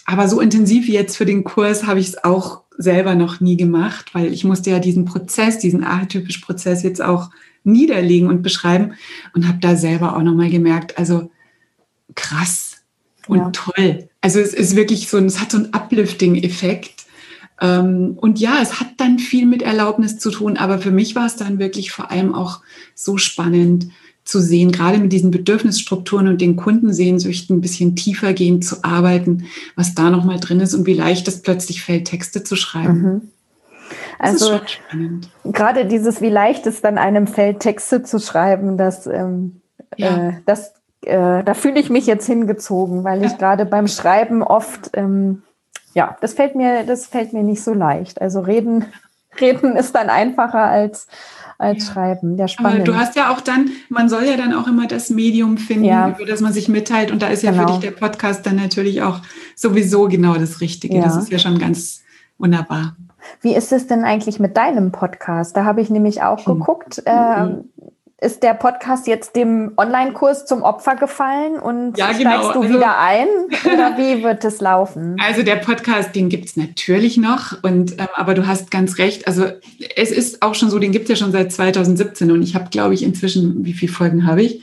Aber 0.05 0.27
so 0.27 0.41
intensiv 0.41 0.87
wie 0.87 0.93
jetzt 0.93 1.15
für 1.15 1.25
den 1.25 1.45
Kurs 1.45 1.87
habe 1.87 2.01
ich 2.01 2.09
es 2.09 2.23
auch 2.23 2.61
selber 2.77 3.15
noch 3.15 3.39
nie 3.39 3.55
gemacht, 3.55 4.13
weil 4.13 4.33
ich 4.33 4.43
musste 4.43 4.71
ja 4.71 4.79
diesen 4.79 5.05
Prozess, 5.05 5.59
diesen 5.59 5.83
archetypischen 5.83 6.41
Prozess 6.41 6.83
jetzt 6.83 7.01
auch 7.01 7.29
niederlegen 7.63 8.27
und 8.27 8.41
beschreiben 8.41 8.93
und 9.33 9.47
habe 9.47 9.59
da 9.61 9.75
selber 9.75 10.17
auch 10.17 10.23
noch 10.23 10.33
mal 10.33 10.49
gemerkt, 10.49 10.97
also 10.97 11.31
krass 12.15 12.77
und 13.27 13.37
ja. 13.37 13.49
toll. 13.51 14.09
Also 14.19 14.39
es 14.39 14.53
ist 14.53 14.75
wirklich 14.75 15.07
so, 15.07 15.17
es 15.19 15.39
hat 15.39 15.51
so 15.51 15.59
einen 15.59 15.73
Uplifting-Effekt 15.73 17.00
und 17.61 18.39
ja, 18.39 18.55
es 18.61 18.79
hat 18.79 18.87
dann 18.97 19.19
viel 19.19 19.45
mit 19.45 19.61
Erlaubnis 19.61 20.17
zu 20.17 20.31
tun, 20.31 20.57
aber 20.57 20.79
für 20.79 20.89
mich 20.89 21.15
war 21.15 21.27
es 21.27 21.35
dann 21.35 21.59
wirklich 21.59 21.91
vor 21.91 22.09
allem 22.09 22.33
auch 22.33 22.61
so 22.95 23.17
spannend 23.17 23.89
zu 24.23 24.39
sehen, 24.39 24.71
gerade 24.71 24.97
mit 24.97 25.11
diesen 25.13 25.29
Bedürfnisstrukturen 25.29 26.27
und 26.27 26.41
den 26.41 26.55
Kundensehnsüchten 26.55 27.57
ein 27.57 27.61
bisschen 27.61 27.95
tiefer 27.95 28.33
gehen 28.33 28.61
zu 28.61 28.83
arbeiten, 28.83 29.45
was 29.75 29.93
da 29.93 30.09
nochmal 30.09 30.39
drin 30.39 30.59
ist 30.59 30.73
und 30.73 30.85
wie 30.87 30.93
leicht 30.93 31.27
es 31.27 31.41
plötzlich 31.41 31.83
fällt, 31.83 32.05
Texte 32.05 32.43
zu 32.43 32.55
schreiben. 32.55 33.01
Mhm. 33.01 33.21
Also 34.17 34.59
gerade 35.43 35.85
dieses, 35.85 36.21
wie 36.21 36.29
leicht 36.29 36.65
es 36.65 36.81
dann 36.81 36.97
einem 36.97 37.27
fällt, 37.27 37.59
Texte 37.59 38.03
zu 38.03 38.19
schreiben, 38.19 38.77
das, 38.77 39.05
ähm, 39.07 39.61
ja. 39.97 40.29
äh, 40.29 40.33
das 40.45 40.73
äh, 41.03 41.43
da 41.43 41.53
fühle 41.53 41.79
ich 41.79 41.89
mich 41.89 42.05
jetzt 42.05 42.25
hingezogen, 42.25 43.03
weil 43.03 43.23
ich 43.23 43.37
gerade 43.37 43.65
beim 43.65 43.87
Schreiben 43.87 44.43
oft 44.43 44.91
ähm, 44.93 45.41
ja, 45.93 46.17
das 46.21 46.33
fällt 46.33 46.55
mir, 46.55 46.83
das 46.83 47.05
fällt 47.05 47.33
mir 47.33 47.43
nicht 47.43 47.63
so 47.63 47.73
leicht. 47.73 48.21
Also 48.21 48.41
reden, 48.41 48.85
reden 49.41 49.75
ist 49.75 49.93
dann 49.93 50.09
einfacher 50.09 50.63
als, 50.63 51.07
als 51.57 51.87
ja. 51.87 51.93
schreiben. 51.93 52.37
Ja, 52.37 52.47
spannend. 52.47 52.81
Aber 52.81 52.83
du 52.83 52.95
hast 52.95 53.15
ja 53.15 53.31
auch 53.31 53.41
dann, 53.41 53.69
man 53.89 54.09
soll 54.09 54.23
ja 54.23 54.37
dann 54.37 54.53
auch 54.53 54.67
immer 54.67 54.87
das 54.87 55.09
Medium 55.09 55.57
finden, 55.57 55.85
ja. 55.85 56.09
über 56.09 56.25
das 56.25 56.41
man 56.41 56.53
sich 56.53 56.67
mitteilt. 56.67 57.11
Und 57.11 57.21
da 57.21 57.27
ist 57.27 57.43
ja 57.43 57.51
genau. 57.51 57.67
für 57.67 57.73
dich 57.73 57.81
der 57.81 57.91
Podcast 57.91 58.45
dann 58.45 58.55
natürlich 58.55 59.01
auch 59.01 59.19
sowieso 59.55 60.07
genau 60.07 60.35
das 60.35 60.61
Richtige. 60.61 60.97
Ja. 60.97 61.03
Das 61.03 61.17
ist 61.17 61.31
ja 61.31 61.39
schon 61.39 61.59
ganz 61.59 62.01
wunderbar. 62.37 62.95
Wie 63.41 63.53
ist 63.53 63.71
es 63.71 63.87
denn 63.87 64.03
eigentlich 64.03 64.39
mit 64.39 64.57
deinem 64.57 64.91
Podcast? 64.91 65.55
Da 65.55 65.63
habe 65.63 65.81
ich 65.81 65.89
nämlich 65.89 66.23
auch 66.23 66.45
hm. 66.45 66.59
geguckt. 66.59 67.03
Mhm. 67.05 67.69
Ist 68.23 68.43
der 68.43 68.53
Podcast 68.53 69.07
jetzt 69.07 69.35
dem 69.35 69.73
Online-Kurs 69.77 70.45
zum 70.45 70.61
Opfer 70.61 70.95
gefallen 70.95 71.55
und 71.55 71.97
ja, 71.97 72.11
genau. 72.11 72.29
steigst 72.29 72.55
du 72.55 72.61
also, 72.61 72.73
wieder 72.75 72.99
ein? 72.99 73.27
Oder 73.65 73.97
wie 73.97 74.23
wird 74.23 74.45
es 74.45 74.61
laufen? 74.61 75.15
Also 75.19 75.41
der 75.41 75.55
Podcast, 75.55 76.15
den 76.15 76.29
gibt 76.29 76.45
es 76.45 76.55
natürlich 76.55 77.17
noch, 77.17 77.63
und, 77.63 77.93
ähm, 77.93 78.07
aber 78.13 78.35
du 78.35 78.45
hast 78.45 78.69
ganz 78.69 78.99
recht. 78.99 79.25
Also 79.25 79.47
es 79.95 80.11
ist 80.11 80.43
auch 80.43 80.53
schon 80.53 80.69
so, 80.69 80.77
den 80.77 80.91
gibt 80.91 81.05
es 81.05 81.09
ja 81.09 81.15
schon 81.15 81.31
seit 81.31 81.51
2017 81.51 82.29
und 82.29 82.43
ich 82.43 82.53
habe, 82.53 82.69
glaube 82.69 82.93
ich, 82.93 83.01
inzwischen, 83.01 83.65
wie 83.65 83.73
viele 83.73 83.91
Folgen 83.91 84.27
habe 84.27 84.43
ich? 84.43 84.61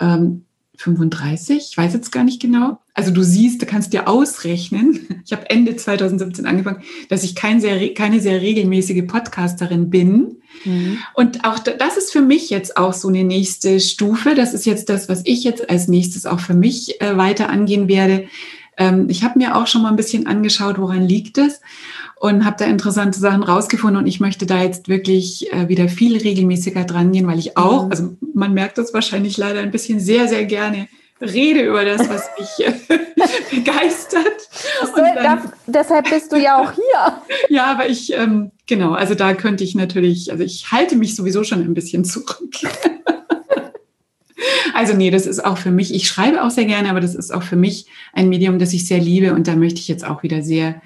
Ähm, 0.00 0.44
35, 0.78 1.68
ich 1.70 1.76
weiß 1.76 1.92
jetzt 1.92 2.12
gar 2.12 2.24
nicht 2.24 2.40
genau. 2.40 2.78
Also 2.94 3.10
du 3.10 3.22
siehst, 3.22 3.60
du 3.60 3.66
kannst 3.66 3.92
dir 3.92 4.08
ausrechnen, 4.08 5.22
ich 5.24 5.32
habe 5.32 5.50
Ende 5.50 5.76
2017 5.76 6.46
angefangen, 6.46 6.82
dass 7.08 7.24
ich 7.24 7.34
kein 7.34 7.60
sehr, 7.60 7.94
keine 7.94 8.20
sehr 8.20 8.40
regelmäßige 8.40 9.06
Podcasterin 9.06 9.90
bin. 9.90 10.36
Mhm. 10.64 10.98
Und 11.14 11.44
auch 11.44 11.58
das 11.58 11.96
ist 11.96 12.12
für 12.12 12.22
mich 12.22 12.48
jetzt 12.48 12.76
auch 12.76 12.92
so 12.92 13.08
eine 13.08 13.24
nächste 13.24 13.80
Stufe. 13.80 14.34
Das 14.34 14.54
ist 14.54 14.66
jetzt 14.66 14.88
das, 14.88 15.08
was 15.08 15.22
ich 15.24 15.44
jetzt 15.44 15.68
als 15.68 15.88
nächstes 15.88 16.26
auch 16.26 16.40
für 16.40 16.54
mich 16.54 17.00
äh, 17.00 17.16
weiter 17.16 17.50
angehen 17.50 17.88
werde. 17.88 18.28
Ähm, 18.76 19.06
ich 19.10 19.24
habe 19.24 19.38
mir 19.38 19.56
auch 19.56 19.66
schon 19.66 19.82
mal 19.82 19.90
ein 19.90 19.96
bisschen 19.96 20.26
angeschaut, 20.26 20.78
woran 20.78 21.02
liegt 21.02 21.38
es 21.38 21.60
und 22.20 22.44
habe 22.44 22.56
da 22.58 22.64
interessante 22.64 23.18
Sachen 23.18 23.42
rausgefunden 23.42 24.00
und 24.00 24.06
ich 24.06 24.20
möchte 24.20 24.46
da 24.46 24.62
jetzt 24.62 24.88
wirklich 24.88 25.52
äh, 25.52 25.68
wieder 25.68 25.88
viel 25.88 26.16
regelmäßiger 26.16 26.84
dran 26.84 27.12
gehen, 27.12 27.26
weil 27.26 27.38
ich 27.38 27.56
auch, 27.56 27.84
mhm. 27.84 27.90
also 27.90 28.16
man 28.34 28.54
merkt 28.54 28.78
das 28.78 28.92
wahrscheinlich 28.92 29.36
leider 29.36 29.60
ein 29.60 29.70
bisschen 29.70 30.00
sehr, 30.00 30.28
sehr 30.28 30.44
gerne 30.44 30.88
rede 31.20 31.66
über 31.66 31.84
das, 31.84 32.08
was 32.08 32.28
mich 32.38 32.68
begeistert. 33.50 34.48
So, 34.80 34.96
dann, 34.96 35.14
darf, 35.16 35.52
deshalb 35.66 36.08
bist 36.10 36.32
du 36.32 36.36
ja 36.36 36.60
auch 36.60 36.72
hier. 36.72 37.22
ja, 37.48 37.66
aber 37.66 37.88
ich, 37.88 38.12
ähm, 38.12 38.52
genau, 38.66 38.92
also 38.92 39.14
da 39.14 39.34
könnte 39.34 39.64
ich 39.64 39.74
natürlich, 39.74 40.30
also 40.30 40.44
ich 40.44 40.70
halte 40.70 40.96
mich 40.96 41.16
sowieso 41.16 41.44
schon 41.44 41.60
ein 41.60 41.74
bisschen 41.74 42.04
zurück. 42.04 42.54
also 44.74 44.94
nee, 44.94 45.10
das 45.10 45.26
ist 45.26 45.44
auch 45.44 45.58
für 45.58 45.70
mich, 45.72 45.92
ich 45.92 46.06
schreibe 46.06 46.42
auch 46.42 46.50
sehr 46.50 46.66
gerne, 46.66 46.90
aber 46.90 47.00
das 47.00 47.14
ist 47.14 47.32
auch 47.32 47.42
für 47.42 47.56
mich 47.56 47.86
ein 48.12 48.28
Medium, 48.28 48.58
das 48.58 48.72
ich 48.72 48.86
sehr 48.86 49.00
liebe 49.00 49.34
und 49.34 49.48
da 49.48 49.56
möchte 49.56 49.80
ich 49.80 49.88
jetzt 49.88 50.06
auch 50.06 50.22
wieder 50.22 50.42
sehr 50.42 50.80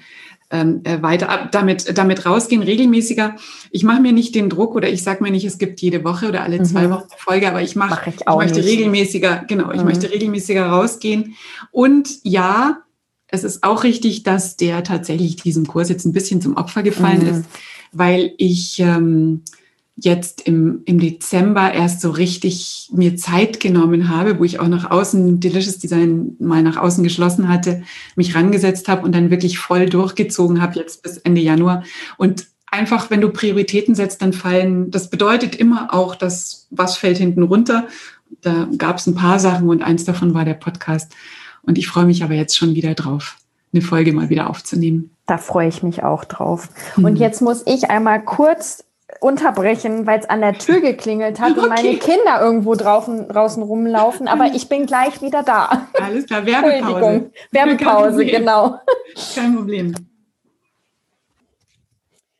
äh, 0.53 1.01
weiter 1.01 1.49
damit, 1.51 1.97
damit 1.97 2.25
rausgehen, 2.25 2.61
regelmäßiger. 2.61 3.35
Ich 3.71 3.83
mache 3.83 4.01
mir 4.01 4.11
nicht 4.11 4.35
den 4.35 4.49
Druck 4.49 4.75
oder 4.75 4.89
ich 4.89 5.03
sage 5.03 5.23
mir 5.23 5.31
nicht, 5.31 5.45
es 5.45 5.57
gibt 5.57 5.81
jede 5.81 6.03
Woche 6.03 6.27
oder 6.29 6.43
alle 6.43 6.61
zwei 6.63 6.87
mhm. 6.87 6.91
Wochen 6.91 7.07
eine 7.09 7.17
Folge, 7.19 7.47
aber 7.47 7.61
ich 7.61 7.75
mache, 7.75 7.89
mach 7.89 8.07
ich, 8.07 8.21
ich, 8.21 8.35
möchte 8.35 8.59
nicht. 8.59 8.69
regelmäßiger, 8.69 9.45
genau, 9.47 9.71
ich 9.71 9.79
mhm. 9.79 9.85
möchte 9.85 10.11
regelmäßiger 10.11 10.65
rausgehen. 10.65 11.35
Und 11.71 12.19
ja, 12.23 12.83
es 13.27 13.43
ist 13.43 13.63
auch 13.63 13.83
richtig, 13.83 14.21
dass 14.23 14.55
der 14.57 14.83
tatsächlich 14.83 15.37
diesem 15.37 15.65
Kurs 15.65 15.89
jetzt 15.89 16.05
ein 16.05 16.13
bisschen 16.13 16.39
zum 16.39 16.55
Opfer 16.55 16.83
gefallen 16.83 17.23
mhm. 17.23 17.29
ist, 17.29 17.45
weil 17.91 18.33
ich 18.37 18.79
ähm, 18.79 19.41
jetzt 19.95 20.41
im, 20.41 20.81
im 20.85 20.99
Dezember 20.99 21.71
erst 21.71 22.01
so 22.01 22.09
richtig 22.09 22.89
mir 22.93 23.15
Zeit 23.15 23.59
genommen 23.59 24.09
habe, 24.09 24.39
wo 24.39 24.43
ich 24.43 24.59
auch 24.59 24.67
nach 24.67 24.89
außen 24.89 25.39
Delicious 25.39 25.77
Design 25.77 26.35
mal 26.39 26.63
nach 26.63 26.77
außen 26.77 27.03
geschlossen 27.03 27.47
hatte, 27.47 27.83
mich 28.15 28.35
rangesetzt 28.35 28.87
habe 28.87 29.03
und 29.03 29.13
dann 29.13 29.29
wirklich 29.29 29.59
voll 29.59 29.87
durchgezogen 29.87 30.61
habe 30.61 30.79
jetzt 30.79 31.03
bis 31.03 31.17
Ende 31.17 31.41
Januar. 31.41 31.83
Und 32.17 32.47
einfach, 32.71 33.11
wenn 33.11 33.21
du 33.21 33.29
Prioritäten 33.29 33.93
setzt, 33.93 34.21
dann 34.23 34.33
fallen, 34.33 34.89
das 34.89 35.09
bedeutet 35.09 35.55
immer 35.55 35.93
auch, 35.93 36.15
dass 36.15 36.67
was 36.71 36.97
fällt 36.97 37.17
hinten 37.17 37.43
runter. 37.43 37.87
Da 38.41 38.67
gab 38.77 38.97
es 38.97 39.05
ein 39.05 39.15
paar 39.15 39.37
Sachen 39.37 39.69
und 39.69 39.83
eins 39.83 40.05
davon 40.05 40.33
war 40.33 40.43
der 40.43 40.55
Podcast. 40.55 41.13
Und 41.61 41.77
ich 41.77 41.87
freue 41.87 42.05
mich 42.05 42.23
aber 42.23 42.33
jetzt 42.33 42.57
schon 42.57 42.73
wieder 42.73 42.95
drauf, 42.95 43.37
eine 43.71 43.83
Folge 43.83 44.11
mal 44.11 44.29
wieder 44.29 44.49
aufzunehmen. 44.49 45.11
Da 45.27 45.37
freue 45.37 45.69
ich 45.69 45.83
mich 45.83 46.03
auch 46.03 46.25
drauf. 46.25 46.69
Und 46.97 47.05
hm. 47.05 47.15
jetzt 47.15 47.41
muss 47.41 47.61
ich 47.67 47.91
einmal 47.91 48.25
kurz 48.25 48.83
unterbrechen, 49.23 50.05
weil 50.05 50.19
es 50.19 50.29
an 50.29 50.41
der 50.41 50.53
Tür 50.53 50.81
geklingelt 50.81 51.39
hat 51.39 51.51
okay. 51.51 51.61
und 51.61 51.69
meine 51.69 51.97
Kinder 51.97 52.41
irgendwo 52.41 52.75
draußen, 52.75 53.27
draußen 53.27 53.63
rumlaufen. 53.63 54.27
Aber 54.27 54.47
ich 54.53 54.69
bin 54.69 54.85
gleich 54.85 55.21
wieder 55.21 55.43
da. 55.43 55.87
Alles 55.99 56.25
klar, 56.25 56.45
Werbepause. 56.45 57.31
Werbepause, 57.51 58.25
genau. 58.25 58.79
Kein 59.35 59.55
Problem. 59.55 59.95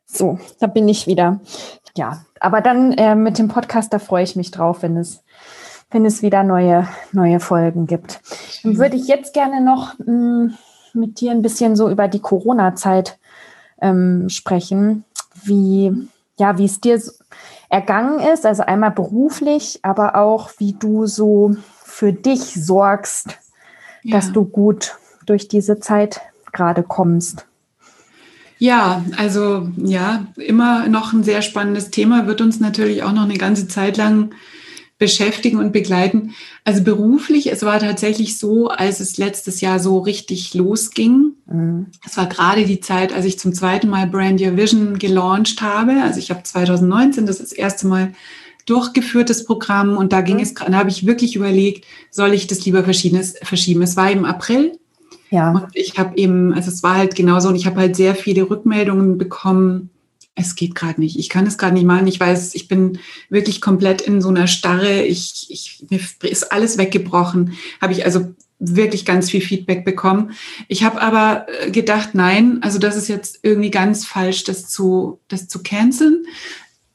So, 0.05 0.37
da 0.59 0.67
bin 0.67 0.87
ich 0.87 1.07
wieder. 1.07 1.39
Ja, 1.95 2.25
aber 2.39 2.61
dann 2.61 2.91
äh, 2.93 3.15
mit 3.15 3.39
dem 3.39 3.47
Podcast, 3.47 3.93
da 3.93 3.99
freue 3.99 4.23
ich 4.23 4.35
mich 4.35 4.51
drauf, 4.51 4.83
wenn 4.83 4.97
es, 4.97 5.23
wenn 5.89 6.05
es 6.05 6.21
wieder 6.21 6.43
neue, 6.43 6.87
neue 7.11 7.39
Folgen 7.39 7.87
gibt. 7.87 8.19
Dann 8.63 8.77
würde 8.77 8.95
ich 8.95 9.07
jetzt 9.07 9.33
gerne 9.33 9.61
noch 9.61 9.97
mh, 9.99 10.11
mm, 10.11 10.57
mit 10.93 11.19
dir 11.19 11.31
ein 11.31 11.41
bisschen 11.41 11.75
so 11.75 11.89
über 11.89 12.07
die 12.07 12.19
Corona-Zeit 12.19 13.17
ähm, 13.81 14.29
sprechen. 14.29 15.03
Wie, 15.43 15.91
ja, 16.37 16.57
wie 16.57 16.65
es 16.65 16.81
dir 16.81 17.01
ergangen 17.69 18.19
ist, 18.19 18.45
also 18.45 18.63
einmal 18.63 18.91
beruflich, 18.91 19.79
aber 19.83 20.15
auch 20.15 20.51
wie 20.57 20.73
du 20.73 21.05
so 21.05 21.55
für 21.83 22.13
dich 22.13 22.41
sorgst, 22.53 23.39
ja. 24.03 24.15
dass 24.15 24.31
du 24.31 24.45
gut 24.45 24.97
durch 25.25 25.47
diese 25.47 25.79
Zeit 25.79 26.21
gerade 26.51 26.83
kommst. 26.83 27.45
Ja, 28.59 29.03
also 29.17 29.67
ja, 29.77 30.27
immer 30.37 30.87
noch 30.87 31.11
ein 31.13 31.23
sehr 31.23 31.41
spannendes 31.41 31.89
Thema, 31.89 32.27
wird 32.27 32.41
uns 32.41 32.59
natürlich 32.59 33.03
auch 33.03 33.11
noch 33.11 33.23
eine 33.23 33.37
ganze 33.37 33.67
Zeit 33.67 33.97
lang 33.97 34.33
beschäftigen 35.03 35.59
und 35.59 35.73
begleiten. 35.73 36.33
Also 36.63 36.81
beruflich, 36.83 37.51
es 37.51 37.61
war 37.63 37.79
tatsächlich 37.79 38.37
so, 38.37 38.69
als 38.69 39.01
es 39.01 39.17
letztes 39.17 39.59
Jahr 39.59 39.79
so 39.79 39.99
richtig 39.99 40.53
losging. 40.53 41.33
Mhm. 41.45 41.87
Es 42.05 42.15
war 42.15 42.27
gerade 42.27 42.65
die 42.65 42.79
Zeit, 42.79 43.13
als 43.13 43.25
ich 43.25 43.37
zum 43.37 43.53
zweiten 43.53 43.89
Mal 43.89 44.07
Brand 44.07 44.41
Your 44.41 44.55
Vision 44.55 44.97
gelauncht 44.97 45.61
habe. 45.61 46.01
Also 46.01 46.19
ich 46.19 46.29
habe 46.29 46.43
2019 46.43 47.25
das, 47.25 47.39
das 47.39 47.51
erste 47.51 47.87
Mal 47.87 48.13
durchgeführtes 48.65 49.43
Programm 49.43 49.97
und 49.97 50.13
da 50.13 50.21
ging 50.21 50.37
mhm. 50.37 50.43
es, 50.43 50.53
da 50.53 50.71
habe 50.71 50.89
ich 50.89 51.05
wirklich 51.05 51.35
überlegt, 51.35 51.85
soll 52.09 52.33
ich 52.33 52.47
das 52.47 52.65
lieber 52.65 52.83
verschieben? 52.83 53.81
Es 53.81 53.97
war 53.97 54.09
im 54.09 54.23
April 54.23 54.79
ja. 55.33 55.51
Und 55.51 55.65
ich 55.73 55.97
habe 55.97 56.15
eben, 56.15 56.53
also 56.53 56.69
es 56.69 56.83
war 56.83 56.95
halt 56.95 57.15
genauso 57.15 57.49
und 57.49 57.55
ich 57.55 57.65
habe 57.65 57.79
halt 57.79 57.95
sehr 57.95 58.13
viele 58.13 58.51
Rückmeldungen 58.51 59.17
bekommen. 59.17 59.89
Es 60.35 60.55
geht 60.55 60.73
gerade 60.73 60.99
nicht. 60.99 61.19
Ich 61.19 61.29
kann 61.29 61.45
es 61.45 61.57
gerade 61.57 61.75
nicht 61.75 61.85
machen. 61.85 62.07
Ich 62.07 62.19
weiß, 62.19 62.55
ich 62.55 62.67
bin 62.67 62.99
wirklich 63.29 63.61
komplett 63.61 64.01
in 64.01 64.21
so 64.21 64.29
einer 64.29 64.47
Starre. 64.47 65.03
Ich, 65.03 65.47
ich, 65.49 65.85
mir 65.89 65.99
ist 66.29 66.51
alles 66.51 66.77
weggebrochen. 66.77 67.53
Habe 67.79 67.93
ich 67.93 68.05
also 68.05 68.33
wirklich 68.59 69.05
ganz 69.05 69.29
viel 69.29 69.41
Feedback 69.41 69.85
bekommen. 69.85 70.31
Ich 70.67 70.83
habe 70.83 71.01
aber 71.01 71.45
äh, 71.47 71.71
gedacht, 71.71 72.09
nein, 72.13 72.59
also 72.61 72.79
das 72.79 72.95
ist 72.95 73.09
jetzt 73.09 73.39
irgendwie 73.43 73.71
ganz 73.71 74.05
falsch, 74.05 74.43
das 74.43 74.69
zu, 74.69 75.19
das 75.27 75.47
zu 75.47 75.61
canceln. 75.61 76.25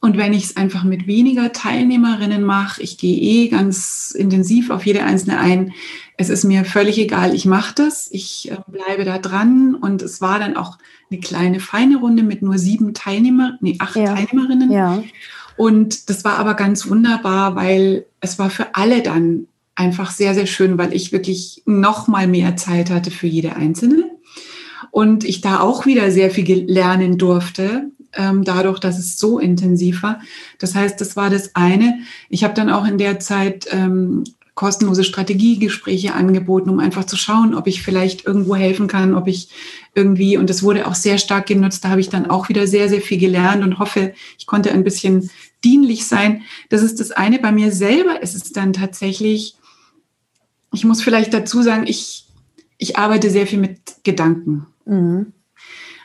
Und 0.01 0.15
wenn 0.17 0.33
ich 0.33 0.45
es 0.45 0.57
einfach 0.57 0.85
mit 0.85 1.07
weniger 1.07 1.51
Teilnehmerinnen 1.51 2.41
mache, 2.41 2.81
ich 2.81 2.97
gehe 2.97 3.17
eh 3.17 3.47
ganz 3.49 4.11
intensiv 4.17 4.69
auf 4.69 4.85
jede 4.85 5.03
einzelne 5.03 5.39
ein, 5.39 5.73
es 6.15 6.29
ist 6.29 6.45
mir 6.45 6.63
völlig 6.63 6.97
egal, 6.97 7.33
ich 7.35 7.45
mache 7.45 7.75
das, 7.75 8.09
ich 8.11 8.49
äh, 8.51 8.57
bleibe 8.67 9.03
da 9.03 9.17
dran. 9.17 9.75
Und 9.75 10.01
es 10.01 10.21
war 10.21 10.39
dann 10.39 10.55
auch 10.55 10.77
eine 11.11 11.19
kleine, 11.19 11.59
feine 11.59 11.97
Runde 11.97 12.23
mit 12.23 12.41
nur 12.41 12.57
sieben 12.57 12.93
Teilnehmer, 12.93 13.57
nee, 13.59 13.75
acht 13.79 13.97
ja. 13.97 14.15
Teilnehmerinnen. 14.15 14.71
Ja. 14.71 15.03
Und 15.57 16.09
das 16.09 16.23
war 16.23 16.37
aber 16.37 16.53
ganz 16.53 16.89
wunderbar, 16.89 17.55
weil 17.55 18.05
es 18.21 18.39
war 18.39 18.49
für 18.49 18.75
alle 18.75 19.01
dann 19.01 19.47
einfach 19.75 20.11
sehr, 20.11 20.33
sehr 20.33 20.45
schön, 20.45 20.77
weil 20.77 20.93
ich 20.93 21.11
wirklich 21.11 21.63
noch 21.65 22.07
mal 22.07 22.27
mehr 22.27 22.55
Zeit 22.55 22.89
hatte 22.89 23.11
für 23.11 23.27
jede 23.27 23.57
Einzelne. 23.57 24.05
Und 24.91 25.23
ich 25.25 25.41
da 25.41 25.59
auch 25.59 25.85
wieder 25.85 26.11
sehr 26.11 26.31
viel 26.31 26.65
lernen 26.69 27.17
durfte, 27.17 27.91
ähm, 27.91 27.91
dadurch, 28.11 28.79
dass 28.79 28.97
es 28.97 29.19
so 29.19 29.39
intensiv 29.39 30.01
war. 30.03 30.19
Das 30.57 30.73
heißt, 30.73 30.99
das 30.99 31.15
war 31.15 31.29
das 31.29 31.55
eine. 31.55 31.99
Ich 32.29 32.43
habe 32.43 32.55
dann 32.55 32.69
auch 32.69 32.85
in 32.85 32.97
der 32.97 33.19
Zeit 33.19 33.67
ähm, 33.71 34.23
kostenlose 34.59 35.05
Strategiegespräche 35.05 36.13
angeboten, 36.13 36.69
um 36.69 36.79
einfach 36.79 37.05
zu 37.05 37.15
schauen, 37.15 37.55
ob 37.55 37.65
ich 37.65 37.81
vielleicht 37.81 38.25
irgendwo 38.25 38.57
helfen 38.57 38.87
kann, 38.87 39.15
ob 39.15 39.29
ich 39.29 39.47
irgendwie, 39.95 40.35
und 40.35 40.49
das 40.49 40.63
wurde 40.63 40.85
auch 40.85 40.95
sehr 40.95 41.17
stark 41.17 41.45
genutzt, 41.45 41.85
da 41.85 41.89
habe 41.89 42.01
ich 42.01 42.09
dann 42.09 42.29
auch 42.29 42.49
wieder 42.49 42.67
sehr, 42.67 42.89
sehr 42.89 42.99
viel 42.99 43.17
gelernt 43.17 43.63
und 43.63 43.79
hoffe, 43.79 44.13
ich 44.37 44.47
konnte 44.47 44.73
ein 44.73 44.83
bisschen 44.83 45.29
dienlich 45.63 46.07
sein. 46.07 46.41
Das 46.67 46.81
ist 46.81 46.99
das 46.99 47.11
eine. 47.11 47.39
Bei 47.39 47.53
mir 47.53 47.71
selber 47.71 48.21
ist 48.21 48.35
es 48.35 48.51
dann 48.51 48.73
tatsächlich, 48.73 49.55
ich 50.73 50.83
muss 50.83 51.01
vielleicht 51.01 51.33
dazu 51.33 51.61
sagen, 51.61 51.87
ich, 51.87 52.27
ich 52.77 52.97
arbeite 52.97 53.29
sehr 53.29 53.47
viel 53.47 53.59
mit 53.59 53.79
Gedanken. 54.03 54.65
Mhm. 54.85 55.31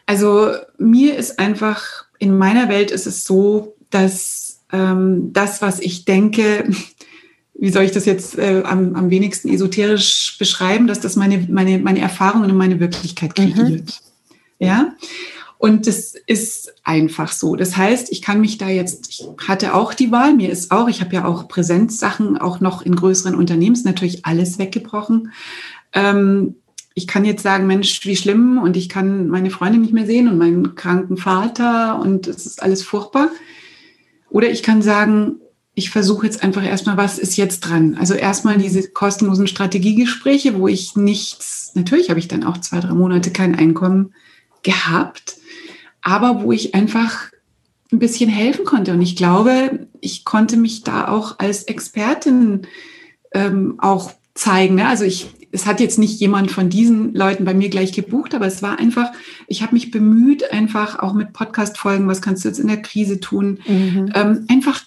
Also 0.06 0.52
mir 0.78 1.16
ist 1.16 1.38
einfach, 1.38 2.04
in 2.18 2.36
meiner 2.36 2.68
Welt 2.68 2.90
ist 2.90 3.06
es 3.06 3.24
so, 3.24 3.76
dass 3.90 4.60
ähm, 4.72 5.32
das, 5.32 5.62
was 5.62 5.80
ich 5.80 6.04
denke, 6.04 6.68
wie 7.54 7.70
soll 7.70 7.84
ich 7.84 7.92
das 7.92 8.04
jetzt 8.04 8.36
äh, 8.38 8.62
am, 8.64 8.94
am 8.96 9.10
wenigsten 9.10 9.48
esoterisch 9.48 10.36
beschreiben, 10.38 10.86
dass 10.86 11.00
das 11.00 11.16
meine, 11.16 11.46
meine, 11.48 11.78
meine 11.78 12.00
Erfahrungen 12.00 12.50
und 12.50 12.56
meine 12.56 12.80
Wirklichkeit 12.80 13.38
mhm. 13.38 13.54
kreiert. 13.54 13.68
Mhm. 13.68 14.66
Ja. 14.66 14.94
Und 15.58 15.86
das 15.86 16.14
ist 16.26 16.74
einfach 16.82 17.32
so. 17.32 17.56
Das 17.56 17.76
heißt, 17.76 18.12
ich 18.12 18.20
kann 18.20 18.40
mich 18.40 18.58
da 18.58 18.68
jetzt, 18.68 19.08
ich 19.08 19.26
hatte 19.48 19.74
auch 19.74 19.94
die 19.94 20.10
Wahl, 20.10 20.34
mir 20.34 20.50
ist 20.50 20.70
auch, 20.70 20.88
ich 20.88 21.00
habe 21.00 21.14
ja 21.14 21.24
auch 21.24 21.48
Präsenzsachen 21.48 22.36
auch 22.36 22.60
noch 22.60 22.82
in 22.82 22.94
größeren 22.94 23.34
Unternehmen, 23.34 23.80
natürlich 23.84 24.26
alles 24.26 24.58
weggebrochen. 24.58 25.32
Ähm, 25.94 26.56
ich 26.94 27.06
kann 27.08 27.24
jetzt 27.24 27.42
sagen, 27.42 27.66
Mensch, 27.66 28.04
wie 28.04 28.16
schlimm 28.16 28.58
und 28.58 28.76
ich 28.76 28.88
kann 28.88 29.28
meine 29.28 29.50
Freunde 29.50 29.78
nicht 29.78 29.92
mehr 29.92 30.06
sehen 30.06 30.28
und 30.28 30.38
meinen 30.38 30.76
kranken 30.76 31.16
Vater 31.16 31.98
und 32.00 32.28
es 32.28 32.46
ist 32.46 32.62
alles 32.62 32.82
furchtbar. 32.82 33.30
Oder 34.30 34.50
ich 34.50 34.62
kann 34.62 34.80
sagen, 34.80 35.36
ich 35.74 35.90
versuche 35.90 36.26
jetzt 36.26 36.44
einfach 36.44 36.64
erstmal, 36.64 36.96
was 36.96 37.18
ist 37.18 37.36
jetzt 37.36 37.60
dran? 37.60 37.96
Also 37.98 38.14
erstmal 38.14 38.58
diese 38.58 38.88
kostenlosen 38.90 39.48
Strategiegespräche, 39.48 40.56
wo 40.58 40.68
ich 40.68 40.94
nichts, 40.94 41.72
natürlich 41.74 42.10
habe 42.10 42.20
ich 42.20 42.28
dann 42.28 42.44
auch 42.44 42.58
zwei, 42.58 42.78
drei 42.78 42.94
Monate 42.94 43.32
kein 43.32 43.56
Einkommen 43.56 44.14
gehabt, 44.62 45.36
aber 46.00 46.42
wo 46.42 46.52
ich 46.52 46.76
einfach 46.76 47.30
ein 47.90 47.98
bisschen 47.98 48.30
helfen 48.30 48.64
konnte. 48.64 48.92
Und 48.92 49.02
ich 49.02 49.16
glaube, 49.16 49.88
ich 50.00 50.24
konnte 50.24 50.56
mich 50.56 50.84
da 50.84 51.08
auch 51.08 51.40
als 51.40 51.64
Expertin 51.64 52.66
ähm, 53.32 53.74
auch 53.78 54.12
zeigen. 54.34 54.76
Ne? 54.76 54.86
Also 54.86 55.04
ich, 55.04 55.28
es 55.54 55.66
hat 55.66 55.78
jetzt 55.78 55.98
nicht 55.98 56.18
jemand 56.18 56.50
von 56.50 56.68
diesen 56.68 57.14
Leuten 57.14 57.44
bei 57.44 57.54
mir 57.54 57.68
gleich 57.68 57.92
gebucht, 57.92 58.34
aber 58.34 58.46
es 58.46 58.60
war 58.60 58.80
einfach, 58.80 59.12
ich 59.46 59.62
habe 59.62 59.74
mich 59.74 59.92
bemüht, 59.92 60.52
einfach 60.52 60.98
auch 60.98 61.14
mit 61.14 61.32
Podcast-Folgen, 61.32 62.08
was 62.08 62.20
kannst 62.20 62.44
du 62.44 62.48
jetzt 62.48 62.58
in 62.58 62.66
der 62.66 62.82
Krise 62.82 63.20
tun, 63.20 63.60
mhm. 63.66 64.10
ähm, 64.14 64.46
einfach 64.48 64.82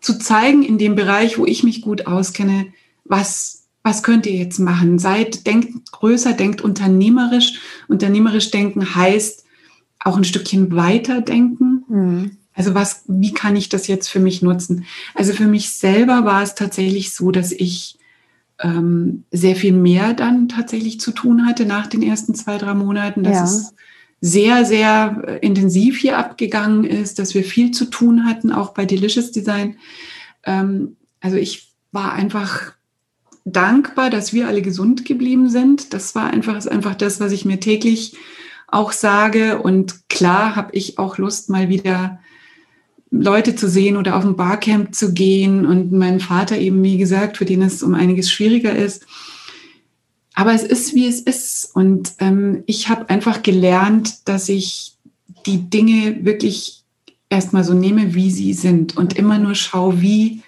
zu 0.00 0.18
zeigen 0.18 0.64
in 0.64 0.76
dem 0.76 0.96
Bereich, 0.96 1.38
wo 1.38 1.46
ich 1.46 1.62
mich 1.62 1.82
gut 1.82 2.08
auskenne, 2.08 2.66
was, 3.04 3.68
was 3.84 4.02
könnt 4.02 4.26
ihr 4.26 4.34
jetzt 4.34 4.58
machen? 4.58 4.98
Seid, 4.98 5.46
denkt 5.46 5.92
größer, 5.92 6.32
denkt 6.32 6.62
unternehmerisch. 6.62 7.60
Unternehmerisch 7.86 8.50
denken 8.50 8.96
heißt 8.96 9.44
auch 10.00 10.16
ein 10.16 10.24
Stückchen 10.24 10.74
weiter 10.74 11.20
denken. 11.20 11.84
Mhm. 11.88 12.30
Also 12.54 12.74
was, 12.74 13.04
wie 13.06 13.32
kann 13.32 13.54
ich 13.54 13.68
das 13.68 13.86
jetzt 13.86 14.08
für 14.08 14.18
mich 14.18 14.42
nutzen? 14.42 14.84
Also 15.14 15.32
für 15.32 15.46
mich 15.46 15.70
selber 15.70 16.24
war 16.24 16.42
es 16.42 16.56
tatsächlich 16.56 17.14
so, 17.14 17.30
dass 17.30 17.52
ich 17.52 17.98
ähm, 18.62 19.24
sehr 19.30 19.56
viel 19.56 19.72
mehr 19.72 20.14
dann 20.14 20.48
tatsächlich 20.48 21.00
zu 21.00 21.10
tun 21.10 21.46
hatte 21.46 21.66
nach 21.66 21.86
den 21.86 22.02
ersten 22.02 22.34
zwei, 22.34 22.58
drei 22.58 22.74
Monaten. 22.74 23.24
Das 23.24 23.36
ja. 23.36 23.44
ist 23.44 23.74
sehr, 24.20 24.64
sehr 24.64 25.22
äh, 25.26 25.38
intensiv 25.38 25.98
hier 25.98 26.16
abgegangen 26.16 26.84
ist, 26.84 27.18
dass 27.18 27.34
wir 27.34 27.42
viel 27.42 27.72
zu 27.72 27.86
tun 27.86 28.24
hatten, 28.24 28.52
auch 28.52 28.72
bei 28.72 28.86
Delicious 28.86 29.32
Design. 29.32 29.76
Ähm, 30.44 30.96
also 31.20 31.36
ich 31.36 31.72
war 31.90 32.12
einfach 32.12 32.72
dankbar, 33.44 34.10
dass 34.10 34.32
wir 34.32 34.46
alle 34.46 34.62
gesund 34.62 35.04
geblieben 35.04 35.50
sind. 35.50 35.92
Das 35.92 36.14
war 36.14 36.30
einfach, 36.30 36.56
ist 36.56 36.70
einfach 36.70 36.94
das, 36.94 37.18
was 37.18 37.32
ich 37.32 37.44
mir 37.44 37.58
täglich 37.58 38.16
auch 38.68 38.92
sage. 38.92 39.60
Und 39.60 40.08
klar 40.08 40.54
habe 40.54 40.70
ich 40.72 40.98
auch 40.98 41.18
Lust, 41.18 41.50
mal 41.50 41.68
wieder 41.68 42.20
Leute 43.12 43.54
zu 43.54 43.68
sehen 43.68 43.96
oder 43.96 44.16
auf 44.16 44.24
ein 44.24 44.36
Barcamp 44.36 44.94
zu 44.94 45.12
gehen. 45.12 45.66
Und 45.66 45.92
mein 45.92 46.18
Vater 46.18 46.58
eben, 46.58 46.82
wie 46.82 46.98
gesagt, 46.98 47.36
für 47.36 47.44
den 47.44 47.62
es 47.62 47.82
um 47.82 47.94
einiges 47.94 48.30
schwieriger 48.30 48.74
ist. 48.74 49.06
Aber 50.34 50.54
es 50.54 50.64
ist, 50.64 50.94
wie 50.94 51.06
es 51.06 51.20
ist. 51.20 51.70
Und 51.74 52.14
ähm, 52.18 52.64
ich 52.66 52.88
habe 52.88 53.10
einfach 53.10 53.42
gelernt, 53.42 54.28
dass 54.28 54.48
ich 54.48 54.96
die 55.44 55.68
Dinge 55.68 56.24
wirklich 56.24 56.82
erstmal 57.28 57.64
so 57.64 57.74
nehme, 57.74 58.14
wie 58.14 58.30
sie 58.30 58.54
sind 58.54 58.96
und 58.96 59.14
immer 59.14 59.38
nur 59.38 59.54
schaue, 59.54 60.00
wie 60.00 60.42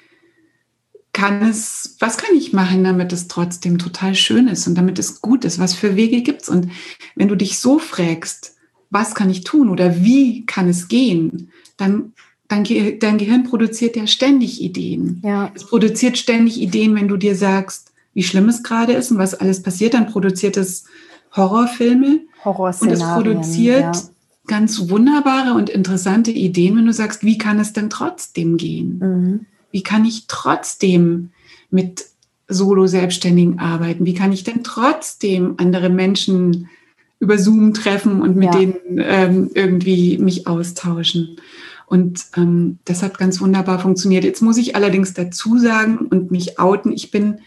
kann 1.13 1.43
es, 1.43 1.97
was 2.01 2.17
kann 2.17 2.35
ich 2.37 2.53
machen, 2.53 2.83
damit 2.83 3.13
es 3.13 3.29
trotzdem 3.29 3.79
total 3.79 4.15
schön 4.15 4.49
ist 4.49 4.67
und 4.67 4.75
damit 4.75 4.99
es 4.99 5.21
gut 5.21 5.45
ist, 5.45 5.59
was 5.59 5.75
für 5.75 5.97
Wege 5.97 6.23
gibt 6.23 6.43
es. 6.43 6.49
Und 6.49 6.71
wenn 7.15 7.29
du 7.29 7.37
dich 7.37 7.59
so 7.59 7.79
fragst, 7.79 8.57
was 8.91 9.15
kann 9.15 9.31
ich 9.31 9.45
tun 9.45 9.71
oder 9.71 10.03
wie 10.03 10.45
kann 10.47 10.69
es 10.69 10.89
gehen, 10.89 11.51
dann 11.77 12.13
dein, 12.49 12.65
dein 12.99 13.19
Gehirn 13.19 13.45
produziert 13.45 13.97
ja 13.97 14.07
ständig 14.07 14.61
Ideen. 14.61 15.21
Ja. 15.25 15.51
Es 15.55 15.65
produziert 15.65 16.19
ständig 16.19 16.61
Ideen, 16.61 16.95
wenn 16.95 17.09
du 17.09 17.17
dir 17.17 17.35
sagst, 17.35 17.93
wie 18.13 18.23
schlimm 18.23 18.49
es 18.49 18.63
gerade 18.63 18.93
ist 18.93 19.11
und 19.11 19.19
was 19.19 19.35
alles 19.35 19.63
passiert, 19.63 19.95
dann 19.95 20.07
produziert 20.07 20.57
es 20.57 20.85
Horrorfilme 21.35 22.21
und 22.45 22.91
es 22.91 23.01
produziert 23.01 23.97
ja. 23.97 24.03
ganz 24.47 24.89
wunderbare 24.89 25.55
und 25.55 25.69
interessante 25.69 26.31
Ideen, 26.31 26.77
wenn 26.77 26.87
du 26.87 26.93
sagst, 26.93 27.25
wie 27.25 27.39
kann 27.39 27.59
es 27.59 27.73
denn 27.73 27.91
trotzdem 27.91 28.57
gehen? 28.57 28.99
Mhm. 28.99 29.47
Wie 29.73 29.83
kann 29.83 30.05
ich 30.05 30.27
trotzdem 30.29 31.31
mit 31.71 32.07
Solo-Selbstständigen 32.47 33.59
arbeiten? 33.59 34.07
Wie 34.07 34.15
kann 34.15 34.33
ich 34.33 34.45
denn 34.45 34.63
trotzdem 34.63 35.55
andere 35.57 35.89
Menschen 35.89 36.69
über 37.19 37.39
Zoom 37.39 37.75
treffen 37.75 38.23
und 38.23 38.37
mit 38.37 38.55
ja. 38.55 38.61
denen 38.61 38.77
ähm, 38.99 39.51
irgendwie 39.55 40.19
mich 40.19 40.47
austauschen? 40.47 41.39
Und 41.95 42.25
ähm, 42.37 42.79
das 42.85 43.03
hat 43.03 43.19
ganz 43.19 43.41
wunderbar 43.41 43.79
funktioniert. 43.79 44.25
Jetzt 44.25 44.43
muss 44.43 44.57
ich 44.57 44.75
allerdings 44.77 45.15
dazu 45.15 45.59
sagen 45.59 46.09
und 46.11 46.31
mich 46.31 46.59
outen, 46.59 46.93
ich 46.93 47.11
bin 47.11 47.39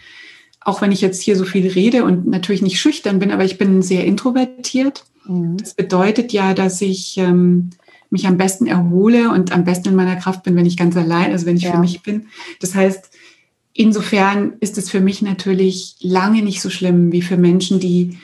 auch 0.68 0.82
wenn 0.82 0.92
ich 0.92 1.00
jetzt 1.00 1.22
hier 1.22 1.38
so 1.38 1.46
viel 1.46 1.66
rede 1.66 2.04
und 2.04 2.28
natürlich 2.28 2.62
nicht 2.62 2.78
schüchtern 2.78 3.20
bin, 3.20 3.32
aber 3.32 3.46
ich 3.46 3.58
bin 3.58 3.82
sehr 3.82 4.04
introvertiert. 4.04 5.06
Mhm. 5.26 5.56
Das 5.56 5.74
bedeutet 5.74 6.34
ja, 6.34 6.54
dass 6.54 6.82
ich 6.82 7.18
ähm, 7.18 7.70
mich 8.10 8.28
am 8.28 8.36
besten 8.36 8.68
erhole 8.68 9.32
und 9.32 9.54
am 9.54 9.64
besten 9.64 9.88
in 9.90 9.96
meiner 9.96 10.18
Kraft 10.18 10.44
bin, 10.44 10.58
wenn 10.58 10.66
ich 10.66 10.76
ganz 10.76 10.98
allein, 10.98 11.32
also 11.32 11.46
wenn 11.46 11.56
ich 11.56 11.64
ja. 11.64 11.72
für 11.72 11.80
mich 11.80 12.04
bin. 12.04 12.28
Das 12.60 12.76
heißt, 12.76 13.12
insofern 13.72 14.56
ist 14.60 14.78
es 14.78 14.90
für 14.90 15.00
mich 15.00 15.22
natürlich 15.22 15.96
lange 16.02 16.42
nicht 16.42 16.62
so 16.62 16.70
schlimm 16.70 17.14
wie 17.14 17.22
für 17.22 17.38
Menschen, 17.38 17.80
die 17.80 18.18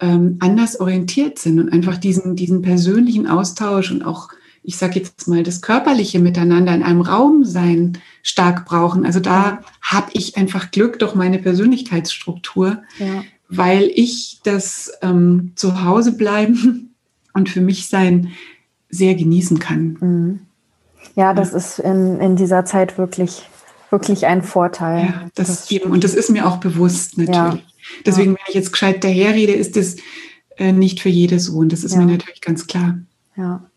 ähm, 0.00 0.36
anders 0.38 0.78
orientiert 0.78 1.40
sind 1.40 1.58
und 1.58 1.72
einfach 1.72 1.98
diesen, 1.98 2.36
diesen 2.36 2.62
persönlichen 2.62 3.26
Austausch 3.26 3.90
und 3.90 4.02
auch, 4.04 4.28
ich 4.62 4.76
sage 4.76 5.00
jetzt 5.00 5.26
mal, 5.26 5.42
das 5.42 5.62
körperliche 5.62 6.18
Miteinander 6.18 6.74
in 6.74 6.82
einem 6.82 7.00
Raum 7.00 7.44
sein 7.44 7.98
stark 8.22 8.66
brauchen. 8.66 9.06
Also 9.06 9.20
da 9.20 9.60
habe 9.82 10.10
ich 10.12 10.36
einfach 10.36 10.70
Glück 10.70 10.98
durch 10.98 11.14
meine 11.14 11.38
Persönlichkeitsstruktur, 11.38 12.82
ja. 12.98 13.24
weil 13.48 13.90
ich 13.94 14.40
das 14.44 14.92
ähm, 15.02 15.52
zu 15.56 15.84
Hause 15.84 16.12
bleiben 16.12 16.94
und 17.32 17.48
für 17.48 17.60
mich 17.60 17.88
sein 17.88 18.32
sehr 18.90 19.14
genießen 19.14 19.58
kann. 19.58 19.96
Mhm. 20.00 20.40
Ja, 21.16 21.32
das 21.32 21.52
ja. 21.52 21.56
ist 21.56 21.78
in, 21.78 22.20
in 22.20 22.36
dieser 22.36 22.64
Zeit 22.64 22.98
wirklich, 22.98 23.48
wirklich 23.88 24.26
ein 24.26 24.42
Vorteil. 24.42 25.06
Ja, 25.06 25.30
das, 25.34 25.48
das 25.48 25.70
eben, 25.70 25.90
und 25.90 26.04
das 26.04 26.14
ist 26.14 26.30
mir 26.30 26.46
auch 26.46 26.58
bewusst 26.58 27.16
natürlich. 27.16 27.34
Ja. 27.34 27.58
Deswegen, 28.04 28.32
wenn 28.32 28.44
ich 28.48 28.54
jetzt 28.54 28.72
gescheit 28.72 29.02
daherrede, 29.02 29.52
ist 29.52 29.76
das 29.76 29.96
äh, 30.58 30.72
nicht 30.72 31.00
für 31.00 31.08
jede 31.08 31.40
so. 31.40 31.56
Und 31.56 31.72
das 31.72 31.82
ist 31.82 31.96
mir 31.96 32.04
natürlich 32.04 32.40
ganz 32.40 32.66
klar. 32.66 32.98
Ja. 33.36 33.69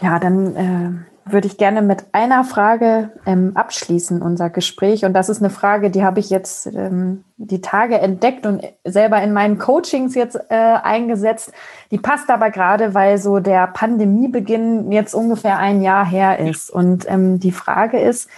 Ja, 0.00 0.18
dann 0.18 0.56
äh, 0.56 1.30
würde 1.30 1.46
ich 1.46 1.56
gerne 1.56 1.82
mit 1.82 2.04
einer 2.12 2.44
Frage 2.44 3.10
ähm, 3.26 3.52
abschließen, 3.54 4.20
unser 4.20 4.50
Gespräch. 4.50 5.04
Und 5.04 5.12
das 5.12 5.28
ist 5.28 5.40
eine 5.40 5.50
Frage, 5.50 5.90
die 5.90 6.04
habe 6.04 6.20
ich 6.20 6.30
jetzt 6.30 6.66
ähm, 6.66 7.24
die 7.36 7.60
Tage 7.60 7.98
entdeckt 7.98 8.44
und 8.44 8.62
selber 8.84 9.22
in 9.22 9.32
meinen 9.32 9.58
Coachings 9.58 10.14
jetzt 10.14 10.36
äh, 10.50 10.54
eingesetzt. 10.54 11.52
Die 11.90 11.98
passt 11.98 12.30
aber 12.30 12.50
gerade, 12.50 12.94
weil 12.94 13.18
so 13.18 13.38
der 13.38 13.68
Pandemiebeginn 13.68 14.90
jetzt 14.90 15.14
ungefähr 15.14 15.58
ein 15.58 15.82
Jahr 15.82 16.04
her 16.04 16.38
ist. 16.40 16.70
Und 16.70 17.08
ähm, 17.08 17.38
die 17.38 17.52
Frage 17.52 18.00
ist, 18.00 18.28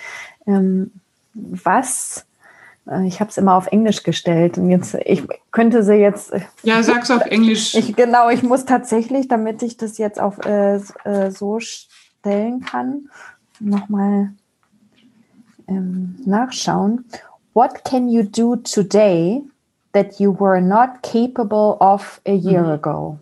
ähm, 0.47 0.93
was 1.33 2.27
ich 3.07 3.21
habe 3.21 3.31
es 3.31 3.39
immer 3.39 3.55
auf 3.55 3.67
Englisch 3.69 4.03
gestellt 4.03 4.59
und 4.59 4.69
jetzt 4.69 4.95
ich 4.95 5.27
könnte 5.53 5.83
sie 5.83 5.95
jetzt. 5.95 6.33
Ja, 6.63 6.83
sag's 6.83 7.11
auf 7.11 7.23
Englisch. 7.23 7.75
Ich, 7.75 7.97
genau, 7.97 8.29
ich 8.29 8.43
muss 8.43 8.67
tatsächlich, 8.67 9.27
damit 9.27 9.63
ich 9.63 9.79
das 9.79 9.97
jetzt 9.97 10.21
auf 10.21 10.45
äh, 10.45 10.77
äh 11.05 11.31
so 11.31 11.61
stellen 11.61 12.61
kann, 12.61 13.09
nochmal 13.59 14.33
ähm, 15.67 16.17
nachschauen. 16.27 17.07
What 17.55 17.85
can 17.85 18.09
you 18.09 18.23
do 18.23 18.57
today 18.57 19.43
that 19.93 20.19
you 20.19 20.39
were 20.39 20.61
not 20.61 21.03
capable 21.03 21.77
of 21.81 22.21
a 22.27 22.33
year 22.33 22.65
mhm. 22.65 22.71
ago? 22.71 23.19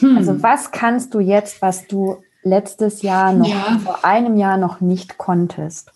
Hm. 0.00 0.18
Also 0.18 0.42
was 0.42 0.70
kannst 0.70 1.14
du 1.14 1.20
jetzt, 1.20 1.62
was 1.62 1.86
du 1.86 2.18
letztes 2.42 3.00
Jahr 3.00 3.32
noch, 3.32 3.48
ja. 3.48 3.78
vor 3.82 4.04
einem 4.04 4.36
Jahr 4.36 4.58
noch 4.58 4.80
nicht 4.82 5.16
konntest? 5.16 5.92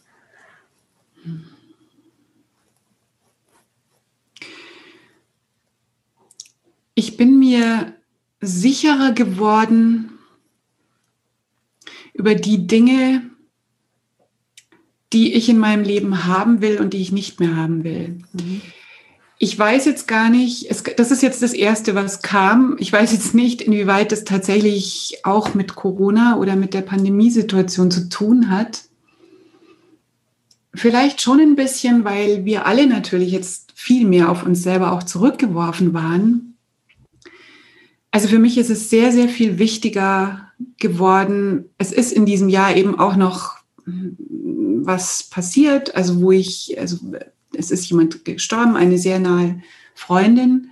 Ich 6.94 7.16
bin 7.16 7.38
mir 7.38 7.94
sicherer 8.40 9.12
geworden, 9.12 10.10
über 12.14 12.34
die 12.34 12.66
Dinge, 12.66 13.22
die 15.12 15.34
ich 15.34 15.48
in 15.48 15.58
meinem 15.58 15.84
Leben 15.84 16.26
haben 16.26 16.60
will 16.60 16.80
und 16.80 16.92
die 16.92 17.00
ich 17.00 17.12
nicht 17.12 17.40
mehr 17.40 17.56
haben 17.56 17.84
will. 17.84 18.18
Mhm. 18.32 18.60
Ich 19.38 19.58
weiß 19.58 19.86
jetzt 19.86 20.06
gar 20.06 20.30
nicht, 20.30 20.70
es, 20.70 20.84
das 20.84 21.10
ist 21.10 21.22
jetzt 21.22 21.42
das 21.42 21.52
Erste, 21.52 21.96
was 21.96 22.22
kam. 22.22 22.76
Ich 22.78 22.92
weiß 22.92 23.12
jetzt 23.12 23.34
nicht, 23.34 23.60
inwieweit 23.60 24.12
das 24.12 24.24
tatsächlich 24.24 25.18
auch 25.24 25.54
mit 25.54 25.74
Corona 25.74 26.36
oder 26.36 26.54
mit 26.54 26.74
der 26.74 26.82
Pandemiesituation 26.82 27.90
zu 27.90 28.08
tun 28.08 28.50
hat. 28.50 28.84
Vielleicht 30.74 31.20
schon 31.20 31.40
ein 31.40 31.56
bisschen, 31.56 32.04
weil 32.04 32.44
wir 32.44 32.66
alle 32.66 32.86
natürlich 32.86 33.32
jetzt 33.32 33.72
viel 33.74 34.06
mehr 34.06 34.30
auf 34.30 34.46
uns 34.46 34.62
selber 34.62 34.92
auch 34.92 35.02
zurückgeworfen 35.02 35.92
waren. 35.92 36.51
Also 38.12 38.28
für 38.28 38.38
mich 38.38 38.56
ist 38.58 38.70
es 38.70 38.88
sehr, 38.88 39.10
sehr 39.10 39.28
viel 39.28 39.58
wichtiger, 39.58 40.52
geworden. 40.78 41.66
Es 41.78 41.92
ist 41.92 42.12
in 42.12 42.26
diesem 42.26 42.48
Jahr 42.48 42.76
eben 42.76 42.98
auch 42.98 43.16
noch 43.16 43.56
was 43.84 45.24
passiert, 45.24 45.94
also 45.94 46.20
wo 46.20 46.32
ich, 46.32 46.76
also 46.78 46.98
es 47.54 47.70
ist 47.70 47.88
jemand 47.88 48.24
gestorben, 48.24 48.76
eine 48.76 48.98
sehr 48.98 49.18
nahe 49.18 49.60
Freundin, 49.94 50.68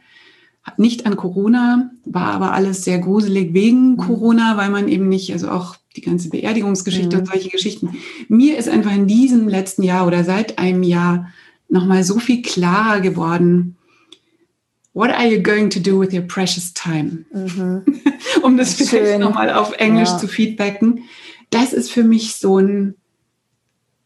nicht 0.76 1.06
an 1.06 1.16
Corona, 1.16 1.90
war 2.04 2.32
aber 2.32 2.52
alles 2.52 2.84
sehr 2.84 2.98
gruselig 2.98 3.54
wegen 3.54 3.92
mhm. 3.92 3.96
Corona, 3.96 4.56
weil 4.56 4.70
man 4.70 4.88
eben 4.88 5.08
nicht, 5.08 5.32
also 5.32 5.48
auch 5.50 5.76
die 5.96 6.02
ganze 6.02 6.28
Beerdigungsgeschichte 6.28 7.16
mhm. 7.16 7.22
und 7.22 7.26
solche 7.28 7.48
Geschichten. 7.48 7.96
Mir 8.28 8.58
ist 8.58 8.68
einfach 8.68 8.94
in 8.94 9.06
diesem 9.06 9.48
letzten 9.48 9.82
Jahr 9.82 10.06
oder 10.06 10.22
seit 10.22 10.58
einem 10.58 10.82
Jahr 10.82 11.32
nochmal 11.68 12.04
so 12.04 12.18
viel 12.18 12.42
klarer 12.42 13.00
geworden, 13.00 13.76
What 14.92 15.10
are 15.10 15.26
you 15.26 15.40
going 15.40 15.70
to 15.70 15.80
do 15.80 15.98
with 15.98 16.12
your 16.12 16.22
precious 16.22 16.72
time? 16.74 17.24
Mhm. 17.32 17.84
um 18.42 18.56
das 18.56 18.76
Schön. 18.76 18.86
vielleicht 18.86 19.20
nochmal 19.20 19.52
auf 19.52 19.72
Englisch 19.72 20.08
ja. 20.08 20.18
zu 20.18 20.26
feedbacken. 20.26 21.04
Das 21.50 21.72
ist 21.72 21.90
für 21.90 22.04
mich 22.04 22.36
so 22.36 22.58
ein, 22.58 22.94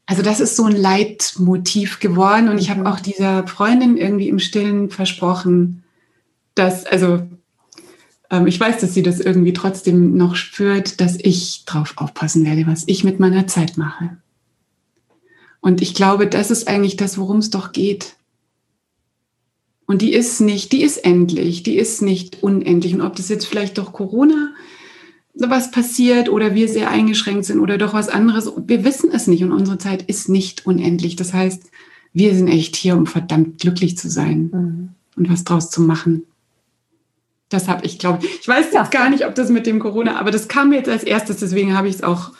also 0.06 0.22
das 0.22 0.40
ist 0.40 0.56
so 0.56 0.64
ein 0.64 0.76
Leitmotiv 0.76 2.00
geworden. 2.00 2.48
Und 2.48 2.58
ich 2.58 2.70
habe 2.70 2.80
mhm. 2.80 2.86
auch 2.86 3.00
dieser 3.00 3.46
Freundin 3.46 3.96
irgendwie 3.96 4.28
im 4.28 4.38
Stillen 4.38 4.90
versprochen, 4.90 5.84
dass, 6.54 6.84
also 6.86 7.22
ähm, 8.30 8.46
ich 8.46 8.60
weiß, 8.60 8.80
dass 8.80 8.94
sie 8.94 9.02
das 9.02 9.20
irgendwie 9.20 9.52
trotzdem 9.52 10.16
noch 10.16 10.36
spürt, 10.36 11.00
dass 11.00 11.16
ich 11.16 11.64
drauf 11.64 11.94
aufpassen 11.96 12.44
werde, 12.44 12.66
was 12.66 12.84
ich 12.86 13.04
mit 13.04 13.20
meiner 13.20 13.46
Zeit 13.46 13.76
mache. 13.76 14.18
Und 15.60 15.80
ich 15.80 15.94
glaube, 15.94 16.26
das 16.26 16.50
ist 16.50 16.68
eigentlich 16.68 16.96
das, 16.96 17.16
worum 17.16 17.38
es 17.38 17.48
doch 17.48 17.72
geht. 17.72 18.16
Und 19.86 20.02
die 20.02 20.12
ist 20.12 20.40
nicht, 20.40 20.72
die 20.72 20.82
ist 20.82 21.04
endlich, 21.04 21.62
die 21.62 21.76
ist 21.76 22.00
nicht 22.00 22.42
unendlich. 22.42 22.94
Und 22.94 23.02
ob 23.02 23.16
das 23.16 23.28
jetzt 23.28 23.46
vielleicht 23.46 23.78
durch 23.78 23.92
Corona 23.92 24.52
was 25.34 25.70
passiert 25.70 26.28
oder 26.28 26.54
wir 26.54 26.68
sehr 26.68 26.90
eingeschränkt 26.90 27.44
sind 27.44 27.58
oder 27.58 27.76
doch 27.76 27.92
was 27.92 28.08
anderes, 28.08 28.50
wir 28.56 28.84
wissen 28.84 29.10
es 29.12 29.26
nicht 29.26 29.42
und 29.42 29.52
unsere 29.52 29.78
Zeit 29.78 30.02
ist 30.02 30.28
nicht 30.28 30.64
unendlich. 30.64 31.16
Das 31.16 31.34
heißt, 31.34 31.70
wir 32.12 32.34
sind 32.34 32.48
echt 32.48 32.76
hier, 32.76 32.96
um 32.96 33.06
verdammt 33.06 33.60
glücklich 33.60 33.98
zu 33.98 34.08
sein 34.08 34.50
mhm. 34.52 34.88
und 35.16 35.30
was 35.30 35.44
draus 35.44 35.70
zu 35.70 35.82
machen. 35.82 36.24
Das 37.48 37.68
habe 37.68 37.84
ich, 37.84 37.98
glaube 37.98 38.24
ich. 38.24 38.40
Ich 38.40 38.48
weiß 38.48 38.66
jetzt 38.66 38.74
ja. 38.74 38.84
gar 38.84 39.10
nicht, 39.10 39.26
ob 39.26 39.34
das 39.34 39.50
mit 39.50 39.66
dem 39.66 39.80
Corona, 39.80 40.18
aber 40.18 40.30
das 40.30 40.48
kam 40.48 40.70
mir 40.70 40.76
jetzt 40.76 40.88
als 40.88 41.02
erstes, 41.02 41.38
deswegen 41.38 41.76
habe 41.76 41.88
ich 41.88 41.96
es 41.96 42.02
auch 42.02 42.30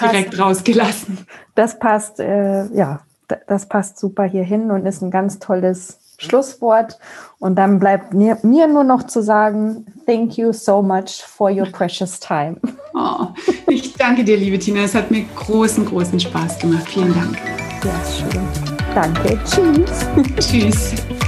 direkt 0.00 0.38
rausgelassen. 0.38 1.18
Das 1.54 1.78
passt, 1.78 2.20
äh, 2.20 2.66
ja, 2.74 3.00
das 3.46 3.68
passt 3.68 3.98
super 3.98 4.24
hier 4.24 4.44
hin 4.44 4.70
und 4.70 4.86
ist 4.86 5.02
ein 5.02 5.10
ganz 5.10 5.38
tolles 5.38 5.99
Schlusswort. 6.20 6.98
Und 7.38 7.56
dann 7.56 7.78
bleibt 7.78 8.14
mir, 8.14 8.38
mir 8.42 8.66
nur 8.66 8.84
noch 8.84 9.04
zu 9.04 9.22
sagen, 9.22 9.86
thank 10.06 10.36
you 10.36 10.52
so 10.52 10.82
much 10.82 11.22
for 11.26 11.50
your 11.50 11.66
precious 11.66 12.20
time. 12.20 12.60
Oh, 12.92 13.28
ich 13.68 13.94
danke 13.94 14.24
dir, 14.24 14.36
liebe 14.36 14.58
Tina. 14.58 14.80
Es 14.80 14.96
hat 14.96 15.12
mir 15.12 15.24
großen, 15.36 15.86
großen 15.86 16.18
Spaß 16.18 16.58
gemacht. 16.58 16.88
Vielen 16.88 17.14
Dank. 17.14 17.38
Ja, 17.84 17.92
schön. 18.04 18.42
Danke. 18.92 19.38
Tschüss. 19.44 20.06
Tschüss. 20.40 21.19